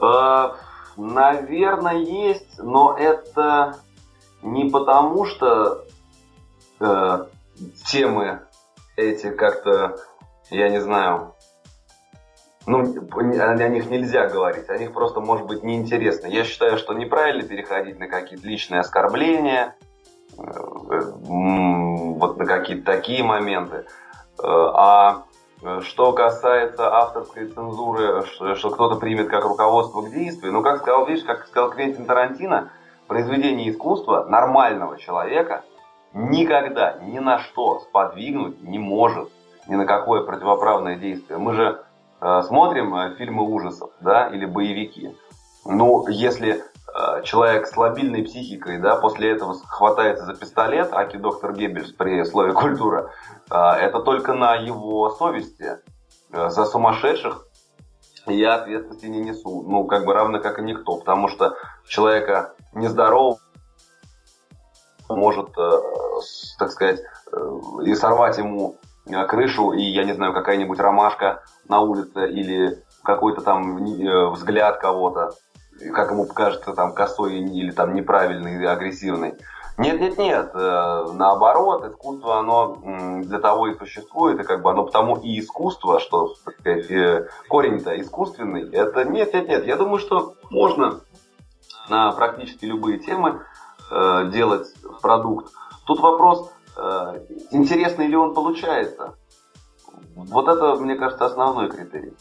Э, 0.00 0.52
наверное, 0.96 1.96
есть, 1.96 2.58
но 2.58 2.96
это 2.96 3.76
не 4.42 4.70
потому, 4.70 5.26
что 5.26 5.84
э, 6.80 7.26
темы 7.86 8.40
эти 8.96 9.30
как-то, 9.30 9.96
я 10.50 10.68
не 10.68 10.80
знаю, 10.80 11.34
ну, 12.66 12.80
о 12.80 13.68
них 13.68 13.90
нельзя 13.90 14.28
говорить, 14.28 14.68
о 14.70 14.78
них 14.78 14.92
просто 14.92 15.20
может 15.20 15.46
быть 15.46 15.62
неинтересно. 15.62 16.28
Я 16.28 16.44
считаю, 16.44 16.78
что 16.78 16.94
неправильно 16.94 17.42
переходить 17.42 17.98
на 17.98 18.08
какие-то 18.08 18.46
личные 18.46 18.80
оскорбления, 18.80 19.76
э, 20.38 20.42
вот 21.20 22.38
на 22.38 22.46
какие-то 22.46 22.84
такие 22.84 23.22
моменты. 23.22 23.84
Э, 24.42 24.46
а 24.46 25.24
что 25.80 26.12
касается 26.12 26.94
авторской 26.94 27.48
цензуры, 27.48 28.24
что, 28.24 28.70
кто-то 28.70 28.96
примет 28.96 29.28
как 29.28 29.44
руководство 29.44 30.02
к 30.02 30.10
действию, 30.10 30.52
ну, 30.52 30.62
как 30.62 30.78
сказал, 30.80 31.06
видишь, 31.06 31.24
как 31.24 31.46
сказал 31.46 31.70
Квентин 31.70 32.06
Тарантино, 32.06 32.70
произведение 33.06 33.70
искусства 33.70 34.24
нормального 34.24 34.98
человека 34.98 35.64
никогда 36.14 36.98
ни 37.02 37.18
на 37.18 37.38
что 37.40 37.80
сподвигнуть 37.80 38.62
не 38.62 38.78
может, 38.78 39.28
ни 39.68 39.74
на 39.74 39.84
какое 39.84 40.22
противоправное 40.22 40.96
действие. 40.96 41.38
Мы 41.38 41.52
же 41.54 41.84
Э, 42.24 42.42
смотрим 42.42 42.94
э, 42.94 43.14
фильмы 43.16 43.42
ужасов, 43.42 43.90
да, 44.00 44.28
или 44.28 44.46
боевики. 44.46 45.14
Ну, 45.66 46.08
если 46.08 46.54
э, 46.62 47.22
человек 47.22 47.66
с 47.66 47.76
лобильной 47.76 48.22
психикой, 48.22 48.78
да, 48.78 48.96
после 48.96 49.32
этого 49.32 49.54
хватается 49.66 50.24
за 50.24 50.34
пистолет, 50.34 50.94
аки 50.94 51.18
доктор 51.18 51.52
Геббельс 51.52 51.92
при 51.92 52.24
слове 52.24 52.54
культура, 52.54 53.10
это 53.50 54.00
только 54.00 54.32
на 54.32 54.54
его 54.54 55.10
совести. 55.10 55.78
За 56.30 56.64
сумасшедших 56.64 57.46
я 58.26 58.54
ответственности 58.54 59.06
не 59.06 59.20
несу. 59.20 59.62
Ну, 59.68 59.84
как 59.84 60.06
бы 60.06 60.14
равно 60.14 60.40
как 60.40 60.58
и 60.58 60.62
никто. 60.62 60.96
Потому 60.96 61.28
что 61.28 61.56
человека 61.86 62.54
нездорового 62.72 63.38
может, 65.08 65.54
так 66.58 66.70
сказать, 66.70 67.00
и 67.84 67.94
сорвать 67.94 68.38
ему 68.38 68.76
крышу, 69.28 69.72
и, 69.72 69.82
я 69.82 70.04
не 70.04 70.14
знаю, 70.14 70.32
какая-нибудь 70.32 70.78
ромашка 70.78 71.42
на 71.68 71.80
улице 71.80 72.30
или 72.30 72.82
какой-то 73.02 73.42
там 73.42 73.76
э, 73.76 74.30
взгляд 74.30 74.78
кого-то, 74.78 75.32
как 75.92 76.10
ему 76.10 76.26
кажется, 76.26 76.72
там 76.72 76.94
косой 76.94 77.34
или 77.34 77.70
там 77.70 77.94
неправильный, 77.94 78.66
агрессивный. 78.66 79.34
Нет, 79.76 80.00
нет, 80.00 80.18
нет, 80.18 80.50
э, 80.54 81.04
наоборот, 81.12 81.84
искусство, 81.84 82.38
оно 82.38 82.78
для 83.22 83.40
того 83.40 83.66
и 83.68 83.76
существует, 83.76 84.40
и 84.40 84.44
как 84.44 84.62
бы 84.62 84.70
оно 84.70 84.84
потому 84.84 85.16
и 85.16 85.38
искусство, 85.38 86.00
что 86.00 86.34
э, 86.64 87.26
корень-то 87.48 88.00
искусственный, 88.00 88.70
это 88.70 89.04
нет, 89.04 89.34
нет, 89.34 89.48
нет, 89.48 89.66
я 89.66 89.76
думаю, 89.76 89.98
что 89.98 90.34
можно 90.50 91.00
на 91.88 92.12
практически 92.12 92.64
любые 92.64 92.98
темы 92.98 93.42
делать 94.30 94.72
продукт. 95.02 95.52
Тут 95.86 96.00
вопрос, 96.00 96.50
э, 96.76 97.20
интересный 97.50 98.06
ли 98.06 98.16
он 98.16 98.34
получается. 98.34 99.14
Вот 100.14 100.48
это, 100.48 100.76
мне 100.76 100.96
кажется, 100.96 101.26
основной 101.26 101.70
критерий. 101.70 102.14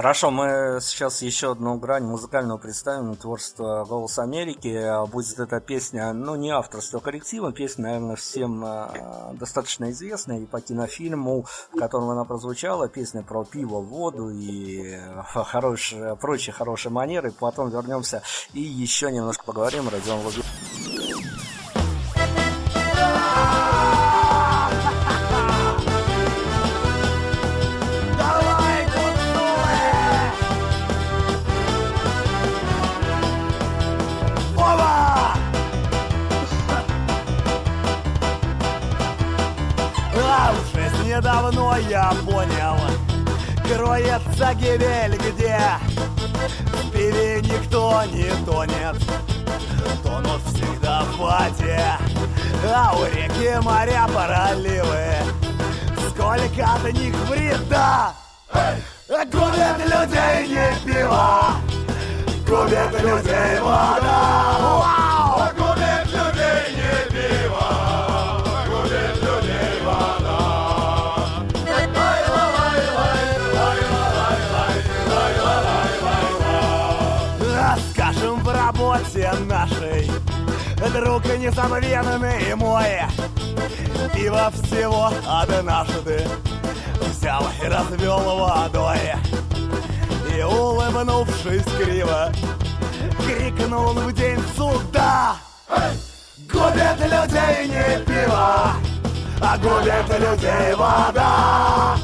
Хорошо, 0.00 0.30
мы 0.30 0.78
сейчас 0.80 1.20
еще 1.20 1.52
одну 1.52 1.76
грань 1.76 2.04
музыкального 2.04 2.56
представим 2.56 3.14
творчество 3.16 3.84
«Голос 3.86 4.18
Америки». 4.18 4.82
Будет 5.10 5.38
эта 5.38 5.60
песня, 5.60 6.14
ну, 6.14 6.36
не 6.36 6.48
авторского 6.52 7.00
коллектива, 7.00 7.52
песня, 7.52 7.82
наверное, 7.82 8.16
всем 8.16 8.64
э, 8.64 9.34
достаточно 9.34 9.90
известная 9.90 10.38
и 10.38 10.46
по 10.46 10.62
кинофильму, 10.62 11.44
в 11.70 11.78
котором 11.78 12.08
она 12.08 12.24
прозвучала, 12.24 12.88
песня 12.88 13.22
про 13.22 13.44
пиво, 13.44 13.82
воду 13.82 14.30
и 14.30 14.84
э, 14.84 15.22
хорошие, 15.22 16.16
прочие 16.16 16.54
хорошие 16.54 16.90
манеры. 16.90 17.30
Потом 17.30 17.68
вернемся 17.68 18.22
и 18.54 18.62
еще 18.62 19.12
немножко 19.12 19.44
поговорим. 19.44 19.86
Родион 19.86 20.24
Лубин. 20.24 20.44
Давно 41.20 41.76
я 41.76 42.12
понял. 42.24 42.76
Кроется 43.64 44.54
гибель 44.54 45.16
где? 45.16 45.58
В 46.66 46.90
пиве 46.90 47.40
никто 47.42 48.02
не 48.06 48.30
тонет. 48.44 48.96
Тонут 50.02 50.42
всегда 50.46 51.02
в 51.02 51.16
воде. 51.18 51.98
А 52.72 52.94
у 52.96 53.04
реки 53.04 53.58
моря 53.62 54.06
проливы 54.12 55.16
Сколько 56.10 56.64
от 56.64 56.92
них 56.92 57.14
вреда? 57.28 58.12
Губят 59.08 59.78
людей 59.78 60.48
не 60.48 60.92
пиво. 60.92 61.52
Губят 62.46 63.02
людей 63.02 63.60
вода 63.60 65.19
Друг 81.00 81.24
несомненный 81.24 82.54
мой. 82.56 82.84
Пиво 84.12 84.52
всего 84.52 85.10
однажды 85.26 86.28
Взял 87.00 87.42
и 87.64 87.66
развел 87.66 88.18
водой. 88.18 88.98
И 90.36 90.42
улыбнувшись 90.42 91.64
криво 91.78 92.30
Крикнул 93.24 93.94
в 93.94 94.12
день 94.12 94.42
суда. 94.54 95.36
Губит 96.52 97.00
людей 97.00 97.68
не 97.68 98.04
пиво 98.04 98.74
А 99.40 99.56
губит 99.56 100.18
людей 100.18 100.74
вода 100.74 101.96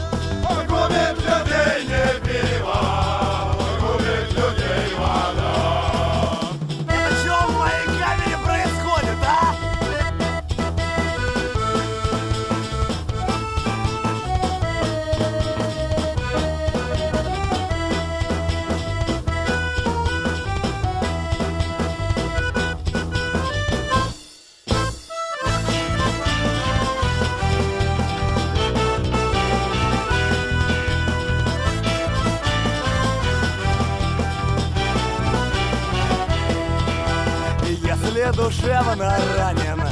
душевно 38.47 39.16
ранен. 39.36 39.82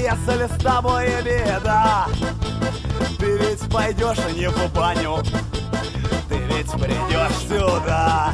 Если 0.00 0.46
с 0.46 0.62
тобой 0.62 1.06
беда 1.22 2.06
Ты 3.18 3.38
ведь 3.38 3.70
пойдешь 3.70 4.18
не 4.34 4.48
в 4.48 4.72
баню. 4.72 5.22
Ты 6.28 6.38
ведь 6.38 6.72
придешь 6.72 7.36
сюда 7.48 8.32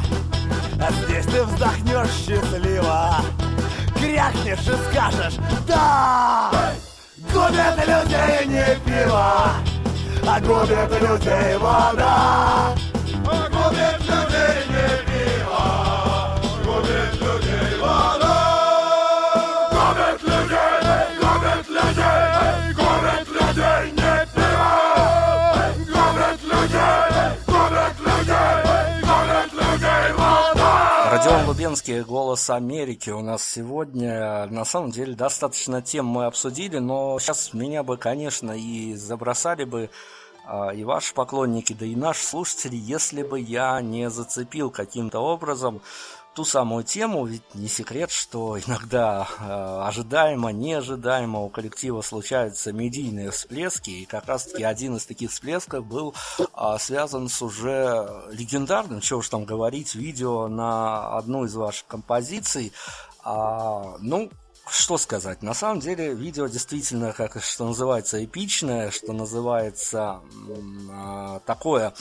А 0.81 0.91
здесь 0.91 1.25
ты 1.25 1.43
вздохнешь 1.43 2.09
счастливо. 2.25 3.17
Крякнешь 3.99 4.67
и 4.67 4.89
скажешь 4.89 5.37
Да! 5.67 6.49
Губит 7.31 7.87
людей 7.87 8.47
не 8.47 8.79
пиво 8.83 9.51
А 10.25 10.39
губит 10.39 11.01
людей 11.01 11.57
вода 11.57 12.73
Лубенский, 31.69 32.01
«Голос 32.01 32.49
Америки» 32.49 33.11
у 33.11 33.21
нас 33.21 33.47
сегодня. 33.47 34.47
На 34.47 34.65
самом 34.65 34.89
деле, 34.89 35.13
достаточно 35.13 35.83
тем 35.83 36.07
мы 36.07 36.25
обсудили, 36.25 36.79
но 36.79 37.19
сейчас 37.19 37.53
меня 37.53 37.83
бы, 37.83 37.95
конечно, 37.95 38.53
и 38.53 38.95
забросали 38.95 39.65
бы 39.65 39.91
а, 40.47 40.71
и 40.71 40.83
ваши 40.83 41.13
поклонники, 41.13 41.73
да 41.73 41.85
и 41.85 41.95
наши 41.95 42.23
слушатели, 42.25 42.75
если 42.75 43.21
бы 43.21 43.39
я 43.39 43.79
не 43.81 44.09
зацепил 44.09 44.71
каким-то 44.71 45.19
образом 45.19 45.83
ту 46.39 46.45
самую 46.45 46.85
тему, 46.85 47.25
ведь 47.25 47.53
не 47.53 47.67
секрет, 47.67 48.11
что 48.11 48.57
иногда 48.57 49.27
э, 49.27 49.87
ожидаемо, 49.89 50.53
неожидаемо 50.53 51.41
у 51.41 51.49
коллектива 51.49 52.01
случаются 52.01 52.71
медийные 52.71 53.29
всплески, 53.31 53.89
и 53.89 54.05
как 54.05 54.25
раз-таки 54.25 54.63
один 54.63 54.95
из 54.95 55.05
таких 55.05 55.31
всплесков 55.31 55.85
был 55.85 56.15
э, 56.39 56.77
связан 56.79 57.27
с 57.27 57.41
уже 57.41 58.07
легендарным, 58.31 59.01
чего 59.01 59.19
уж 59.19 59.27
там 59.27 59.43
говорить, 59.43 59.95
видео 59.95 60.47
на 60.47 61.17
одну 61.17 61.43
из 61.43 61.53
ваших 61.55 61.87
композиций. 61.87 62.71
А, 63.21 63.97
ну, 63.99 64.29
что 64.69 64.97
сказать? 64.97 65.41
На 65.41 65.53
самом 65.53 65.81
деле 65.81 66.13
видео 66.13 66.47
действительно, 66.47 67.11
как 67.11 67.43
что 67.43 67.65
называется, 67.65 68.23
эпичное, 68.23 68.91
что 68.91 69.11
называется 69.11 70.21
э, 70.47 71.39
такое, 71.45 71.93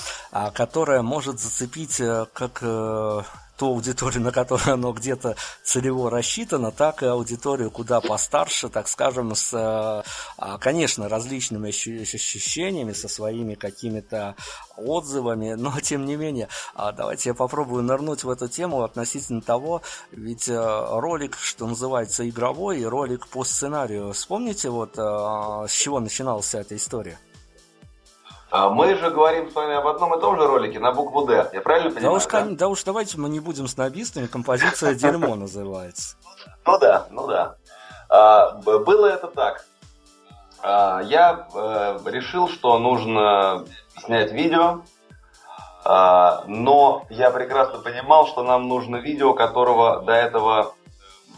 которое 0.54 1.02
может 1.02 1.40
зацепить 1.40 1.98
э, 1.98 2.26
как 2.32 2.60
э, 2.62 3.22
ту 3.58 3.66
аудиторию, 3.66 4.22
на 4.22 4.32
которую 4.32 4.72
оно 4.72 4.92
где-то 4.92 5.36
целево 5.62 6.10
рассчитано, 6.10 6.70
так 6.70 7.02
и 7.02 7.06
аудиторию 7.06 7.70
куда 7.70 8.00
постарше, 8.00 8.68
так 8.68 8.88
скажем, 8.88 9.34
с, 9.34 9.52
а, 9.52 10.58
конечно, 10.58 11.08
различными 11.08 11.68
ощущениями, 11.68 12.92
со 12.92 13.08
своими 13.08 13.54
какими-то 13.54 14.36
отзывами, 14.76 15.54
но 15.54 15.78
тем 15.82 16.06
не 16.06 16.16
менее, 16.16 16.48
а, 16.74 16.92
давайте 16.92 17.30
я 17.30 17.34
попробую 17.34 17.82
нырнуть 17.82 18.24
в 18.24 18.30
эту 18.30 18.48
тему 18.48 18.84
относительно 18.84 19.42
того, 19.42 19.82
ведь 20.12 20.48
э, 20.48 20.54
ролик, 20.56 21.36
что 21.36 21.66
называется, 21.66 22.28
игровой, 22.28 22.80
и 22.80 22.84
ролик 22.84 23.26
по 23.26 23.44
сценарию. 23.44 24.12
Вспомните, 24.12 24.70
вот 24.70 24.96
э, 24.96 25.00
с 25.00 25.72
чего 25.72 25.98
начиналась 25.98 26.46
вся 26.46 26.60
эта 26.60 26.76
история? 26.76 27.18
А 28.50 28.70
мы 28.70 28.94
же 28.94 29.10
говорим 29.10 29.50
с 29.50 29.54
вами 29.54 29.74
об 29.74 29.86
одном 29.86 30.16
и 30.16 30.20
том 30.20 30.36
же 30.36 30.46
ролике 30.46 30.78
на 30.78 30.92
букву 30.92 31.26
«Д». 31.26 31.50
Я 31.52 31.60
правильно 31.60 31.90
понимаю? 31.90 32.12
Да 32.12 32.16
уж, 32.16 32.26
да? 32.26 32.46
да 32.50 32.68
уж 32.68 32.82
давайте 32.82 33.18
мы 33.18 33.28
не 33.28 33.40
будем 33.40 33.66
снобистами, 33.68 34.26
композиция 34.26 34.94
«Дерьмо» 34.94 35.34
называется. 35.34 36.16
Ну 36.64 36.78
да, 36.78 37.06
ну 37.10 37.26
да. 37.26 37.56
А, 38.08 38.52
было 38.54 39.06
это 39.06 39.26
так. 39.26 39.66
А, 40.62 41.00
я 41.02 41.46
а, 41.54 42.00
решил, 42.06 42.48
что 42.48 42.78
нужно 42.78 43.66
снять 43.98 44.32
видео, 44.32 44.82
но 45.84 47.04
я 47.08 47.30
прекрасно 47.30 47.78
понимал, 47.78 48.26
что 48.26 48.42
нам 48.42 48.68
нужно 48.68 48.96
видео, 48.96 49.32
которого 49.32 50.02
до 50.02 50.12
этого 50.12 50.74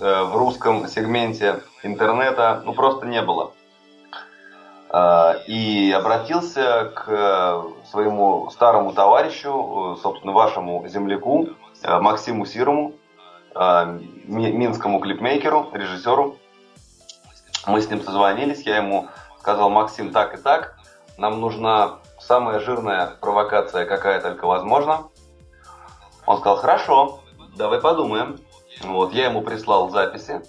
а, 0.00 0.24
в 0.24 0.36
русском 0.36 0.88
сегменте 0.88 1.60
интернета 1.82 2.62
ну 2.64 2.72
просто 2.72 3.06
не 3.06 3.22
было. 3.22 3.52
А, 4.92 5.36
и 5.46 5.92
обратился 5.92 6.92
к 6.96 7.04
э, 7.06 7.62
своему 7.90 8.50
старому 8.50 8.92
товарищу, 8.92 9.94
э, 9.96 10.02
собственно, 10.02 10.32
вашему 10.32 10.86
земляку, 10.88 11.50
э, 11.82 11.98
Максиму 12.00 12.44
Сирому, 12.44 12.94
минскому 13.52 15.00
клипмейкеру, 15.00 15.70
режиссеру. 15.72 16.36
Мы 17.66 17.82
с 17.82 17.90
ним 17.90 18.00
созвонились, 18.00 18.62
я 18.62 18.76
ему 18.76 19.08
сказал, 19.40 19.70
Максим, 19.70 20.12
так 20.12 20.34
и 20.34 20.36
так, 20.36 20.76
нам 21.18 21.40
нужна 21.40 21.96
самая 22.20 22.60
жирная 22.60 23.14
провокация, 23.20 23.86
какая 23.86 24.20
только 24.20 24.46
возможна. 24.46 25.08
Он 26.26 26.38
сказал, 26.38 26.58
хорошо, 26.58 27.20
давай 27.56 27.80
подумаем. 27.80 28.38
Вот, 28.82 29.12
я 29.12 29.24
ему 29.24 29.42
прислал 29.42 29.90
записи, 29.90 30.42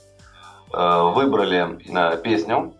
выбрали 0.71 2.17
песню, 2.17 2.75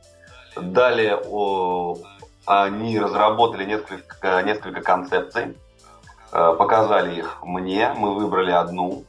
далее 0.56 1.18
о, 1.18 1.98
они 2.46 3.00
разработали 3.00 3.66
несколько, 3.66 4.42
несколько 4.44 4.82
концепций, 4.82 5.58
э, 6.32 6.56
показали 6.58 7.20
их 7.20 7.40
мне, 7.44 7.94
мы 7.96 8.16
выбрали 8.16 8.52
одну, 8.52 9.04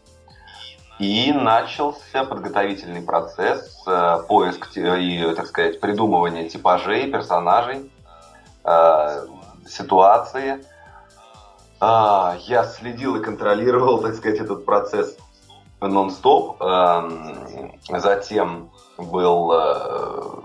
и 0.99 1.33
начался 1.33 2.25
подготовительный 2.25 3.03
процесс, 3.03 3.85
поиск 4.29 4.69
и, 4.77 5.35
так 5.35 5.47
сказать, 5.47 5.81
придумывание 5.81 6.49
типажей, 6.49 7.11
персонажей, 7.11 7.91
ситуации. 9.67 10.65
А, 11.81 12.37
я 12.47 12.65
следил 12.65 13.17
и 13.17 13.23
контролировал, 13.23 14.01
так 14.01 14.15
сказать, 14.15 14.39
этот 14.39 14.65
процесс 14.65 15.17
нон-стоп. 15.81 16.63
Эм, 16.63 17.73
затем 17.89 18.71
был 18.97 19.53
э, 19.53 20.43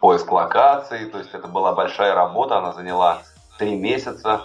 поиск 0.00 0.32
локаций, 0.32 1.06
то 1.06 1.18
есть 1.18 1.30
это 1.34 1.46
была 1.46 1.72
большая 1.72 2.14
работа, 2.14 2.58
она 2.58 2.72
заняла 2.72 3.18
три 3.58 3.76
месяца. 3.76 4.42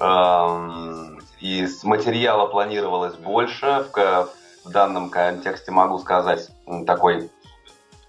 Эм, 0.00 1.20
и 1.38 1.66
с 1.66 1.84
материала 1.84 2.46
планировалось 2.46 3.14
больше. 3.14 3.86
В, 3.94 4.70
данном 4.70 5.10
контексте 5.10 5.70
могу 5.70 5.96
сказать 6.00 6.50
такой 6.86 7.30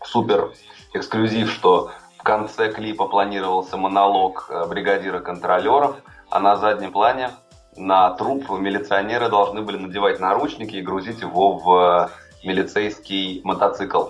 супер 0.03 0.53
эксклюзив, 0.93 1.51
что 1.51 1.91
в 2.17 2.23
конце 2.23 2.73
клипа 2.73 3.07
планировался 3.07 3.77
монолог 3.77 4.47
э, 4.49 4.65
бригадира 4.65 5.19
контролеров, 5.19 5.97
а 6.31 6.39
на 6.39 6.55
заднем 6.55 6.91
плане 6.91 7.29
на 7.75 8.09
труп 8.11 8.49
милиционеры 8.49 9.29
должны 9.29 9.61
были 9.61 9.77
надевать 9.77 10.19
наручники 10.19 10.77
и 10.77 10.81
грузить 10.81 11.21
его 11.21 11.57
в 11.57 12.09
э, 12.43 12.47
милицейский 12.47 13.41
мотоцикл. 13.43 14.05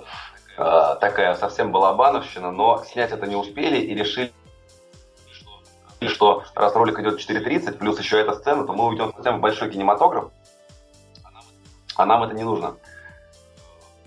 Э, 0.57 0.95
такая 0.99 1.35
совсем 1.35 1.71
балабановщина, 1.71 2.51
но 2.51 2.83
снять 2.83 3.11
это 3.11 3.27
не 3.27 3.35
успели 3.35 3.77
и 3.77 3.93
решили, 3.93 4.33
что 6.01 6.43
раз 6.55 6.73
ролик 6.75 6.99
идет 6.99 7.19
4.30, 7.19 7.77
плюс 7.77 7.99
еще 7.99 8.19
эта 8.19 8.33
сцена, 8.33 8.65
то 8.65 8.73
мы 8.73 8.87
уйдем 8.87 9.13
совсем 9.13 9.37
в 9.37 9.41
большой 9.41 9.69
кинематограф, 9.69 10.31
а 11.95 12.05
нам 12.07 12.23
это 12.23 12.33
не 12.33 12.43
нужно. 12.43 12.75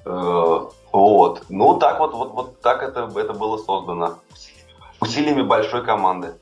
Э, 0.04 0.68
вот. 0.90 1.44
Ну, 1.48 1.78
так 1.78 2.00
вот, 2.00 2.14
вот, 2.14 2.32
вот 2.32 2.60
так 2.60 2.82
это, 2.82 3.08
это 3.14 3.32
было 3.32 3.56
создано. 3.58 4.18
Усилиями 5.00 5.42
большой 5.42 5.84
команды. 5.84 6.34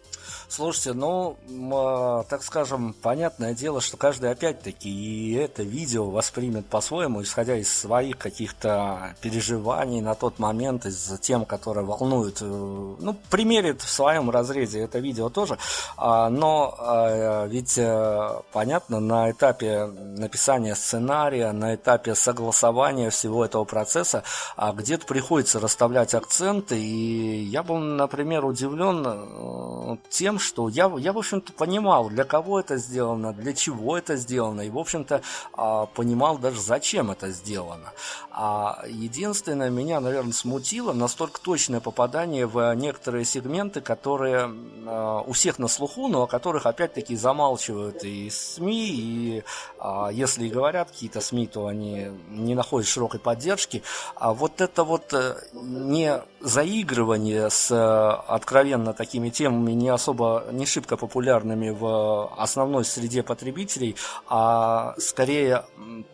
Слушайте, 0.51 0.95
ну, 0.95 1.37
э, 1.47 2.25
так 2.31 2.43
скажем, 2.43 2.95
понятное 3.03 3.53
дело, 3.53 3.83
что 3.83 3.99
каждый 3.99 4.31
опять-таки 4.31 4.89
и 4.89 5.35
это 5.35 5.63
видео 5.63 6.09
воспримет 6.09 6.67
по-своему, 6.67 7.23
исходя 7.23 7.55
из 7.55 7.71
своих 7.71 8.17
каких-то 8.17 9.15
переживаний 9.21 10.01
на 10.01 10.15
тот 10.15 10.39
момент, 10.39 10.87
из 10.87 11.13
тем, 11.21 11.45
которые 11.45 11.85
волнуют, 11.85 12.39
э, 12.41 12.47
ну, 12.47 13.15
примерит 13.29 13.83
в 13.83 13.91
своем 13.91 14.31
разрезе 14.31 14.81
это 14.81 15.01
видео 15.01 15.29
тоже, 15.29 15.59
а, 15.99 16.31
но 16.31 16.75
а, 16.79 17.45
ведь 17.47 17.77
э, 17.77 18.41
понятно, 18.51 19.01
на 19.01 19.31
этапе 19.31 19.85
написания 19.85 20.75
сценария, 20.75 21.53
на 21.53 21.75
этапе 21.75 22.15
согласования 22.15 23.11
всего 23.11 23.45
этого 23.45 23.65
процесса, 23.65 24.23
а 24.57 24.73
где-то 24.73 25.05
приходится 25.05 25.61
расставлять 25.61 26.15
акценты, 26.15 26.81
и 26.81 27.43
я 27.43 27.63
был, 27.63 27.77
например, 27.77 28.47
удивлен 28.47 29.99
тем, 30.09 30.38
что 30.39 30.69
я, 30.69 30.93
я 30.99 31.13
в 31.13 31.19
общем-то, 31.19 31.53
понимал, 31.53 32.09
для 32.09 32.25
кого 32.25 32.61
это 32.61 32.77
сделано, 32.77 33.33
для 33.33 33.53
чего 33.53 33.97
это 33.97 34.17
сделано, 34.17 34.63
и, 34.63 34.71
в 34.71 34.79
общем-то, 34.79 35.23
а, 35.53 35.87
понимал 35.87 36.39
даже, 36.39 36.61
зачем 36.61 37.11
это 37.11 37.31
сделано. 37.31 37.93
А 38.31 38.85
единственное, 38.87 39.71
меня, 39.71 40.01
наверное, 40.01 40.33
смутило 40.33 40.93
настолько 40.93 41.41
точное 41.41 41.81
попадание 41.81 42.47
в 42.47 42.75
некоторые 42.75 43.25
сегменты, 43.25 43.81
которые 43.81 44.51
а, 44.87 45.23
у 45.27 45.33
всех 45.33 45.59
на 45.59 45.69
слуху, 45.69 46.09
но 46.09 46.23
о 46.23 46.27
которых, 46.27 46.67
опять-таки, 46.67 47.17
замалчивают 47.17 48.05
и 48.05 48.31
СМИ, 48.31 48.89
и 48.89 49.45
а, 49.79 50.11
если 50.13 50.47
и 50.47 50.51
говорят 50.51 50.91
какие-то 50.91 51.21
СМИ, 51.21 51.47
то 51.49 51.67
они 51.67 52.09
не 52.31 52.55
находят 52.55 52.89
широкой 52.89 53.21
поддержки. 53.21 53.83
А 54.15 54.33
вот 54.33 54.61
это 54.61 54.85
вот 54.85 55.13
э, 55.13 55.37
не 55.53 56.23
заигрывание 56.41 57.51
с 57.51 57.71
э, 57.71 58.33
откровенно 58.33 58.93
такими 58.93 59.29
темами, 59.31 59.73
не 59.73 59.89
особо 59.89 60.45
не 60.53 60.67
шибко 60.67 60.97
популярными 60.97 61.71
в 61.71 62.33
основной 62.37 62.85
среде 62.85 63.23
потребителей, 63.23 63.97
а 64.29 64.95
скорее 64.99 65.65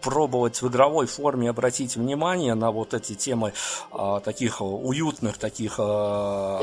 пробовать 0.01 0.63
в 0.63 0.69
игровой 0.69 1.07
форме 1.07 1.51
обратить 1.51 1.97
внимание 1.97 2.55
на 2.55 2.71
вот 2.71 2.95
эти 2.95 3.15
темы 3.15 3.53
а, 3.91 4.21
таких 4.21 4.61
уютных, 4.61 5.39
таких 5.39 5.77
а, 5.79 6.61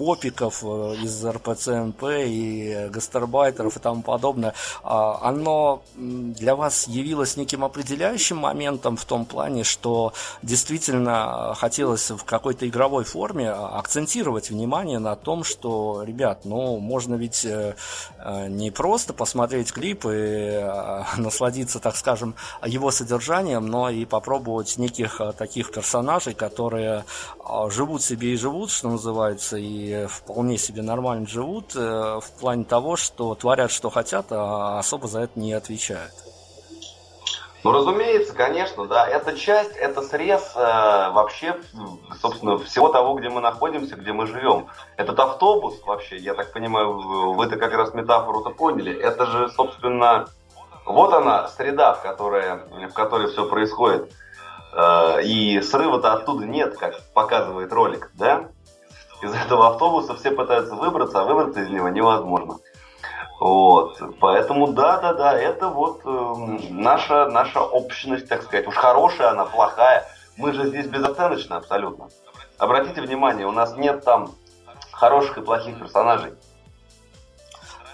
попиков 0.00 0.64
э, 0.64 0.94
из 1.02 1.22
РПЦНП 1.22 2.04
и 2.24 2.88
гастарбайтеров 2.90 3.76
и 3.76 3.80
тому 3.80 4.00
подобное, 4.00 4.54
а, 4.82 5.18
оно 5.28 5.82
для 5.94 6.56
вас 6.56 6.88
явилось 6.88 7.36
неким 7.36 7.62
определяющим 7.64 8.38
моментом 8.38 8.96
в 8.96 9.04
том 9.04 9.26
плане, 9.26 9.62
что 9.62 10.14
действительно 10.40 11.54
хотелось 11.54 12.10
в 12.10 12.24
какой-то 12.24 12.66
игровой 12.66 13.04
форме 13.04 13.50
акцентировать 13.50 14.48
внимание 14.48 14.98
на 14.98 15.16
том, 15.16 15.44
что, 15.44 16.02
ребят, 16.02 16.46
ну, 16.46 16.78
можно 16.78 17.16
ведь 17.16 17.44
э, 17.44 17.74
э, 18.18 18.48
не 18.48 18.70
просто 18.70 19.12
посмотреть 19.12 19.70
клип 19.70 20.06
и 20.06 20.64
насладиться, 21.18 21.78
так 21.78 21.94
скажем, 21.94 22.36
его 22.64 22.90
содержанием, 22.90 23.66
но 23.66 23.90
и 23.90 24.06
попробовать 24.06 24.78
неких 24.78 25.20
таких 25.36 25.72
персонажей, 25.72 26.32
которые 26.32 27.04
живут 27.68 28.02
себе 28.02 28.32
и 28.32 28.36
живут, 28.36 28.70
что 28.70 28.88
называется, 28.88 29.58
и 29.58 29.89
вполне 30.08 30.58
себе 30.58 30.82
нормально 30.82 31.26
живут 31.26 31.74
э, 31.74 31.78
в 32.20 32.40
плане 32.40 32.64
того, 32.64 32.96
что 32.96 33.34
творят, 33.34 33.70
что 33.70 33.90
хотят, 33.90 34.26
а 34.30 34.78
особо 34.78 35.08
за 35.08 35.20
это 35.20 35.38
не 35.38 35.52
отвечают. 35.52 36.12
Ну, 37.62 37.72
разумеется, 37.72 38.34
конечно, 38.34 38.86
да. 38.86 39.06
Это 39.06 39.36
часть, 39.36 39.76
это 39.76 40.00
срез 40.00 40.52
э, 40.56 40.60
вообще, 40.60 41.56
собственно, 42.20 42.58
всего 42.58 42.88
того, 42.88 43.14
где 43.14 43.28
мы 43.28 43.40
находимся, 43.42 43.96
где 43.96 44.12
мы 44.12 44.26
живем. 44.26 44.68
Этот 44.96 45.18
автобус 45.20 45.74
вообще, 45.84 46.16
я 46.16 46.34
так 46.34 46.52
понимаю, 46.52 47.34
вы-то 47.34 47.56
как 47.56 47.72
раз 47.74 47.92
метафору-то 47.92 48.50
поняли. 48.50 48.98
Это 48.98 49.26
же, 49.26 49.50
собственно, 49.50 50.26
вот 50.86 51.12
она, 51.12 51.48
среда, 51.48 51.92
в 51.92 52.02
которой, 52.02 52.60
в 52.88 52.94
которой 52.94 53.30
все 53.30 53.46
происходит. 53.46 54.10
Э, 54.72 55.22
и 55.22 55.60
срыва-то 55.60 56.14
оттуда 56.14 56.46
нет, 56.46 56.78
как 56.78 56.94
показывает 57.12 57.72
ролик, 57.72 58.10
да? 58.14 58.48
Из 59.22 59.34
этого 59.34 59.68
автобуса, 59.68 60.14
все 60.14 60.30
пытаются 60.30 60.74
выбраться, 60.74 61.20
а 61.20 61.24
выбраться 61.24 61.60
из 61.60 61.68
него 61.68 61.88
невозможно. 61.88 62.58
Вот, 63.40 63.98
поэтому 64.20 64.68
да, 64.68 64.98
да, 64.98 65.14
да, 65.14 65.38
это 65.38 65.68
вот 65.68 66.02
э, 66.04 66.68
наша, 66.70 67.26
наша 67.30 67.62
общность, 67.62 68.28
так 68.28 68.42
сказать. 68.42 68.66
Уж 68.66 68.74
хорошая 68.74 69.30
она, 69.30 69.46
плохая. 69.46 70.06
Мы 70.36 70.52
же 70.52 70.66
здесь 70.66 70.86
безоценочны 70.86 71.54
абсолютно. 71.54 72.08
Обратите 72.58 73.00
внимание, 73.00 73.46
у 73.46 73.52
нас 73.52 73.76
нет 73.76 74.04
там 74.04 74.32
хороших 74.92 75.38
и 75.38 75.40
плохих 75.40 75.78
персонажей. 75.78 76.34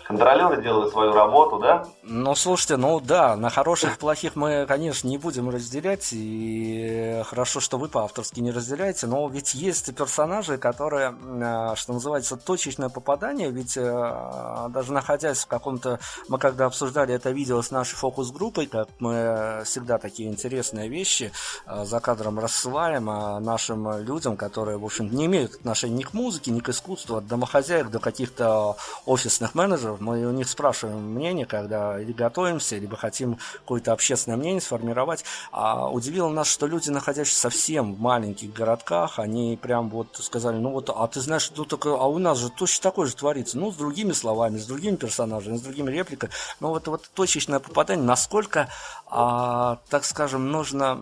Контролеры 0.07 0.63
делают 0.63 0.93
свою 0.93 1.13
работу, 1.13 1.59
да? 1.59 1.85
Ну, 2.05 2.37
слушайте, 2.37 2.77
ну 2.77 3.01
да, 3.01 3.35
на 3.35 3.51
хороших 3.51 3.97
и 3.97 3.99
плохих 3.99 4.37
мы, 4.37 4.65
конечно, 4.67 5.09
не 5.09 5.19
будем 5.19 5.51
разделять, 5.51 6.11
и 6.13 7.23
хорошо, 7.27 7.59
что 7.59 7.77
вы 7.77 7.89
по-авторски 7.89 8.39
не 8.39 8.53
разделяете, 8.53 9.09
но 9.09 9.29
ведь 9.29 9.55
есть 9.55 9.93
персонажи, 9.97 10.59
которые, 10.59 11.13
э, 11.13 11.75
что 11.75 11.95
называется, 11.95 12.37
точечное 12.37 12.89
попадание, 12.89 13.51
ведь 13.51 13.77
э, 13.77 14.69
даже 14.69 14.93
находясь 14.93 15.43
в 15.43 15.49
каком-то... 15.49 15.99
Мы 16.29 16.39
когда 16.39 16.67
обсуждали 16.67 17.13
это 17.13 17.31
видео 17.31 17.61
с 17.61 17.73
нашей 17.73 17.97
фокус-группой, 17.97 18.67
как 18.67 18.89
мы 19.01 19.63
всегда 19.65 19.99
такие 19.99 20.29
интересные 20.29 20.89
вещи 20.89 21.33
э, 21.67 21.85
за 21.85 21.99
кадром 21.99 22.39
рассылаем 22.39 23.07
нашим 23.43 23.99
людям, 24.03 24.37
которые, 24.37 24.79
в 24.79 24.85
общем, 24.85 25.11
не 25.11 25.27
имеют 25.27 25.57
отношения 25.57 25.97
ни 25.97 26.03
к 26.03 26.15
музыке, 26.15 26.53
ни 26.53 26.61
к 26.61 26.69
искусству, 26.69 27.17
от 27.17 27.27
домохозяек 27.27 27.91
до 27.91 27.99
каких-то 27.99 28.77
офисных 29.05 29.57
менеджеров, 29.57 29.96
мы 30.01 30.25
у 30.27 30.33
них 30.33 30.49
спрашиваем 30.49 30.99
мнение, 31.15 31.47
когда 31.47 32.01
или 32.01 32.13
готовимся, 32.13 32.77
либо 32.77 32.97
хотим 32.97 33.39
какое-то 33.61 33.93
общественное 33.93 34.37
мнение 34.37 34.61
сформировать. 34.61 35.25
А 35.53 35.91
удивило 35.91 36.29
нас, 36.29 36.49
что 36.49 36.67
люди, 36.67 36.91
находящиеся 36.91 37.41
совсем 37.41 37.95
в 37.95 38.01
маленьких 38.01 38.53
городках, 38.53 39.19
они 39.19 39.59
прям 39.61 39.89
вот 39.91 40.09
сказали, 40.21 40.57
ну 40.57 40.71
вот, 40.71 40.91
а 40.95 41.07
ты 41.07 41.21
знаешь, 41.21 41.51
ну 41.57 41.65
такое, 41.65 41.95
а 41.95 42.07
у 42.07 42.19
нас 42.19 42.39
же 42.39 42.51
точно 42.51 42.83
такое 42.83 43.07
же 43.07 43.17
творится. 43.17 43.59
Ну, 43.59 43.73
с 43.73 43.77
другими 43.77 44.13
словами, 44.13 44.59
с 44.59 44.67
другими 44.67 44.97
персонажами, 44.97 45.57
с 45.57 45.63
другими 45.63 45.91
репликами. 45.91 46.33
Но 46.61 46.69
вот, 46.69 46.89
вот 46.89 47.11
точечное 47.15 47.59
попадание, 47.61 48.05
насколько, 48.05 48.69
а, 49.07 49.79
так 49.89 50.05
скажем, 50.05 50.51
нужно 50.51 50.97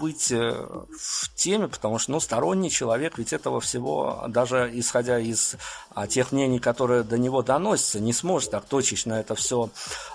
быть 0.00 0.30
в 0.30 1.34
теме, 1.34 1.68
потому 1.68 1.98
что, 1.98 2.12
ну, 2.12 2.20
сторонний 2.20 2.70
человек 2.70 3.18
ведь 3.18 3.32
этого 3.32 3.60
всего, 3.60 4.24
даже 4.28 4.70
исходя 4.74 5.18
из 5.18 5.56
а, 5.94 6.06
тех 6.06 6.32
мнений, 6.32 6.58
которые 6.58 7.02
до 7.02 7.18
него 7.18 7.42
доносятся, 7.62 8.00
не 8.00 8.12
сможет 8.12 8.50
так 8.50 8.64
точечно 8.64 9.14
это 9.14 9.34
все 9.34 9.70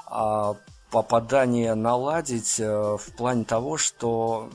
а, 0.05 0.55
попадание 0.91 1.75
наладить 1.75 2.59
в 2.59 3.01
плане 3.17 3.45
того, 3.45 3.77
что 3.77 4.49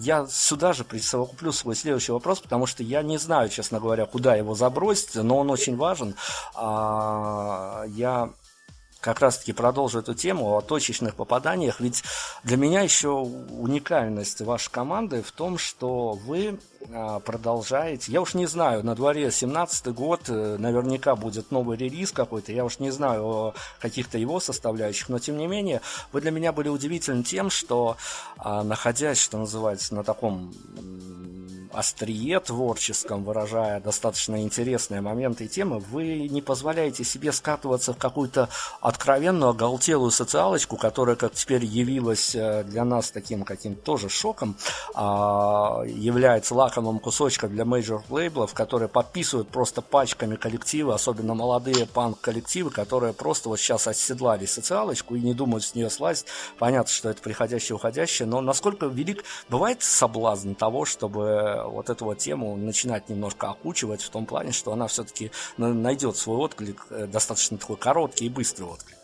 я 0.00 0.26
сюда 0.26 0.72
же 0.72 0.84
присовокуплю 0.84 1.52
свой 1.52 1.76
следующий 1.76 2.12
вопрос, 2.12 2.40
потому 2.40 2.66
что 2.66 2.82
я 2.82 3.02
не 3.02 3.18
знаю, 3.18 3.48
честно 3.48 3.80
говоря, 3.80 4.06
куда 4.06 4.34
его 4.34 4.54
забросить, 4.54 5.14
но 5.14 5.38
он 5.38 5.50
очень 5.50 5.76
важен. 5.76 6.14
А, 6.54 7.84
я 7.88 8.30
как 9.00 9.20
раз-таки 9.20 9.52
продолжу 9.52 9.98
эту 9.98 10.14
тему 10.14 10.56
о 10.56 10.62
точечных 10.62 11.14
попаданиях, 11.14 11.78
ведь 11.80 12.02
для 12.42 12.56
меня 12.56 12.80
еще 12.80 13.10
уникальность 13.10 14.40
вашей 14.40 14.70
команды 14.70 15.22
в 15.22 15.30
том, 15.30 15.58
что 15.58 16.12
вы 16.12 16.58
продолжаете, 17.24 18.12
я 18.12 18.20
уж 18.20 18.34
не 18.34 18.46
знаю, 18.46 18.84
на 18.84 18.94
дворе 18.94 19.30
17 19.30 19.88
год, 19.88 20.28
э, 20.28 20.56
наверняка 20.58 21.16
будет 21.16 21.50
новый 21.50 21.76
релиз 21.76 22.12
какой-то, 22.12 22.52
я 22.52 22.64
уж 22.64 22.78
не 22.78 22.90
знаю 22.90 23.24
о 23.24 23.54
каких-то 23.80 24.18
его 24.18 24.40
составляющих, 24.40 25.08
но 25.08 25.18
тем 25.18 25.38
не 25.38 25.46
менее, 25.46 25.80
вы 26.12 26.20
для 26.20 26.30
меня 26.30 26.52
были 26.52 26.68
удивительны 26.68 27.22
тем, 27.22 27.50
что 27.50 27.96
а, 28.36 28.62
находясь, 28.62 29.18
что 29.18 29.38
называется, 29.38 29.94
на 29.94 30.04
таком 30.04 30.52
острие 31.74 32.40
творческом, 32.40 33.24
выражая 33.24 33.80
достаточно 33.80 34.42
интересные 34.42 35.00
моменты 35.00 35.44
и 35.44 35.48
темы, 35.48 35.78
вы 35.78 36.28
не 36.28 36.40
позволяете 36.40 37.04
себе 37.04 37.32
скатываться 37.32 37.92
в 37.92 37.98
какую-то 37.98 38.48
откровенную 38.80 39.50
оголтелую 39.50 40.10
социалочку, 40.10 40.76
которая, 40.76 41.16
как 41.16 41.34
теперь 41.34 41.64
явилась 41.64 42.34
э, 42.34 42.64
для 42.64 42.84
нас 42.84 43.10
таким 43.10 43.44
каким-то 43.44 43.82
тоже 43.82 44.08
шоком, 44.08 44.56
а, 44.94 45.82
является 45.84 46.54
лакомым 46.54 46.73
кусочком 47.00 47.50
для 47.50 47.64
мейджор-лейблов, 47.64 48.52
которые 48.54 48.88
подписывают 48.88 49.48
просто 49.48 49.82
пачками 49.82 50.36
коллективы, 50.36 50.92
особенно 50.94 51.34
молодые 51.34 51.86
панк-коллективы, 51.86 52.70
которые 52.70 53.12
просто 53.12 53.48
вот 53.48 53.58
сейчас 53.58 53.86
оседлали 53.86 54.46
социалочку 54.46 55.14
и 55.14 55.20
не 55.20 55.34
думают 55.34 55.64
с 55.64 55.74
нее 55.74 55.90
слазить. 55.90 56.26
Понятно, 56.58 56.92
что 56.92 57.10
это 57.10 57.22
приходящее 57.22 57.76
уходящее, 57.76 58.26
но 58.26 58.40
насколько 58.40 58.86
велик 58.86 59.24
бывает 59.48 59.82
соблазн 59.82 60.54
того, 60.54 60.84
чтобы 60.84 61.62
вот 61.66 61.90
эту 61.90 62.04
вот 62.04 62.18
тему 62.18 62.56
начинать 62.56 63.08
немножко 63.08 63.50
окучивать 63.50 64.02
в 64.02 64.10
том 64.10 64.26
плане, 64.26 64.52
что 64.52 64.72
она 64.72 64.86
все-таки 64.86 65.30
найдет 65.56 66.16
свой 66.16 66.38
отклик, 66.38 66.86
э, 66.90 67.06
достаточно 67.06 67.58
такой 67.58 67.76
короткий 67.76 68.26
и 68.26 68.28
быстрый 68.28 68.64
отклик. 68.64 68.98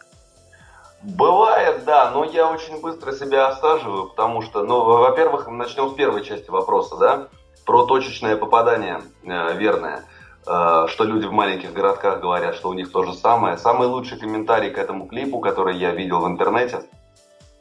Бывает, 1.03 1.85
да, 1.87 2.11
но 2.11 2.25
я 2.25 2.51
очень 2.51 2.79
быстро 2.81 3.13
себя 3.13 3.49
осаживаю, 3.49 4.09
потому 4.09 4.43
что, 4.43 4.63
ну, 4.65 4.85
во-первых, 4.85 5.49
начнем 5.49 5.91
с 5.91 5.95
первой 5.95 6.23
части 6.23 6.51
вопроса, 6.51 6.97
да, 6.97 7.29
про 7.71 7.87
точечное 7.87 8.37
попадание 8.37 9.01
э, 9.23 9.57
верное, 9.57 10.03
э, 10.45 10.87
что 10.89 11.05
люди 11.05 11.27
в 11.27 11.31
маленьких 11.31 11.73
городках 11.73 12.19
говорят, 12.19 12.57
что 12.57 12.69
у 12.69 12.73
них 12.73 12.91
то 12.91 13.05
же 13.05 13.15
самое. 13.15 13.59
Самый 13.59 13.87
лучший 13.87 14.19
комментарий 14.19 14.71
к 14.71 14.79
этому 14.79 15.07
клипу, 15.07 15.39
который 15.39 15.77
я 15.77 15.93
видел 15.93 16.19
в 16.19 16.27
интернете, 16.27 16.83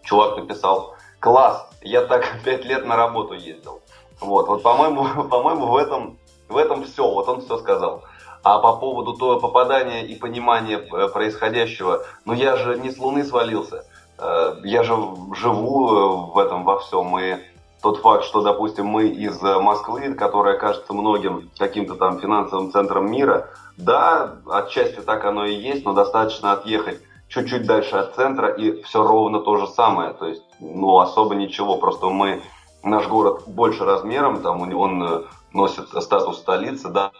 чувак 0.01 0.37
написал, 0.37 0.95
класс, 1.19 1.69
я 1.83 2.01
так 2.01 2.25
пять 2.43 2.65
лет 2.65 2.87
на 2.87 2.95
работу 2.95 3.35
ездил. 3.35 3.83
Вот, 4.19 4.47
вот 4.47 4.63
по-моему, 4.63 5.05
по-моему, 5.29 5.67
в 5.67 5.77
этом, 5.77 6.17
в 6.47 6.57
этом 6.57 6.85
все, 6.85 7.07
вот 7.07 7.29
он 7.29 7.41
все 7.41 7.59
сказал. 7.59 8.03
А 8.41 8.57
по 8.57 8.77
поводу 8.77 9.13
того 9.13 9.39
попадания 9.39 10.07
и 10.07 10.15
понимания 10.15 10.77
э, 10.79 11.07
происходящего, 11.09 12.03
ну 12.25 12.33
я 12.33 12.55
же 12.55 12.79
не 12.79 12.89
с 12.89 12.97
Луны 12.97 13.23
свалился. 13.23 13.85
Э, 14.17 14.55
я 14.63 14.81
же 14.81 14.95
живу 15.35 15.93
э, 15.93 16.33
в 16.33 16.37
этом 16.39 16.63
во 16.63 16.79
всем. 16.79 17.19
И 17.19 17.37
тот 17.81 17.99
факт, 17.99 18.25
что, 18.25 18.41
допустим, 18.41 18.85
мы 18.85 19.07
из 19.07 19.41
Москвы, 19.41 20.13
которая 20.13 20.57
кажется 20.57 20.93
многим 20.93 21.49
каким-то 21.57 21.95
там 21.95 22.19
финансовым 22.19 22.71
центром 22.71 23.09
мира, 23.09 23.49
да, 23.77 24.35
отчасти 24.49 24.99
так 24.99 25.23
оно 25.25 25.45
и 25.45 25.53
есть, 25.53 25.85
но 25.85 25.93
достаточно 25.93 26.51
отъехать 26.51 26.99
чуть-чуть 27.29 27.65
дальше 27.65 27.95
от 27.95 28.15
центра, 28.15 28.49
и 28.49 28.81
все 28.83 29.03
ровно 29.03 29.39
то 29.39 29.57
же 29.57 29.67
самое. 29.67 30.13
То 30.13 30.27
есть, 30.27 30.43
ну, 30.59 30.99
особо 30.99 31.35
ничего, 31.35 31.77
просто 31.77 32.07
мы 32.07 32.41
наш 32.83 33.07
город 33.07 33.43
больше 33.47 33.85
размером, 33.85 34.41
там 34.41 34.61
он 34.75 35.03
э, 35.03 35.21
носит 35.53 35.87
статус 36.01 36.39
столицы, 36.39 36.89
да, 36.89 37.11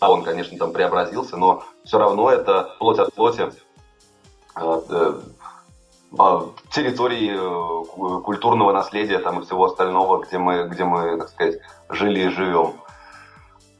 он, 0.00 0.22
конечно, 0.22 0.56
там 0.58 0.72
преобразился, 0.72 1.36
но 1.36 1.64
все 1.84 1.98
равно 1.98 2.30
это 2.30 2.74
плоть 2.78 2.98
от 2.98 3.12
плоти 3.14 3.42
э, 3.42 3.50
э, 4.56 4.60
а, 4.60 5.20
территории 6.70 8.20
культурного 8.22 8.72
наследия 8.72 9.18
там 9.18 9.40
и 9.40 9.44
всего 9.44 9.64
остального, 9.66 10.24
где 10.24 10.38
мы, 10.38 10.64
где 10.68 10.84
мы, 10.84 11.18
так 11.18 11.28
сказать, 11.28 11.60
жили 11.88 12.20
и 12.20 12.28
живем. 12.28 12.74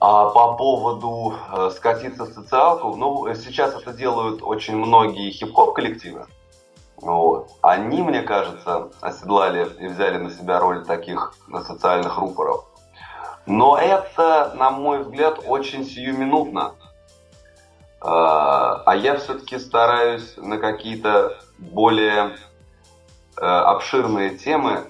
А 0.01 0.29
по 0.31 0.55
поводу 0.55 1.35
скатиться 1.71 2.25
в 2.25 2.33
социалку, 2.33 2.95
ну, 2.97 3.33
сейчас 3.35 3.75
это 3.75 3.93
делают 3.93 4.43
очень 4.43 4.77
многие 4.77 5.31
хип-хоп 5.31 5.75
коллективы. 5.75 6.27
Вот. 6.97 7.51
Они, 7.63 8.03
мне 8.03 8.23
кажется, 8.23 8.91
оседлали 9.01 9.69
и 9.79 9.87
взяли 9.89 10.19
на 10.19 10.31
себя 10.31 10.59
роль 10.59 10.85
таких 10.85 11.35
социальных 11.67 12.19
рупоров. 12.19 12.67
Но 13.47 13.77
это, 13.77 14.55
на 14.57 14.71
мой 14.71 15.03
взгляд, 15.03 15.41
очень 15.47 15.85
сиюминутно. 15.85 16.75
А, 18.01 18.83
а 18.87 18.97
я 18.97 19.17
все-таки 19.17 19.59
стараюсь 19.59 20.35
на 20.37 20.59
какие-то 20.59 21.39
более 21.59 22.37
э, 23.37 23.45
обширные 23.45 24.37
темы 24.37 24.85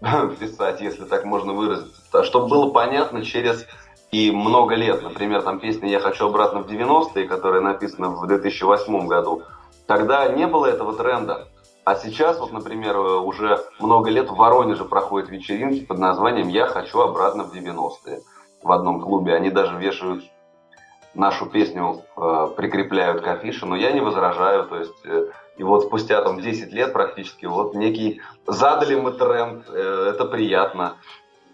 писать, 0.40 0.80
если 0.80 1.04
так 1.04 1.24
можно 1.24 1.52
выразиться, 1.52 2.24
чтобы 2.24 2.48
было 2.48 2.70
понятно 2.70 3.24
через 3.24 3.66
и 4.12 4.30
много 4.30 4.76
лет. 4.76 5.02
Например, 5.02 5.42
там 5.42 5.58
песня 5.58 5.88
«Я 5.88 5.98
хочу 5.98 6.26
обратно 6.26 6.60
в 6.62 6.68
90-е», 6.68 7.26
которая 7.26 7.60
написана 7.62 8.10
в 8.10 8.24
2008 8.26 9.08
году, 9.08 9.42
Тогда 9.86 10.26
не 10.28 10.46
было 10.46 10.66
этого 10.66 10.94
тренда. 10.94 11.48
А 11.84 11.96
сейчас, 11.96 12.40
вот, 12.40 12.52
например, 12.52 12.96
уже 12.98 13.60
много 13.78 14.08
лет 14.08 14.30
в 14.30 14.36
Воронеже 14.36 14.84
проходят 14.84 15.28
вечеринки 15.28 15.84
под 15.84 15.98
названием 15.98 16.48
«Я 16.48 16.66
хочу 16.66 17.00
обратно 17.00 17.44
в 17.44 17.52
90-е» 17.52 18.20
в 18.62 18.72
одном 18.72 19.02
клубе. 19.02 19.34
Они 19.34 19.50
даже 19.50 19.76
вешают 19.76 20.24
нашу 21.12 21.46
песню, 21.46 22.02
э, 22.16 22.48
прикрепляют 22.56 23.20
к 23.20 23.28
афише, 23.28 23.66
но 23.66 23.76
я 23.76 23.92
не 23.92 24.00
возражаю. 24.00 24.64
То 24.64 24.78
есть, 24.78 25.04
э, 25.04 25.26
и 25.56 25.62
вот 25.62 25.84
спустя 25.84 26.20
там 26.22 26.40
10 26.40 26.72
лет 26.72 26.92
практически, 26.92 27.46
вот 27.46 27.74
некий 27.74 28.20
задали 28.46 28.94
мы 28.96 29.12
тренд, 29.12 29.64
э, 29.68 30.10
это 30.12 30.24
приятно. 30.24 30.96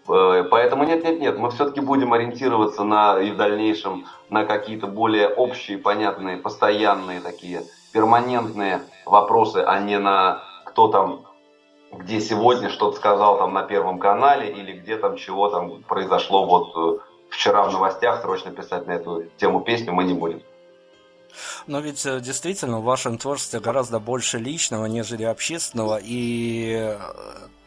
Э, 0.09 0.43
поэтому 0.49 0.83
нет, 0.83 1.03
нет, 1.03 1.19
нет, 1.19 1.37
мы 1.37 1.51
все-таки 1.51 1.81
будем 1.81 2.13
ориентироваться 2.13 2.83
на 2.83 3.19
и 3.19 3.31
в 3.31 3.37
дальнейшем 3.37 4.05
на 4.29 4.45
какие-то 4.45 4.87
более 4.87 5.27
общие, 5.29 5.77
понятные, 5.77 6.37
постоянные 6.37 7.21
такие 7.21 7.61
перманентные 7.93 8.81
вопросы, 9.05 9.57
а 9.57 9.79
не 9.79 9.99
на 9.99 10.43
кто 10.65 10.87
там, 10.87 11.25
где 11.91 12.19
сегодня 12.21 12.69
что-то 12.69 12.97
сказал 12.97 13.37
там 13.37 13.53
на 13.53 13.63
Первом 13.63 13.99
канале 13.99 14.49
или 14.49 14.71
где 14.71 14.97
там 14.97 15.17
чего 15.17 15.49
там 15.49 15.83
произошло 15.83 16.45
вот 16.45 16.71
э, 16.75 16.99
вчера 17.29 17.63
в 17.63 17.71
новостях, 17.71 18.21
срочно 18.21 18.51
писать 18.51 18.87
на 18.87 18.93
эту 18.93 19.25
тему 19.37 19.61
песню 19.61 19.93
мы 19.93 20.05
не 20.05 20.13
будем. 20.13 20.41
Но 21.67 21.79
ведь 21.79 22.05
э, 22.05 22.19
действительно 22.19 22.79
в 22.79 22.83
вашем 22.83 23.17
творчестве 23.17 23.59
гораздо 23.59 23.99
больше 23.99 24.37
личного, 24.37 24.85
нежели 24.85 25.23
общественного, 25.23 25.99
и 26.01 26.75
э, 26.79 26.99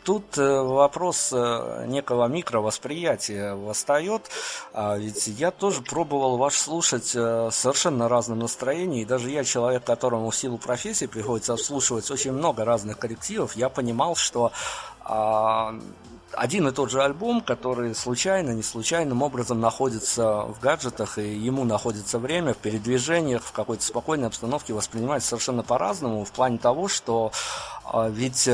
Тут 0.04 0.36
э, 0.36 0.60
вопрос 0.60 1.32
некого 1.32 2.26
микровосприятия 2.26 3.54
восстает, 3.54 4.28
а 4.74 4.98
ведь 4.98 5.26
я 5.28 5.50
тоже 5.50 5.80
пробовал 5.80 6.36
ваш 6.36 6.58
слушать 6.58 7.12
э, 7.14 7.48
совершенно 7.50 8.06
разном 8.06 8.40
настроении, 8.40 9.00
и 9.00 9.06
даже 9.06 9.30
я, 9.30 9.44
человек, 9.44 9.82
которому 9.84 10.28
в 10.28 10.36
силу 10.36 10.58
профессии 10.58 11.06
приходится 11.06 11.54
обслуживать 11.54 12.10
очень 12.10 12.32
много 12.32 12.66
разных 12.66 12.98
коллективов, 12.98 13.56
я 13.56 13.70
понимал, 13.70 14.14
что 14.14 14.52
а, 15.00 15.74
один 16.36 16.68
и 16.68 16.72
тот 16.72 16.90
же 16.90 17.02
альбом, 17.02 17.40
который 17.40 17.94
случайно, 17.94 18.50
не 18.50 18.62
случайным 18.62 19.22
образом 19.22 19.60
находится 19.60 20.42
в 20.42 20.60
гаджетах, 20.60 21.18
и 21.18 21.34
ему 21.34 21.64
находится 21.64 22.18
время 22.18 22.54
в 22.54 22.58
передвижениях, 22.58 23.42
в 23.42 23.52
какой-то 23.52 23.84
спокойной 23.84 24.28
обстановке 24.28 24.72
воспринимать 24.72 25.24
совершенно 25.24 25.62
по-разному, 25.62 26.24
в 26.24 26.32
плане 26.32 26.58
того, 26.58 26.88
что 26.88 27.32
а, 27.84 28.08
ведь 28.08 28.48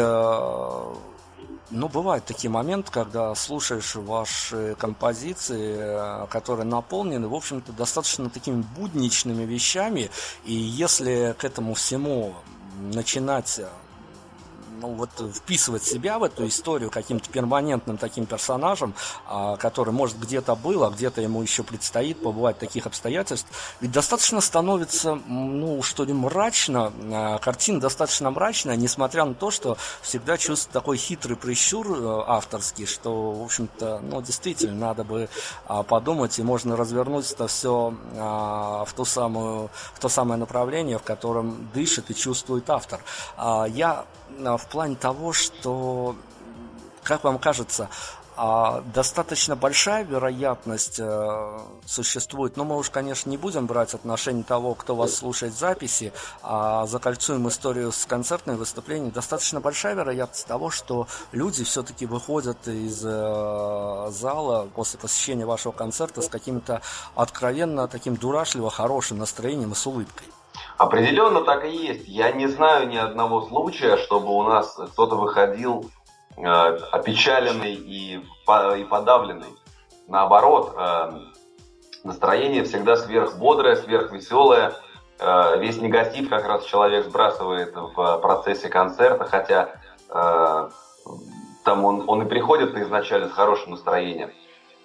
ну, 1.70 1.88
бывают 1.88 2.24
такие 2.24 2.50
моменты, 2.50 2.90
когда 2.90 3.34
слушаешь 3.34 3.94
ваши 3.94 4.76
композиции, 4.78 5.76
э, 5.78 6.26
которые 6.28 6.66
наполнены, 6.66 7.28
в 7.28 7.34
общем-то, 7.34 7.72
достаточно 7.72 8.28
такими 8.28 8.62
будничными 8.76 9.44
вещами, 9.44 10.10
и 10.44 10.52
если 10.52 11.34
к 11.38 11.44
этому 11.44 11.74
всему 11.74 12.34
начинать 12.80 13.60
ну, 14.80 14.88
вот 14.94 15.10
вписывать 15.34 15.82
себя 15.82 16.18
в 16.18 16.24
эту 16.24 16.46
историю 16.48 16.90
каким-то 16.90 17.30
перманентным 17.30 17.98
таким 17.98 18.26
персонажем, 18.26 18.94
а, 19.26 19.56
который, 19.56 19.92
может, 19.92 20.18
где-то 20.18 20.54
был, 20.54 20.84
а 20.84 20.90
где-то 20.90 21.20
ему 21.20 21.42
еще 21.42 21.62
предстоит 21.62 22.22
побывать 22.22 22.56
в 22.56 22.60
таких 22.60 22.86
обстоятельств, 22.86 23.48
ведь 23.80 23.92
достаточно 23.92 24.40
становится, 24.40 25.14
ну, 25.26 25.82
что 25.82 26.04
ли, 26.04 26.12
мрачно, 26.12 26.92
а, 27.12 27.38
картина 27.38 27.80
достаточно 27.80 28.30
мрачная, 28.30 28.76
несмотря 28.76 29.24
на 29.24 29.34
то, 29.34 29.50
что 29.50 29.76
всегда 30.02 30.38
чувствует 30.38 30.72
такой 30.72 30.96
хитрый 30.96 31.36
прищур 31.36 31.86
э, 31.90 32.22
авторский, 32.26 32.86
что, 32.86 33.32
в 33.32 33.44
общем-то, 33.44 34.00
ну, 34.02 34.22
действительно, 34.22 34.74
надо 34.74 35.04
бы 35.04 35.28
а, 35.66 35.82
подумать, 35.82 36.38
и 36.38 36.42
можно 36.42 36.76
развернуть 36.76 37.30
это 37.30 37.46
все 37.48 37.94
в, 38.12 38.88
ту 38.96 39.04
самую, 39.04 39.70
в 39.94 40.00
то 40.00 40.08
самое 40.08 40.38
направление, 40.38 40.98
в 40.98 41.02
котором 41.02 41.68
дышит 41.74 42.10
и 42.10 42.14
чувствует 42.14 42.68
автор. 42.70 43.00
Я 43.68 44.04
в 44.38 44.66
плане 44.66 44.96
того, 44.96 45.32
что, 45.32 46.16
как 47.02 47.24
вам 47.24 47.38
кажется, 47.38 47.88
а 48.42 48.82
достаточно 48.94 49.54
большая 49.54 50.02
вероятность 50.02 50.98
э, 50.98 51.58
существует, 51.84 52.56
но 52.56 52.64
мы 52.64 52.78
уж, 52.78 52.88
конечно, 52.88 53.28
не 53.28 53.36
будем 53.36 53.66
брать 53.66 53.92
отношение 53.92 54.44
того, 54.44 54.74
кто 54.74 54.96
вас 54.96 55.12
слушает 55.12 55.52
записи, 55.52 56.10
а 56.42 56.86
закольцуем 56.86 57.46
историю 57.48 57.92
с 57.92 58.06
концертными 58.06 58.56
выступлениями. 58.56 59.10
Достаточно 59.10 59.60
большая 59.60 59.94
вероятность 59.94 60.46
того, 60.46 60.70
что 60.70 61.06
люди 61.32 61.64
все-таки 61.64 62.06
выходят 62.06 62.66
из 62.66 63.02
э, 63.04 64.08
зала 64.10 64.70
после 64.74 64.98
посещения 64.98 65.44
вашего 65.44 65.72
концерта 65.72 66.22
с 66.22 66.28
каким-то 66.28 66.80
откровенно 67.14 67.88
таким 67.88 68.16
дурашливо 68.16 68.70
хорошим 68.70 69.18
настроением 69.18 69.72
и 69.72 69.74
с 69.74 69.86
улыбкой. 69.86 70.28
Определенно 70.80 71.42
так 71.42 71.66
и 71.66 71.68
есть. 71.68 72.08
Я 72.08 72.32
не 72.32 72.46
знаю 72.46 72.88
ни 72.88 72.96
одного 72.96 73.42
случая, 73.42 73.98
чтобы 73.98 74.34
у 74.34 74.42
нас 74.44 74.80
кто-то 74.92 75.14
выходил 75.14 75.84
э, 76.38 76.42
опечаленный 76.42 77.74
и, 77.74 78.14
и 78.14 78.84
подавленный. 78.84 79.54
Наоборот, 80.08 80.74
э, 80.74 81.10
настроение 82.02 82.64
всегда 82.64 82.96
сверхбодрое, 82.96 83.76
сверхвеселое. 83.76 84.72
Э, 85.18 85.58
весь 85.58 85.76
негатив 85.82 86.30
как 86.30 86.48
раз 86.48 86.64
человек 86.64 87.04
сбрасывает 87.04 87.76
в 87.76 88.18
процессе 88.22 88.70
концерта, 88.70 89.26
хотя 89.26 89.74
э, 90.08 90.68
там 91.62 91.84
он, 91.84 92.04
он 92.06 92.22
и 92.22 92.24
приходит 92.24 92.74
изначально 92.78 93.28
с 93.28 93.32
хорошим 93.32 93.72
настроением. 93.72 94.30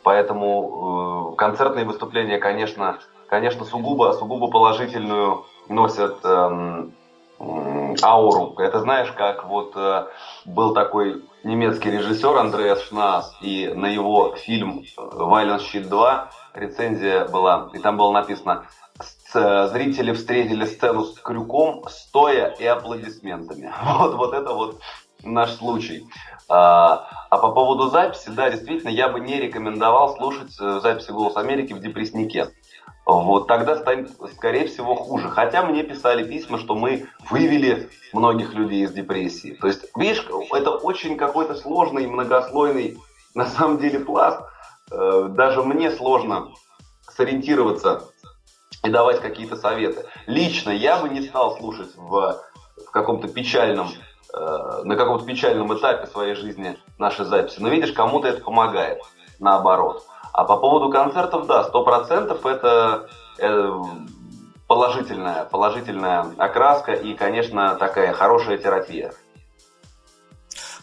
Поэтому 0.04 1.32
э, 1.32 1.36
концертные 1.38 1.86
выступления, 1.86 2.38
конечно, 2.38 3.00
конечно, 3.30 3.64
сугубо, 3.64 4.12
сугубо 4.12 4.52
положительную 4.52 5.46
носят 5.68 6.24
эм, 6.24 6.94
ауру. 7.40 8.56
Это 8.60 8.80
знаешь, 8.80 9.12
как 9.12 9.46
вот 9.46 9.74
э, 9.76 10.08
был 10.46 10.74
такой 10.74 11.24
немецкий 11.44 11.92
режиссер 11.92 12.36
Андреас 12.38 12.82
Шнаас, 12.84 13.36
и 13.42 13.68
на 13.68 13.88
его 13.88 14.36
фильм 14.36 14.84
«Violence 14.98 15.62
Shield 15.72 15.90
2» 15.90 16.28
рецензия 16.56 17.26
была, 17.26 17.70
и 17.74 17.80
там 17.80 17.98
было 17.98 18.12
написано 18.12 18.66
«Зрители 19.34 20.14
встретили 20.14 20.66
сцену 20.66 21.04
с 21.04 21.20
крюком, 21.20 21.84
стоя 21.90 22.48
и 22.60 22.66
аплодисментами». 22.66 23.72
Вот, 23.84 24.16
вот 24.16 24.34
это 24.34 24.54
вот 24.54 24.80
наш 25.24 25.52
случай. 25.56 26.06
А, 26.48 27.08
а 27.30 27.38
по 27.38 27.52
поводу 27.52 27.90
записи, 27.90 28.30
да, 28.30 28.50
действительно, 28.50 28.90
я 28.90 29.10
бы 29.10 29.20
не 29.20 29.40
рекомендовал 29.40 30.16
слушать 30.16 30.56
э, 30.60 30.80
записи 30.82 31.12
«Голос 31.12 31.36
Америки» 31.38 31.74
в 31.74 31.80
депресснике 31.80 32.52
вот 33.06 33.48
тогда 33.48 33.76
станет, 33.76 34.10
скорее 34.34 34.68
всего, 34.68 34.96
хуже. 34.96 35.30
Хотя 35.30 35.64
мне 35.64 35.84
писали 35.84 36.24
письма, 36.28 36.58
что 36.58 36.76
мы 36.76 37.08
вывели 37.30 37.90
многих 38.14 38.54
людей 38.54 38.84
из 38.84 38.94
депрессии. 38.94 39.52
То 39.62 39.68
есть, 39.68 39.86
видишь, 39.96 40.26
это 40.52 40.72
очень 40.72 41.16
какой-то 41.16 41.56
сложный, 41.56 42.08
многослойный, 42.08 42.98
на 43.36 43.46
самом 43.46 43.78
деле, 43.78 44.00
пласт. 44.00 44.42
Э, 44.92 45.28
даже 45.30 45.62
мне 45.62 45.92
сложно 45.92 46.50
сориентироваться 47.08 48.10
и 48.84 48.90
давать 48.90 49.22
какие-то 49.22 49.56
советы. 49.56 50.06
Лично 50.26 50.72
я 50.72 50.98
бы 50.98 51.10
не 51.10 51.22
стал 51.22 51.58
слушать 51.58 51.96
в, 51.96 52.42
в 52.78 52.92
каком-то 52.92 53.28
печальном, 53.28 53.90
э, 54.34 54.82
на 54.84 54.96
каком-то 54.96 55.26
печальном 55.26 55.78
этапе 55.78 56.08
своей 56.08 56.34
жизни 56.34 56.78
наши 56.98 57.24
записи. 57.24 57.60
Но 57.60 57.70
видишь, 57.70 57.94
кому-то 57.94 58.28
это 58.28 58.42
помогает, 58.42 59.00
наоборот. 59.40 60.06
А 60.36 60.44
по 60.44 60.58
поводу 60.58 60.90
концертов, 60.90 61.48
да, 61.48 61.64
сто 61.64 61.82
процентов 61.86 62.46
это 62.46 63.08
э, 63.38 63.72
положительная, 64.68 65.46
положительная 65.46 66.26
окраска 66.38 66.92
и, 66.92 67.14
конечно, 67.14 67.76
такая 67.76 68.12
хорошая 68.12 68.58
терапия. 68.58 69.14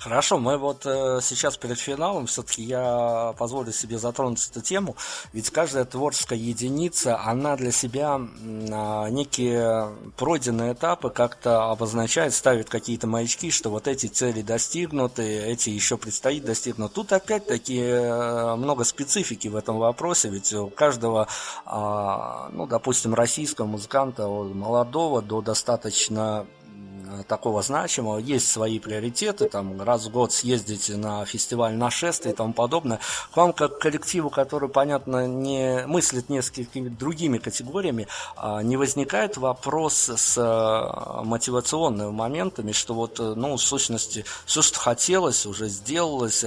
Хорошо, 0.02 0.40
мы 0.40 0.58
вот 0.58 0.84
э, 0.84 1.20
сейчас 1.22 1.56
перед 1.56 1.78
финалом 1.78 2.26
все-таки 2.26 2.64
я 2.64 3.36
позволю 3.38 3.70
себе 3.70 3.98
затронуть 3.98 4.44
эту 4.50 4.60
тему, 4.60 4.96
ведь 5.32 5.50
каждая 5.50 5.84
творческая 5.84 6.40
единица, 6.40 7.20
она 7.20 7.54
для 7.54 7.70
себя 7.70 8.18
э, 8.18 9.10
некие 9.10 9.90
пройденные 10.16 10.72
этапы 10.72 11.10
как-то 11.10 11.70
обозначает, 11.70 12.34
ставит 12.34 12.68
какие-то 12.68 13.06
маячки, 13.06 13.52
что 13.52 13.70
вот 13.70 13.86
эти 13.86 14.06
цели 14.06 14.42
достигнуты, 14.42 15.22
эти 15.22 15.70
еще 15.70 15.96
предстоит 15.96 16.44
достигнуть. 16.44 16.92
Тут 16.92 17.12
опять-таки 17.12 17.78
э, 17.78 18.56
много 18.56 18.82
специфики 18.82 19.46
в 19.46 19.54
этом 19.54 19.78
вопросе, 19.78 20.30
ведь 20.30 20.52
у 20.52 20.66
каждого, 20.66 21.28
э, 21.64 22.50
ну, 22.50 22.66
допустим, 22.66 23.14
российского 23.14 23.66
музыканта, 23.66 24.26
молодого 24.26 25.22
до 25.22 25.42
достаточно 25.42 26.44
такого 27.26 27.62
значимого, 27.62 28.18
есть 28.18 28.50
свои 28.50 28.78
приоритеты, 28.78 29.48
там 29.48 29.80
раз 29.82 30.06
в 30.06 30.10
год 30.10 30.32
съездить 30.32 30.88
на 30.88 31.24
фестиваль 31.24 31.74
нашествия 31.74 32.32
и 32.32 32.34
тому 32.34 32.52
подобное. 32.52 33.00
Вам 33.34 33.52
как 33.52 33.78
коллективу, 33.78 34.30
который, 34.30 34.68
понятно, 34.68 35.26
не 35.26 35.84
мыслит 35.86 36.28
несколькими 36.28 36.88
другими 36.88 37.38
категориями, 37.38 38.08
а, 38.36 38.62
не 38.62 38.76
возникает 38.76 39.36
вопрос 39.36 40.08
с 40.08 40.36
э, 40.38 41.24
мотивационными 41.24 42.10
моментами, 42.10 42.72
что 42.72 42.94
вот, 42.94 43.20
э, 43.20 43.34
ну, 43.36 43.56
в 43.56 43.60
сущности, 43.60 44.24
все, 44.44 44.62
что 44.62 44.78
хотелось, 44.78 45.46
уже 45.46 45.68
сделалось, 45.68 46.44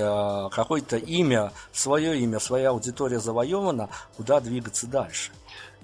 какое-то 0.51 0.97
имя, 0.97 1.51
свое 1.71 2.19
имя, 2.19 2.39
своя 2.39 2.69
аудитория 2.69 3.19
завоевана, 3.19 3.89
куда 4.17 4.39
двигаться 4.39 4.87
дальше? 4.87 5.31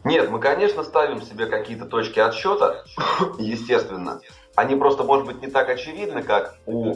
Нет, 0.04 0.30
мы, 0.30 0.40
конечно, 0.40 0.84
ставим 0.84 1.22
себе 1.22 1.46
какие-то 1.46 1.86
точки 1.86 2.20
отсчета, 2.20 2.84
естественно 3.38 4.22
они 4.56 4.76
просто, 4.76 5.04
может 5.04 5.26
быть, 5.26 5.42
не 5.42 5.48
так 5.48 5.70
очевидны, 5.70 6.24
как 6.24 6.56
у, 6.66 6.96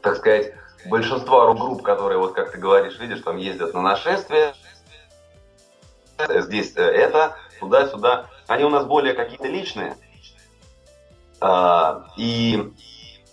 так 0.00 0.16
сказать, 0.16 0.54
большинства 0.86 1.52
групп, 1.54 1.82
которые, 1.82 2.18
вот 2.18 2.32
как 2.32 2.52
ты 2.52 2.58
говоришь, 2.58 2.98
видишь, 2.98 3.22
там 3.22 3.36
ездят 3.36 3.74
на 3.74 3.82
нашествие, 3.82 4.54
здесь 6.28 6.76
э, 6.76 6.82
это, 6.82 7.36
туда-сюда. 7.60 8.26
Они 8.46 8.64
у 8.64 8.68
нас 8.68 8.84
более 8.84 9.14
какие-то 9.14 9.48
личные. 9.48 9.96
А, 11.40 12.06
и, 12.16 12.72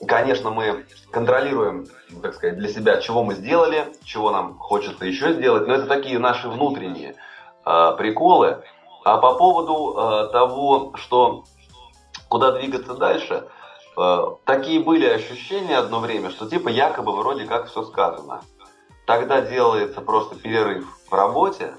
конечно, 0.07 0.49
мы 0.49 0.86
контролируем, 1.12 1.88
так 2.22 2.36
сказать, 2.36 2.57
для 2.57 2.70
себя, 2.70 3.01
чего 3.01 3.24
мы 3.24 3.36
сделали, 3.36 3.88
чего 4.03 4.32
нам 4.32 4.57
хочется 4.57 5.05
еще 5.05 5.34
сделать. 5.34 5.68
Но 5.68 5.76
это 5.76 5.88
такие 5.88 6.20
наши 6.20 6.49
внутренние 6.49 7.16
а, 7.64 7.93
приколы. 7.93 8.64
А 9.03 9.18
по 9.18 9.36
поводу 9.36 9.97
а, 9.97 10.28
того, 10.28 10.93
что 10.95 11.43
куда 12.32 12.53
двигаться 12.53 12.93
дальше, 12.93 13.45
э, 13.97 14.25
такие 14.45 14.79
были 14.79 15.05
ощущения 15.05 15.77
одно 15.77 15.99
время, 15.99 16.29
что 16.29 16.49
типа 16.49 16.69
якобы 16.69 17.11
вроде 17.11 17.43
как 17.43 17.67
все 17.67 17.84
сказано. 17.84 18.41
Тогда 19.05 19.41
делается 19.41 19.99
просто 19.99 20.36
перерыв 20.36 20.86
в 21.09 21.13
работе, 21.13 21.73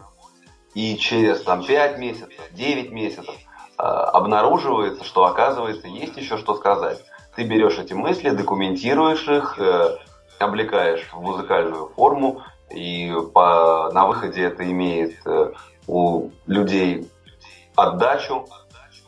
и 0.75 0.99
через 0.99 1.41
там 1.43 1.65
5 1.65 1.99
месяцев, 1.99 2.29
9 2.51 2.93
месяцев 2.93 3.35
э, 3.35 3.83
обнаруживается, 3.83 5.05
что 5.05 5.25
оказывается 5.25 5.89
есть 5.89 6.19
еще 6.19 6.37
что 6.37 6.55
сказать. 6.55 7.03
Ты 7.35 7.45
берешь 7.45 7.79
эти 7.79 7.95
мысли, 7.95 8.29
документируешь 8.29 9.27
их, 9.29 9.59
э, 9.59 9.97
облекаешь 10.39 11.09
в 11.15 11.21
музыкальную 11.23 11.89
форму, 11.97 12.43
и 12.71 13.11
по, 13.33 13.91
на 13.93 14.07
выходе 14.07 14.43
это 14.43 14.71
имеет 14.71 15.15
у 15.87 16.31
людей 16.47 17.11
отдачу, 17.75 18.47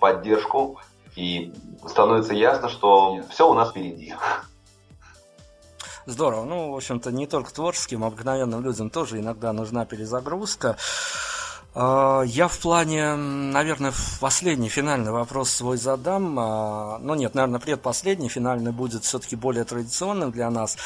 поддержку, 0.01 0.78
и 1.17 1.53
становится 1.87 2.35
ясно, 2.35 2.69
что 2.69 3.21
все 3.31 3.49
у 3.49 3.55
нас 3.55 3.71
впереди. 3.71 4.15
Здорово. 6.07 6.45
Ну, 6.45 6.73
в 6.73 6.77
общем-то, 6.77 7.11
не 7.12 7.27
только 7.27 7.53
творческим, 7.53 8.05
обыкновенным 8.05 8.62
людям 8.62 8.91
тоже 8.91 9.21
иногда 9.21 9.53
нужна 9.53 9.87
перезагрузка. 9.87 10.77
А, 11.75 12.23
я 12.23 12.47
в 12.49 12.59
плане, 12.59 13.15
наверное, 13.17 13.93
последний 14.21 14.69
финальный 14.69 15.12
вопрос 15.12 15.51
свой 15.51 15.79
задам. 15.79 16.39
А, 16.39 16.99
ну 17.01 17.15
нет, 17.15 17.35
наверное, 17.35 17.59
предпоследний, 17.61 18.29
финальный 18.29 18.73
будет 18.73 19.05
все-таки 19.05 19.35
более 19.35 19.65
традиционным 19.65 20.31
для 20.31 20.51
нас. 20.51 20.77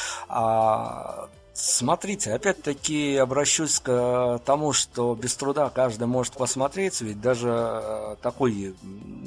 Смотрите, 1.61 2.31
опять-таки 2.31 3.17
обращусь 3.17 3.81
к 3.81 4.39
тому, 4.45 4.71
что 4.71 5.13
без 5.13 5.35
труда 5.35 5.69
каждый 5.69 6.07
может 6.07 6.35
посмотреть, 6.35 7.01
ведь 7.01 7.19
даже 7.19 7.49
э, 7.49 8.15
такой, 8.21 8.73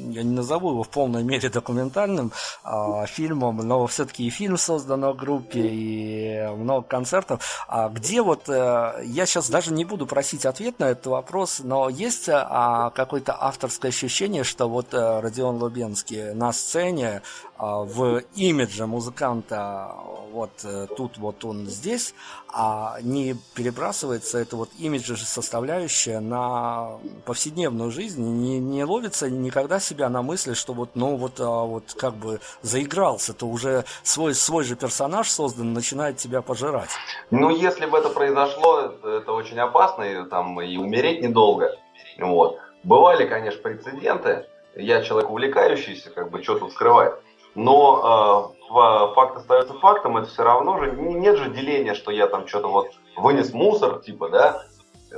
я 0.09 0.23
не 0.23 0.35
назову 0.35 0.71
его 0.71 0.83
в 0.83 0.89
полной 0.89 1.25
мере 1.25 1.51
документальным 1.51 2.33
а, 2.65 3.05
фильмом, 3.05 3.59
но 3.59 3.87
все-таки 3.87 4.27
и 4.27 4.31
фильм 4.31 4.57
создан 4.57 5.05
в 5.05 5.15
группе, 5.15 5.61
и 5.61 6.49
много 6.57 6.87
концертов. 6.87 7.45
А 7.69 7.91
где 7.91 8.23
вот, 8.23 8.49
э, 8.49 9.03
я 9.05 9.27
сейчас 9.27 9.51
даже 9.51 9.75
не 9.75 9.85
буду 9.85 10.07
просить 10.07 10.47
ответ 10.47 10.79
на 10.79 10.87
этот 10.87 11.09
вопрос, 11.09 11.61
но 11.63 11.91
есть 11.91 12.31
а, 12.31 12.93
какое-то 12.95 13.37
авторское 13.39 13.91
ощущение, 13.91 14.43
что 14.43 14.71
вот 14.71 14.95
э, 14.95 15.21
Родион 15.21 15.57
Лубенский 15.57 16.33
на 16.33 16.55
сцене 16.55 17.21
в 17.63 18.23
имидже 18.35 18.87
музыканта 18.87 19.95
вот 20.33 20.51
э, 20.65 20.87
тут 20.97 21.19
вот 21.19 21.45
он 21.45 21.67
здесь, 21.67 22.15
а 22.49 22.97
не 23.03 23.37
перебрасывается 23.55 24.39
это 24.39 24.57
вот 24.57 24.71
имидж 24.79 25.15
составляющая 25.17 26.21
на 26.21 26.99
повседневную 27.25 27.91
жизнь, 27.91 28.23
не, 28.23 28.59
не 28.59 28.83
ловится 28.83 29.31
никогда 29.31 29.79
себя 29.79 30.09
на 30.09 30.23
мысли, 30.23 30.55
что 30.55 30.73
вот, 30.73 30.91
ну 30.97 31.17
вот, 31.17 31.39
а 31.39 31.65
вот 31.65 31.95
как 31.97 32.15
бы 32.15 32.41
заигрался, 32.63 33.33
то 33.33 33.47
уже 33.47 33.85
свой, 34.03 34.35
свой 34.35 34.65
же 34.65 34.75
персонаж 34.75 35.31
создан, 35.31 35.73
начинает 35.73 36.17
тебя 36.17 36.43
пожирать. 36.43 36.91
Ну, 37.31 37.51
если 37.51 37.87
бы 37.87 37.99
это 37.99 38.09
произошло, 38.09 38.81
это, 38.81 39.09
это 39.09 39.33
очень 39.33 39.59
опасно, 39.61 40.03
и, 40.03 40.25
там, 40.29 40.61
и 40.61 40.77
умереть 40.77 41.23
недолго. 41.23 41.77
Вот. 42.19 42.59
Бывали, 42.83 43.29
конечно, 43.29 43.61
прецеденты, 43.63 44.47
я 44.75 45.03
человек 45.03 45.31
увлекающийся, 45.31 46.11
как 46.11 46.31
бы, 46.31 46.43
что 46.43 46.59
тут 46.59 46.73
скрывать. 46.73 47.15
Но 47.55 48.55
э, 48.71 49.15
факт 49.15 49.37
остается 49.37 49.75
фактом, 49.75 50.17
это 50.17 50.29
все 50.29 50.43
равно 50.43 50.79
же, 50.79 50.93
нет 50.93 51.37
же 51.37 51.51
деления, 51.51 51.95
что 51.95 52.11
я 52.11 52.27
там 52.27 52.49
что-то 52.49 52.69
вот 52.69 52.89
вынес 53.17 53.53
мусор, 53.53 54.01
типа, 54.01 54.29
да, 54.31 54.63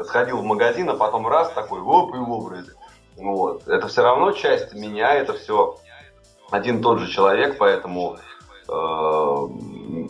сходил 0.03 0.39
в 0.39 0.45
магазин, 0.45 0.91
а 0.91 0.95
потом 0.95 1.27
раз 1.29 1.51
такой, 1.53 1.81
оп, 1.81 2.15
и 2.15 2.19
в. 2.19 2.65
Вот. 3.17 3.69
Это 3.69 3.87
все 3.87 4.03
равно 4.03 4.33
часть 4.33 4.75
меня, 4.75 5.15
это 5.15 5.35
все 5.35 5.77
один 6.51 6.83
тот 6.83 6.99
же 6.99 7.09
человек, 7.09 7.59
поэтому 7.59 8.17
э, 8.69 9.49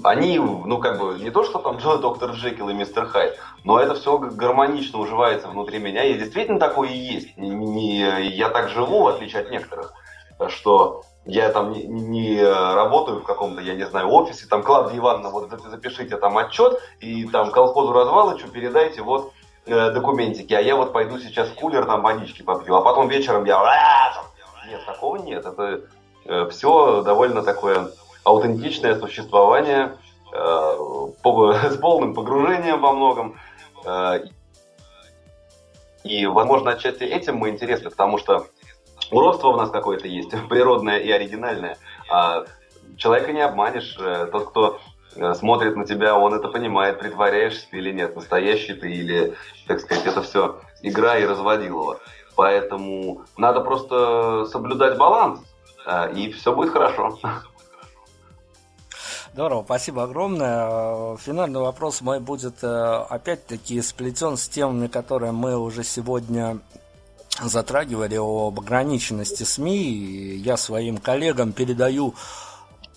они, 0.05 0.39
ну, 0.39 0.79
как 0.79 0.99
бы, 0.99 1.19
не 1.19 1.31
то, 1.31 1.45
что 1.45 1.59
там 1.59 1.77
Джо, 1.77 1.97
доктор 1.99 2.31
Джекил 2.31 2.71
и 2.71 2.75
мистер 2.75 3.07
Хайд, 3.07 3.39
но 3.65 3.79
это 3.79 3.95
все 3.95 4.19
гармонично 4.19 4.99
уживается 4.99 5.49
внутри 5.49 5.79
меня, 5.79 6.05
и 6.05 6.19
действительно 6.19 6.59
такое 6.59 6.89
и 6.89 6.97
есть. 6.97 7.37
Не, 7.37 7.51
не, 7.51 8.29
я 8.29 8.49
так 8.49 8.71
живу, 8.71 9.03
в 9.03 9.09
отличие 9.09 9.43
от 9.43 9.51
некоторых, 9.51 9.93
что 10.49 11.03
я 11.27 11.51
там 11.51 11.73
не, 11.73 11.85
не 11.85 12.43
работаю 12.43 13.21
в 13.21 13.25
каком-то, 13.25 13.61
я 13.61 13.75
не 13.75 13.87
знаю, 13.87 14.09
офисе, 14.11 14.47
там, 14.47 14.63
Клавдия 14.63 14.99
Ивановна, 14.99 15.31
вот 15.31 15.51
запишите 15.71 16.17
там 16.17 16.37
отчет, 16.37 16.79
и 17.01 17.27
там 17.27 17.51
колхозу 17.51 17.93
развалочу 17.93 18.49
передайте 18.49 19.03
вот 19.03 19.33
э, 19.67 19.91
документики, 19.91 20.53
а 20.53 20.61
я 20.61 20.77
вот 20.77 20.93
пойду 20.93 21.19
сейчас 21.19 21.49
в 21.49 21.55
кулер 21.55 21.87
там 21.87 22.03
водички 22.03 22.43
попью, 22.43 22.77
а 22.77 22.83
потом 22.83 23.09
вечером 23.09 23.45
я... 23.45 23.57
Нет, 24.69 24.85
такого 24.87 25.17
нет, 25.17 25.45
это 25.45 25.83
э, 26.25 26.49
все 26.51 27.03
довольно 27.03 27.43
такое 27.43 27.91
аутентичное 28.25 28.99
существование 28.99 29.97
э, 30.33 30.77
с 31.71 31.77
полным 31.77 32.15
погружением 32.15 32.81
во 32.81 32.93
многом. 32.93 33.39
Э, 33.85 34.25
и, 36.03 36.27
возможно, 36.27 36.73
отчасти 36.73 37.05
этим 37.05 37.37
мы 37.37 37.49
интересны, 37.49 37.89
потому 37.89 38.19
что 38.19 38.47
уродство 39.15 39.49
у 39.49 39.57
нас 39.57 39.71
какое-то 39.71 40.09
есть, 40.09 40.31
природное 40.49 40.99
и 40.99 41.11
оригинальное. 41.11 41.79
А 42.11 42.45
человека 42.97 43.33
не 43.33 43.41
обманешь. 43.41 43.97
Э, 43.99 44.27
тот, 44.31 44.51
кто 44.51 44.81
э, 45.17 45.35
смотрит 45.35 45.77
на 45.77 45.87
тебя, 45.87 46.17
он 46.17 46.35
это 46.35 46.49
понимает, 46.49 46.99
притворяешься 46.99 47.67
ты 47.71 47.79
или 47.79 47.93
нет, 47.93 48.17
настоящий 48.17 48.75
ты 48.75 48.91
или, 48.91 49.35
так 49.67 49.81
сказать, 49.81 50.07
это 50.07 50.23
все 50.23 50.61
игра 50.83 51.19
и 51.19 51.27
разводилово. 51.27 52.01
Поэтому 52.37 53.23
надо 53.37 53.61
просто 53.61 54.47
соблюдать 54.47 54.99
баланс, 54.99 55.41
э, 55.87 56.13
и 56.15 56.33
все 56.33 56.55
будет 56.55 56.73
хорошо. 56.73 57.19
Здорово, 59.33 59.65
спасибо 59.65 60.05
огромное. 60.05 61.17
Финальный 61.17 61.59
вопрос 61.59 62.01
мой 62.03 62.21
будет 62.21 62.63
опять-таки 62.63 63.83
сплетен 63.83 64.37
с 64.37 64.49
темами, 64.49 64.87
которые 64.87 65.33
мы 65.33 65.59
уже 65.59 65.83
сегодня 65.83 66.61
затрагивали 67.43 68.17
об 68.17 68.59
ограниченности 68.59 69.43
СМИ. 69.43 70.37
Я 70.37 70.57
своим 70.57 70.99
коллегам 70.99 71.53
передаю, 71.53 72.15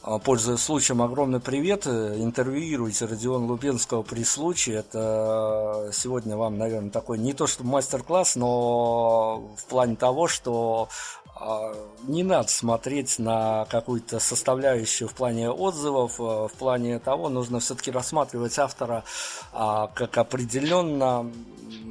а, 0.04 0.20
пользуясь 0.20 0.62
случаем, 0.62 1.02
огромный 1.02 1.40
привет. 1.40 1.88
Интервьюируйте 1.88 3.06
Родион 3.06 3.46
Лубенского 3.46 4.04
при 4.04 4.24
случае. 4.24 4.78
Это 4.78 5.90
сегодня 5.94 6.38
вам, 6.38 6.58
наверное, 6.58 6.92
такой 6.92 7.18
не 7.18 7.34
то 7.34 7.48
что 7.48 7.64
мастер-класс, 7.64 8.36
но 8.36 9.56
в 9.58 9.66
плане 9.66 9.96
того, 9.96 10.28
что 10.28 10.90
а, 11.26 11.27
не 12.04 12.24
надо 12.24 12.48
смотреть 12.48 13.20
на 13.20 13.66
какую-то 13.66 14.20
составляющую 14.20 15.08
в 15.08 15.14
плане 15.14 15.50
отзывов, 15.50 16.20
а, 16.20 16.48
в 16.48 16.54
плане 16.54 17.00
того, 17.00 17.30
нужно 17.30 17.60
все-таки 17.60 17.92
рассматривать 17.92 18.58
автора 18.60 19.04
как 19.52 20.18
определенно 20.18 21.30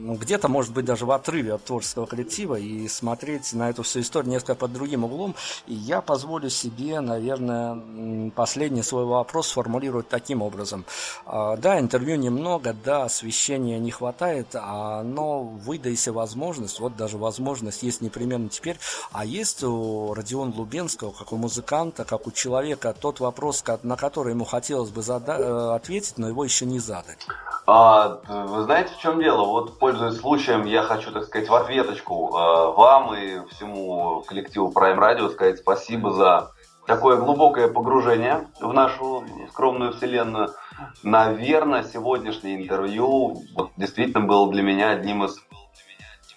ну, 0.06 0.14
где-то, 0.14 0.48
может 0.48 0.72
быть, 0.72 0.84
даже 0.84 1.06
в 1.06 1.10
отрыве 1.10 1.54
от 1.54 1.64
творческого 1.64 2.06
коллектива 2.06 2.56
и 2.56 2.86
смотреть 2.88 3.52
на 3.52 3.70
эту 3.70 3.82
всю 3.82 4.00
историю 4.00 4.30
несколько 4.30 4.54
под 4.54 4.72
другим 4.72 5.04
углом. 5.04 5.34
И 5.66 5.74
я 5.74 6.00
позволю 6.00 6.48
себе, 6.48 7.00
наверное, 7.00 8.30
последний 8.30 8.82
свой 8.82 9.04
вопрос 9.04 9.48
сформулировать 9.48 10.08
таким 10.08 10.42
образом. 10.42 10.84
А, 11.24 11.56
да, 11.56 11.80
интервью 11.80 12.16
немного, 12.16 12.72
да, 12.84 13.04
освещения 13.04 13.78
не 13.78 13.90
хватает, 13.90 14.48
а, 14.54 15.02
но 15.02 15.42
выдайся 15.42 16.12
возможность, 16.12 16.78
вот 16.80 16.96
даже 16.96 17.18
возможность 17.18 17.82
есть 17.82 18.00
непременно 18.00 18.48
теперь, 18.48 18.78
а 19.12 19.24
есть 19.36 19.62
у 19.62 20.14
Родиона 20.14 20.52
Лубенского, 20.56 21.12
как 21.12 21.32
у 21.32 21.36
музыканта, 21.36 22.04
как 22.04 22.26
у 22.26 22.30
человека, 22.30 22.94
тот 22.98 23.20
вопрос, 23.20 23.62
на 23.82 23.96
который 23.96 24.32
ему 24.32 24.44
хотелось 24.44 24.90
бы 24.90 25.02
зада- 25.02 25.38
э, 25.38 25.74
ответить, 25.74 26.18
но 26.18 26.28
его 26.28 26.44
еще 26.44 26.66
не 26.66 26.78
задали. 26.78 27.18
А, 27.66 28.20
вы 28.28 28.62
знаете, 28.62 28.92
в 28.94 28.98
чем 28.98 29.20
дело? 29.20 29.44
Вот, 29.44 29.78
пользуясь 29.78 30.18
случаем, 30.18 30.64
я 30.64 30.82
хочу, 30.82 31.10
так 31.10 31.24
сказать, 31.24 31.48
в 31.48 31.54
ответочку 31.54 32.28
э, 32.28 32.72
вам 32.76 33.14
и 33.14 33.46
всему 33.50 34.22
коллективу 34.26 34.72
Prime 34.72 34.98
Radio 34.98 35.30
сказать 35.30 35.58
спасибо 35.58 36.12
за 36.12 36.52
такое 36.86 37.16
глубокое 37.16 37.68
погружение 37.68 38.48
в 38.60 38.72
нашу 38.72 39.24
скромную 39.50 39.92
вселенную. 39.92 40.54
Наверное, 41.02 41.82
сегодняшнее 41.82 42.62
интервью 42.62 43.42
вот, 43.56 43.70
действительно 43.76 44.24
было 44.24 44.50
для 44.50 44.62
меня 44.62 44.90
одним 44.90 45.24
из 45.24 45.36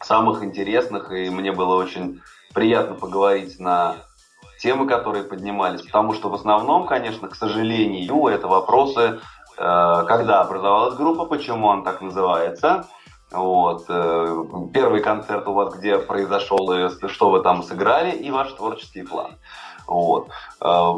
самых 0.01 0.43
интересных, 0.43 1.11
и 1.11 1.29
мне 1.29 1.51
было 1.51 1.75
очень 1.75 2.21
приятно 2.53 2.95
поговорить 2.95 3.59
на 3.59 3.95
темы, 4.61 4.87
которые 4.87 5.23
поднимались, 5.23 5.81
потому 5.83 6.13
что 6.13 6.29
в 6.29 6.35
основном, 6.35 6.85
конечно, 6.85 7.29
к 7.29 7.35
сожалению, 7.35 8.27
это 8.27 8.47
вопросы 8.47 9.19
Э, 9.59 10.05
когда 10.07 10.39
образовалась 10.39 10.95
группа, 10.95 11.25
почему 11.25 11.67
он 11.67 11.83
так 11.83 12.01
называется. 12.01 12.85
Вот. 13.29 13.85
Э, 13.89 14.43
первый 14.73 15.01
концерт 15.01 15.47
у 15.47 15.53
вас 15.53 15.75
где 15.75 15.99
произошел, 15.99 16.89
что 17.09 17.29
вы 17.29 17.41
там 17.41 17.63
сыграли, 17.63 18.11
и 18.11 18.31
ваш 18.31 18.53
творческий 18.53 19.03
план. 19.03 19.35
Вот. 19.85 20.29
Э, 20.61 20.93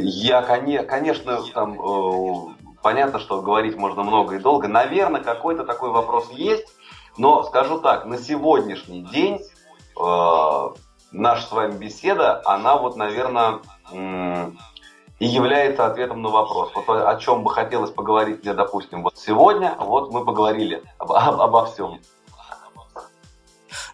я, 0.00 0.40
конечно, 0.40 1.38
там 1.52 2.56
понятно, 2.82 3.18
что 3.18 3.42
говорить 3.42 3.76
можно 3.76 4.02
много 4.04 4.36
и 4.36 4.38
долго. 4.38 4.68
Наверное, 4.68 5.22
какой-то 5.22 5.64
такой 5.64 5.90
вопрос 5.90 6.30
есть, 6.30 6.66
но 7.18 7.42
скажу 7.42 7.78
так, 7.78 8.06
на 8.06 8.16
сегодняшний 8.16 9.02
день 9.02 9.38
наша 11.12 11.46
с 11.46 11.52
вами 11.52 11.76
беседа, 11.76 12.42
она 12.44 12.76
вот, 12.76 12.96
наверное, 12.96 13.60
и 15.18 15.26
является 15.26 15.86
ответом 15.86 16.22
на 16.22 16.28
вопрос. 16.28 16.70
Вот 16.74 16.88
о, 16.88 17.16
чем 17.16 17.42
бы 17.42 17.50
хотелось 17.50 17.90
поговорить 17.90 18.44
мне, 18.44 18.54
допустим, 18.54 19.02
вот 19.02 19.16
сегодня, 19.16 19.74
вот 19.78 20.12
мы 20.12 20.24
поговорили 20.24 20.82
об, 20.98 21.12
об, 21.12 21.40
обо 21.40 21.66
всем. 21.66 22.00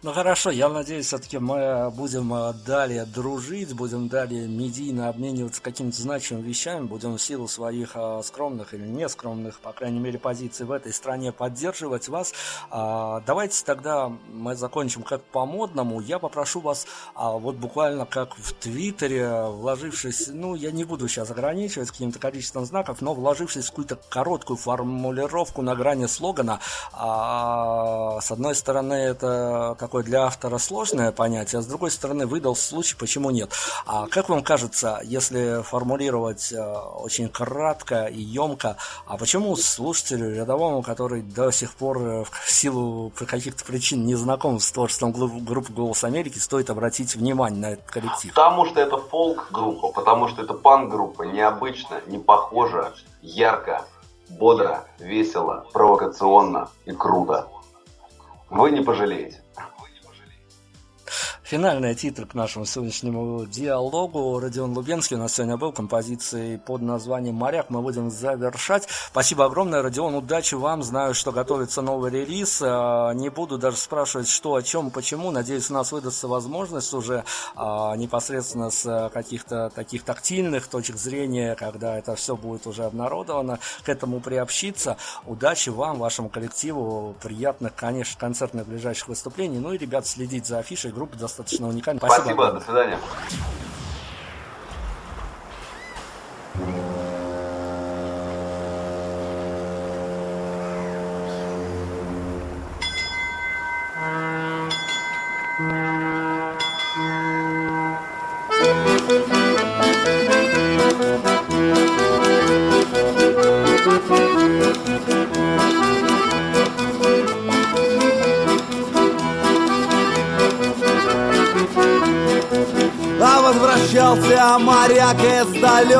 Ну 0.05 0.13
хорошо, 0.13 0.51
я 0.51 0.69
надеюсь, 0.69 1.07
все-таки 1.07 1.39
мы 1.39 1.89
будем 1.89 2.31
э, 2.31 2.53
далее 2.63 3.05
дружить, 3.05 3.73
будем 3.73 4.07
далее 4.07 4.47
медийно 4.47 5.09
обмениваться 5.09 5.63
какими-то 5.63 5.99
значимыми 5.99 6.47
вещами, 6.47 6.85
будем 6.85 7.17
в 7.17 7.19
силу 7.19 7.47
своих 7.47 7.93
э, 7.95 8.21
скромных 8.23 8.75
или 8.75 8.85
нескромных, 8.85 9.59
по 9.61 9.73
крайней 9.73 9.97
мере, 9.97 10.19
позиций 10.19 10.67
в 10.67 10.71
этой 10.71 10.93
стране 10.93 11.31
поддерживать 11.31 12.07
вас. 12.07 12.35
А, 12.69 13.23
давайте 13.25 13.65
тогда 13.65 14.11
мы 14.31 14.55
закончим 14.55 15.01
как 15.01 15.23
по-модному. 15.23 15.99
Я 16.01 16.19
попрошу 16.19 16.59
вас, 16.59 16.85
а, 17.15 17.31
вот 17.31 17.55
буквально 17.55 18.05
как 18.05 18.37
в 18.37 18.53
Твиттере, 18.53 19.45
вложившись, 19.47 20.27
ну, 20.27 20.53
я 20.53 20.69
не 20.69 20.83
буду 20.83 21.07
сейчас 21.07 21.31
ограничивать 21.31 21.89
каким-то 21.89 22.19
количеством 22.19 22.67
знаков, 22.67 23.01
но 23.01 23.15
вложившись 23.15 23.65
в 23.65 23.69
какую-то 23.69 23.95
короткую 24.09 24.57
формулировку 24.57 25.63
на 25.63 25.75
грани 25.75 26.05
слогана, 26.05 26.59
а, 26.93 28.21
с 28.21 28.29
одной 28.29 28.53
стороны, 28.53 28.93
это 28.93 29.75
какой 29.79 29.94
такое 29.95 30.03
для 30.03 30.25
автора 30.25 30.57
сложное 30.57 31.13
понятие, 31.13 31.59
а 31.59 31.61
с 31.61 31.67
другой 31.67 31.89
стороны 31.89 32.27
выдал 32.27 32.53
случай, 32.55 32.97
почему 32.97 33.31
нет. 33.31 33.49
А 33.85 34.07
как 34.07 34.27
вам 34.27 34.43
кажется, 34.43 34.99
если 35.05 35.61
формулировать 35.63 36.51
э, 36.51 36.61
очень 36.97 37.29
кратко 37.29 38.05
и 38.05 38.19
емко, 38.19 38.75
а 39.07 39.17
почему 39.17 39.55
слушателю 39.55 40.35
рядовому, 40.35 40.81
который 40.81 41.21
до 41.21 41.49
сих 41.51 41.73
пор 41.75 41.97
э, 41.99 42.23
в 42.25 42.51
силу 42.51 43.13
каких-то 43.15 43.63
причин 43.63 44.05
не 44.05 44.15
знаком 44.15 44.59
с 44.59 44.69
творчеством 44.69 45.13
группы 45.13 45.71
«Голос 45.71 46.03
Америки», 46.03 46.39
стоит 46.39 46.69
обратить 46.69 47.15
внимание 47.15 47.61
на 47.61 47.71
этот 47.71 47.89
коллектив? 47.89 48.33
Потому 48.33 48.65
что 48.65 48.81
это 48.81 48.97
фолк-группа, 48.97 49.93
потому 49.93 50.27
что 50.27 50.41
это 50.41 50.53
панк-группа, 50.53 51.23
необычно, 51.23 52.01
не 52.07 52.17
похоже, 52.17 52.91
ярко, 53.21 53.85
бодро, 54.29 54.83
весело, 54.99 55.65
провокационно 55.71 56.69
и 56.85 56.91
круто. 56.91 57.47
Вы 58.49 58.71
не 58.71 58.81
пожалеете. 58.81 59.44
Финальный 61.45 61.93
титр 61.93 62.25
к 62.25 62.33
нашему 62.33 62.65
сегодняшнему 62.65 63.45
диалогу. 63.45 64.39
Родион 64.39 64.73
Лубенский 64.73 65.15
у 65.15 65.19
нас 65.19 65.35
сегодня 65.35 65.57
был 65.57 65.71
композицией 65.71 66.57
под 66.57 66.81
названием 66.81 67.35
«Моряк». 67.35 67.69
Мы 67.69 67.83
будем 67.83 68.09
завершать. 68.09 68.87
Спасибо 69.11 69.45
огромное, 69.45 69.83
Родион. 69.83 70.15
Удачи 70.15 70.55
вам. 70.55 70.81
Знаю, 70.81 71.13
что 71.13 71.31
готовится 71.31 71.83
новый 71.83 72.09
релиз. 72.09 72.63
А, 72.65 73.11
не 73.11 73.29
буду 73.29 73.59
даже 73.59 73.77
спрашивать, 73.77 74.27
что, 74.27 74.55
о 74.55 74.63
чем, 74.63 74.89
почему. 74.89 75.29
Надеюсь, 75.29 75.69
у 75.69 75.75
нас 75.75 75.91
выдастся 75.91 76.27
возможность 76.27 76.91
уже 76.95 77.23
а, 77.55 77.95
непосредственно 77.95 78.71
с 78.71 79.11
каких-то 79.13 79.69
таких 79.69 80.01
тактильных 80.01 80.65
точек 80.65 80.95
зрения, 80.95 81.53
когда 81.53 81.95
это 81.95 82.15
все 82.15 82.35
будет 82.35 82.65
уже 82.65 82.85
обнародовано, 82.85 83.59
к 83.83 83.89
этому 83.89 84.19
приобщиться. 84.19 84.97
Удачи 85.27 85.69
вам, 85.69 85.99
вашему 85.99 86.29
коллективу. 86.29 87.15
Приятных, 87.21 87.75
конечно, 87.75 88.19
концертных 88.19 88.65
ближайших 88.65 89.09
выступлений. 89.09 89.59
Ну 89.59 89.73
и, 89.73 89.77
ребят, 89.77 90.07
следить 90.07 90.47
за 90.47 90.57
афишей 90.57 90.91
группы 90.91 91.15
достаточно 91.15 91.34
достаточно 91.35 91.67
уникально. 91.67 91.99
Спасибо, 91.99 92.23
Спасибо 92.23 92.51
до 92.51 92.59
свидания. 92.61 92.99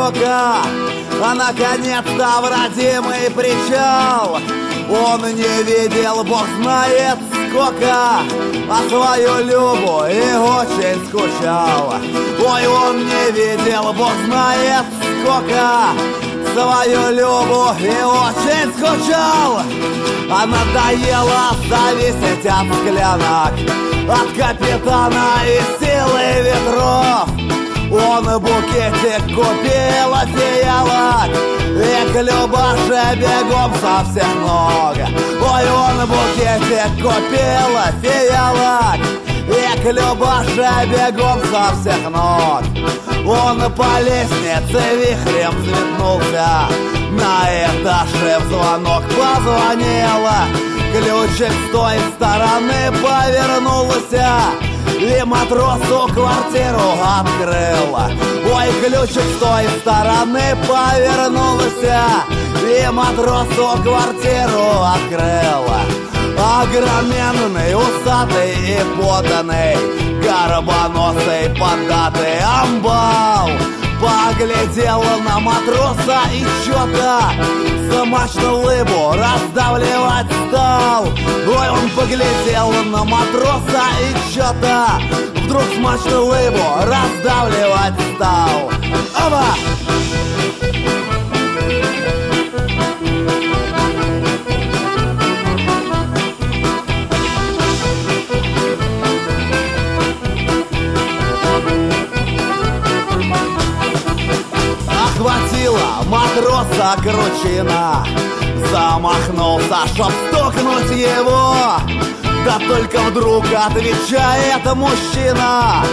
Издалека 0.06 0.62
А 1.24 1.34
наконец-то 1.34 2.42
в 2.42 2.50
родимый 2.50 3.30
причал. 3.32 4.38
Он 4.90 5.22
не 5.34 5.64
видел, 5.64 6.24
бог 6.24 6.46
знает 6.62 7.18
сколько 7.50 8.20
А 8.70 8.90
свою 8.90 9.46
Любу 9.46 10.04
и 10.06 10.34
очень 10.36 11.08
скучал. 11.08 11.96
Ой, 12.40 12.68
он 12.68 12.98
не 12.98 13.32
видел, 13.32 13.94
бог 13.94 14.12
знает 14.28 14.86
сколько 15.22 15.90
Свою 16.54 17.12
Любу 17.12 17.72
и 17.80 18.04
очень 18.04 18.74
скучал. 18.74 19.62
А 20.30 20.46
надоело 20.46 21.56
зависеть 21.70 22.46
от 22.46 22.66
склянок 22.80 23.54
От 24.10 24.28
капитана 24.34 25.40
и 25.46 25.62
силы 25.80 26.42
ветров 26.44 27.35
он 27.92 28.26
букетик 28.40 29.24
купил 29.28 30.14
от 30.14 30.28
фиалок 30.30 31.30
И 31.30 32.14
к 32.14 32.22
Любаше 32.22 33.16
бегом 33.16 33.72
со 33.76 34.04
всех 34.10 34.36
ног. 34.42 34.96
Ой, 34.98 35.70
он 35.70 36.08
букетик 36.08 36.96
купил 36.96 37.78
от 37.78 37.96
фиалок 38.02 39.00
И 39.48 39.82
к 39.82 39.92
Любаше 39.92 40.88
бегом 40.88 41.40
со 41.52 41.76
всех 41.76 42.10
ног. 42.10 42.64
Он 43.28 43.60
по 43.74 44.00
лестнице 44.02 44.82
вихрем 44.96 45.52
взметнулся 45.62 46.68
На 47.12 47.50
этаже 47.66 48.40
в 48.40 48.48
звонок 48.50 49.04
позвонила. 49.04 50.48
Ключик 50.92 51.52
с 51.52 51.72
той 51.72 51.98
стороны 52.16 52.92
повернулся 53.02 54.65
и 55.00 55.24
матросу 55.24 56.08
квартиру 56.14 56.92
открыла 57.20 58.12
Ой, 58.54 58.72
ключик 58.84 59.24
с 59.24 59.40
той 59.40 59.66
стороны 59.82 60.56
повернулся. 60.68 62.04
И 62.64 62.90
матросу 62.92 63.82
квартиру 63.84 64.84
открыла 64.96 65.82
Огроменный, 66.38 67.76
усатый 67.76 68.54
и 68.54 68.80
поданный 68.98 69.78
Горбоносый, 70.22 71.50
податый 71.60 72.40
амбал 72.42 73.50
Поглядела 74.06 75.18
на 75.28 75.40
матроса 75.40 76.22
и 76.32 76.46
чё-то 76.64 77.22
Замачно 77.90 78.54
лыбу 78.54 79.14
раздавливать 79.14 80.28
стал 80.48 81.06
Ой, 81.06 81.70
он 81.70 81.90
поглядел 81.90 82.72
на 82.92 83.04
матроса 83.04 83.84
и 84.02 84.34
чё-то 84.34 85.02
Вдруг 85.46 85.64
смачно 85.76 86.20
лыбу 86.22 86.64
раздавливать 86.86 87.96
стал 88.16 88.72
Оба! 89.26 90.35
Матроса 106.06 106.96
кручина. 107.02 108.06
Замахнулся, 108.72 109.88
чтоб 109.94 110.12
стукнуть 110.28 110.92
его. 110.92 111.56
Да 112.46 112.60
только 112.68 113.00
вдруг 113.10 113.46
отвечает 113.46 114.66
мужчина. 114.76 115.84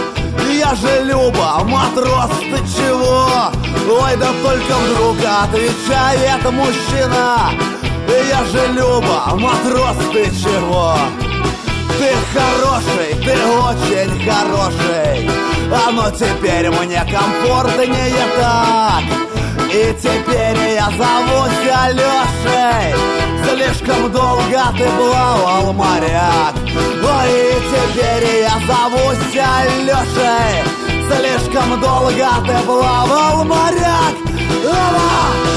Я 0.51 0.75
же 0.75 1.03
Люба, 1.03 1.63
матрос, 1.63 2.31
ты 2.39 2.57
чего? 2.75 3.51
Ой, 3.89 4.15
да 4.17 4.31
только 4.43 4.75
вдруг 4.75 5.17
отвечает 5.17 6.43
мужчина. 6.51 7.51
Я 8.29 8.43
же 8.45 8.67
Люба, 8.73 9.35
матрос, 9.35 9.97
ты 10.11 10.25
чего? 10.25 10.95
Ты 11.97 12.13
хороший, 12.33 13.15
ты 13.23 13.33
очень 13.45 14.29
хороший. 14.29 15.29
А 15.71 15.91
но 15.91 16.11
теперь 16.11 16.69
мне 16.69 16.99
комфортнее 16.99 18.27
так 18.37 19.32
И 19.73 19.91
теперь 19.99 20.75
я 20.75 20.85
зовусь 20.85 21.67
Алешей. 21.73 22.93
Слишком 23.43 24.11
долго 24.11 24.61
ты 24.77 24.83
плавал, 24.83 25.73
моряк 25.73 26.53
Ой, 26.55 27.31
и 27.31 27.55
теперь 27.71 28.41
я 28.41 28.53
зовусь 28.67 29.35
Алешей. 29.35 30.63
Слишком 31.09 31.81
долго 31.81 32.29
ты 32.45 32.65
плавал, 32.67 33.43
моряк 33.45 34.13
Ава! 34.63 35.52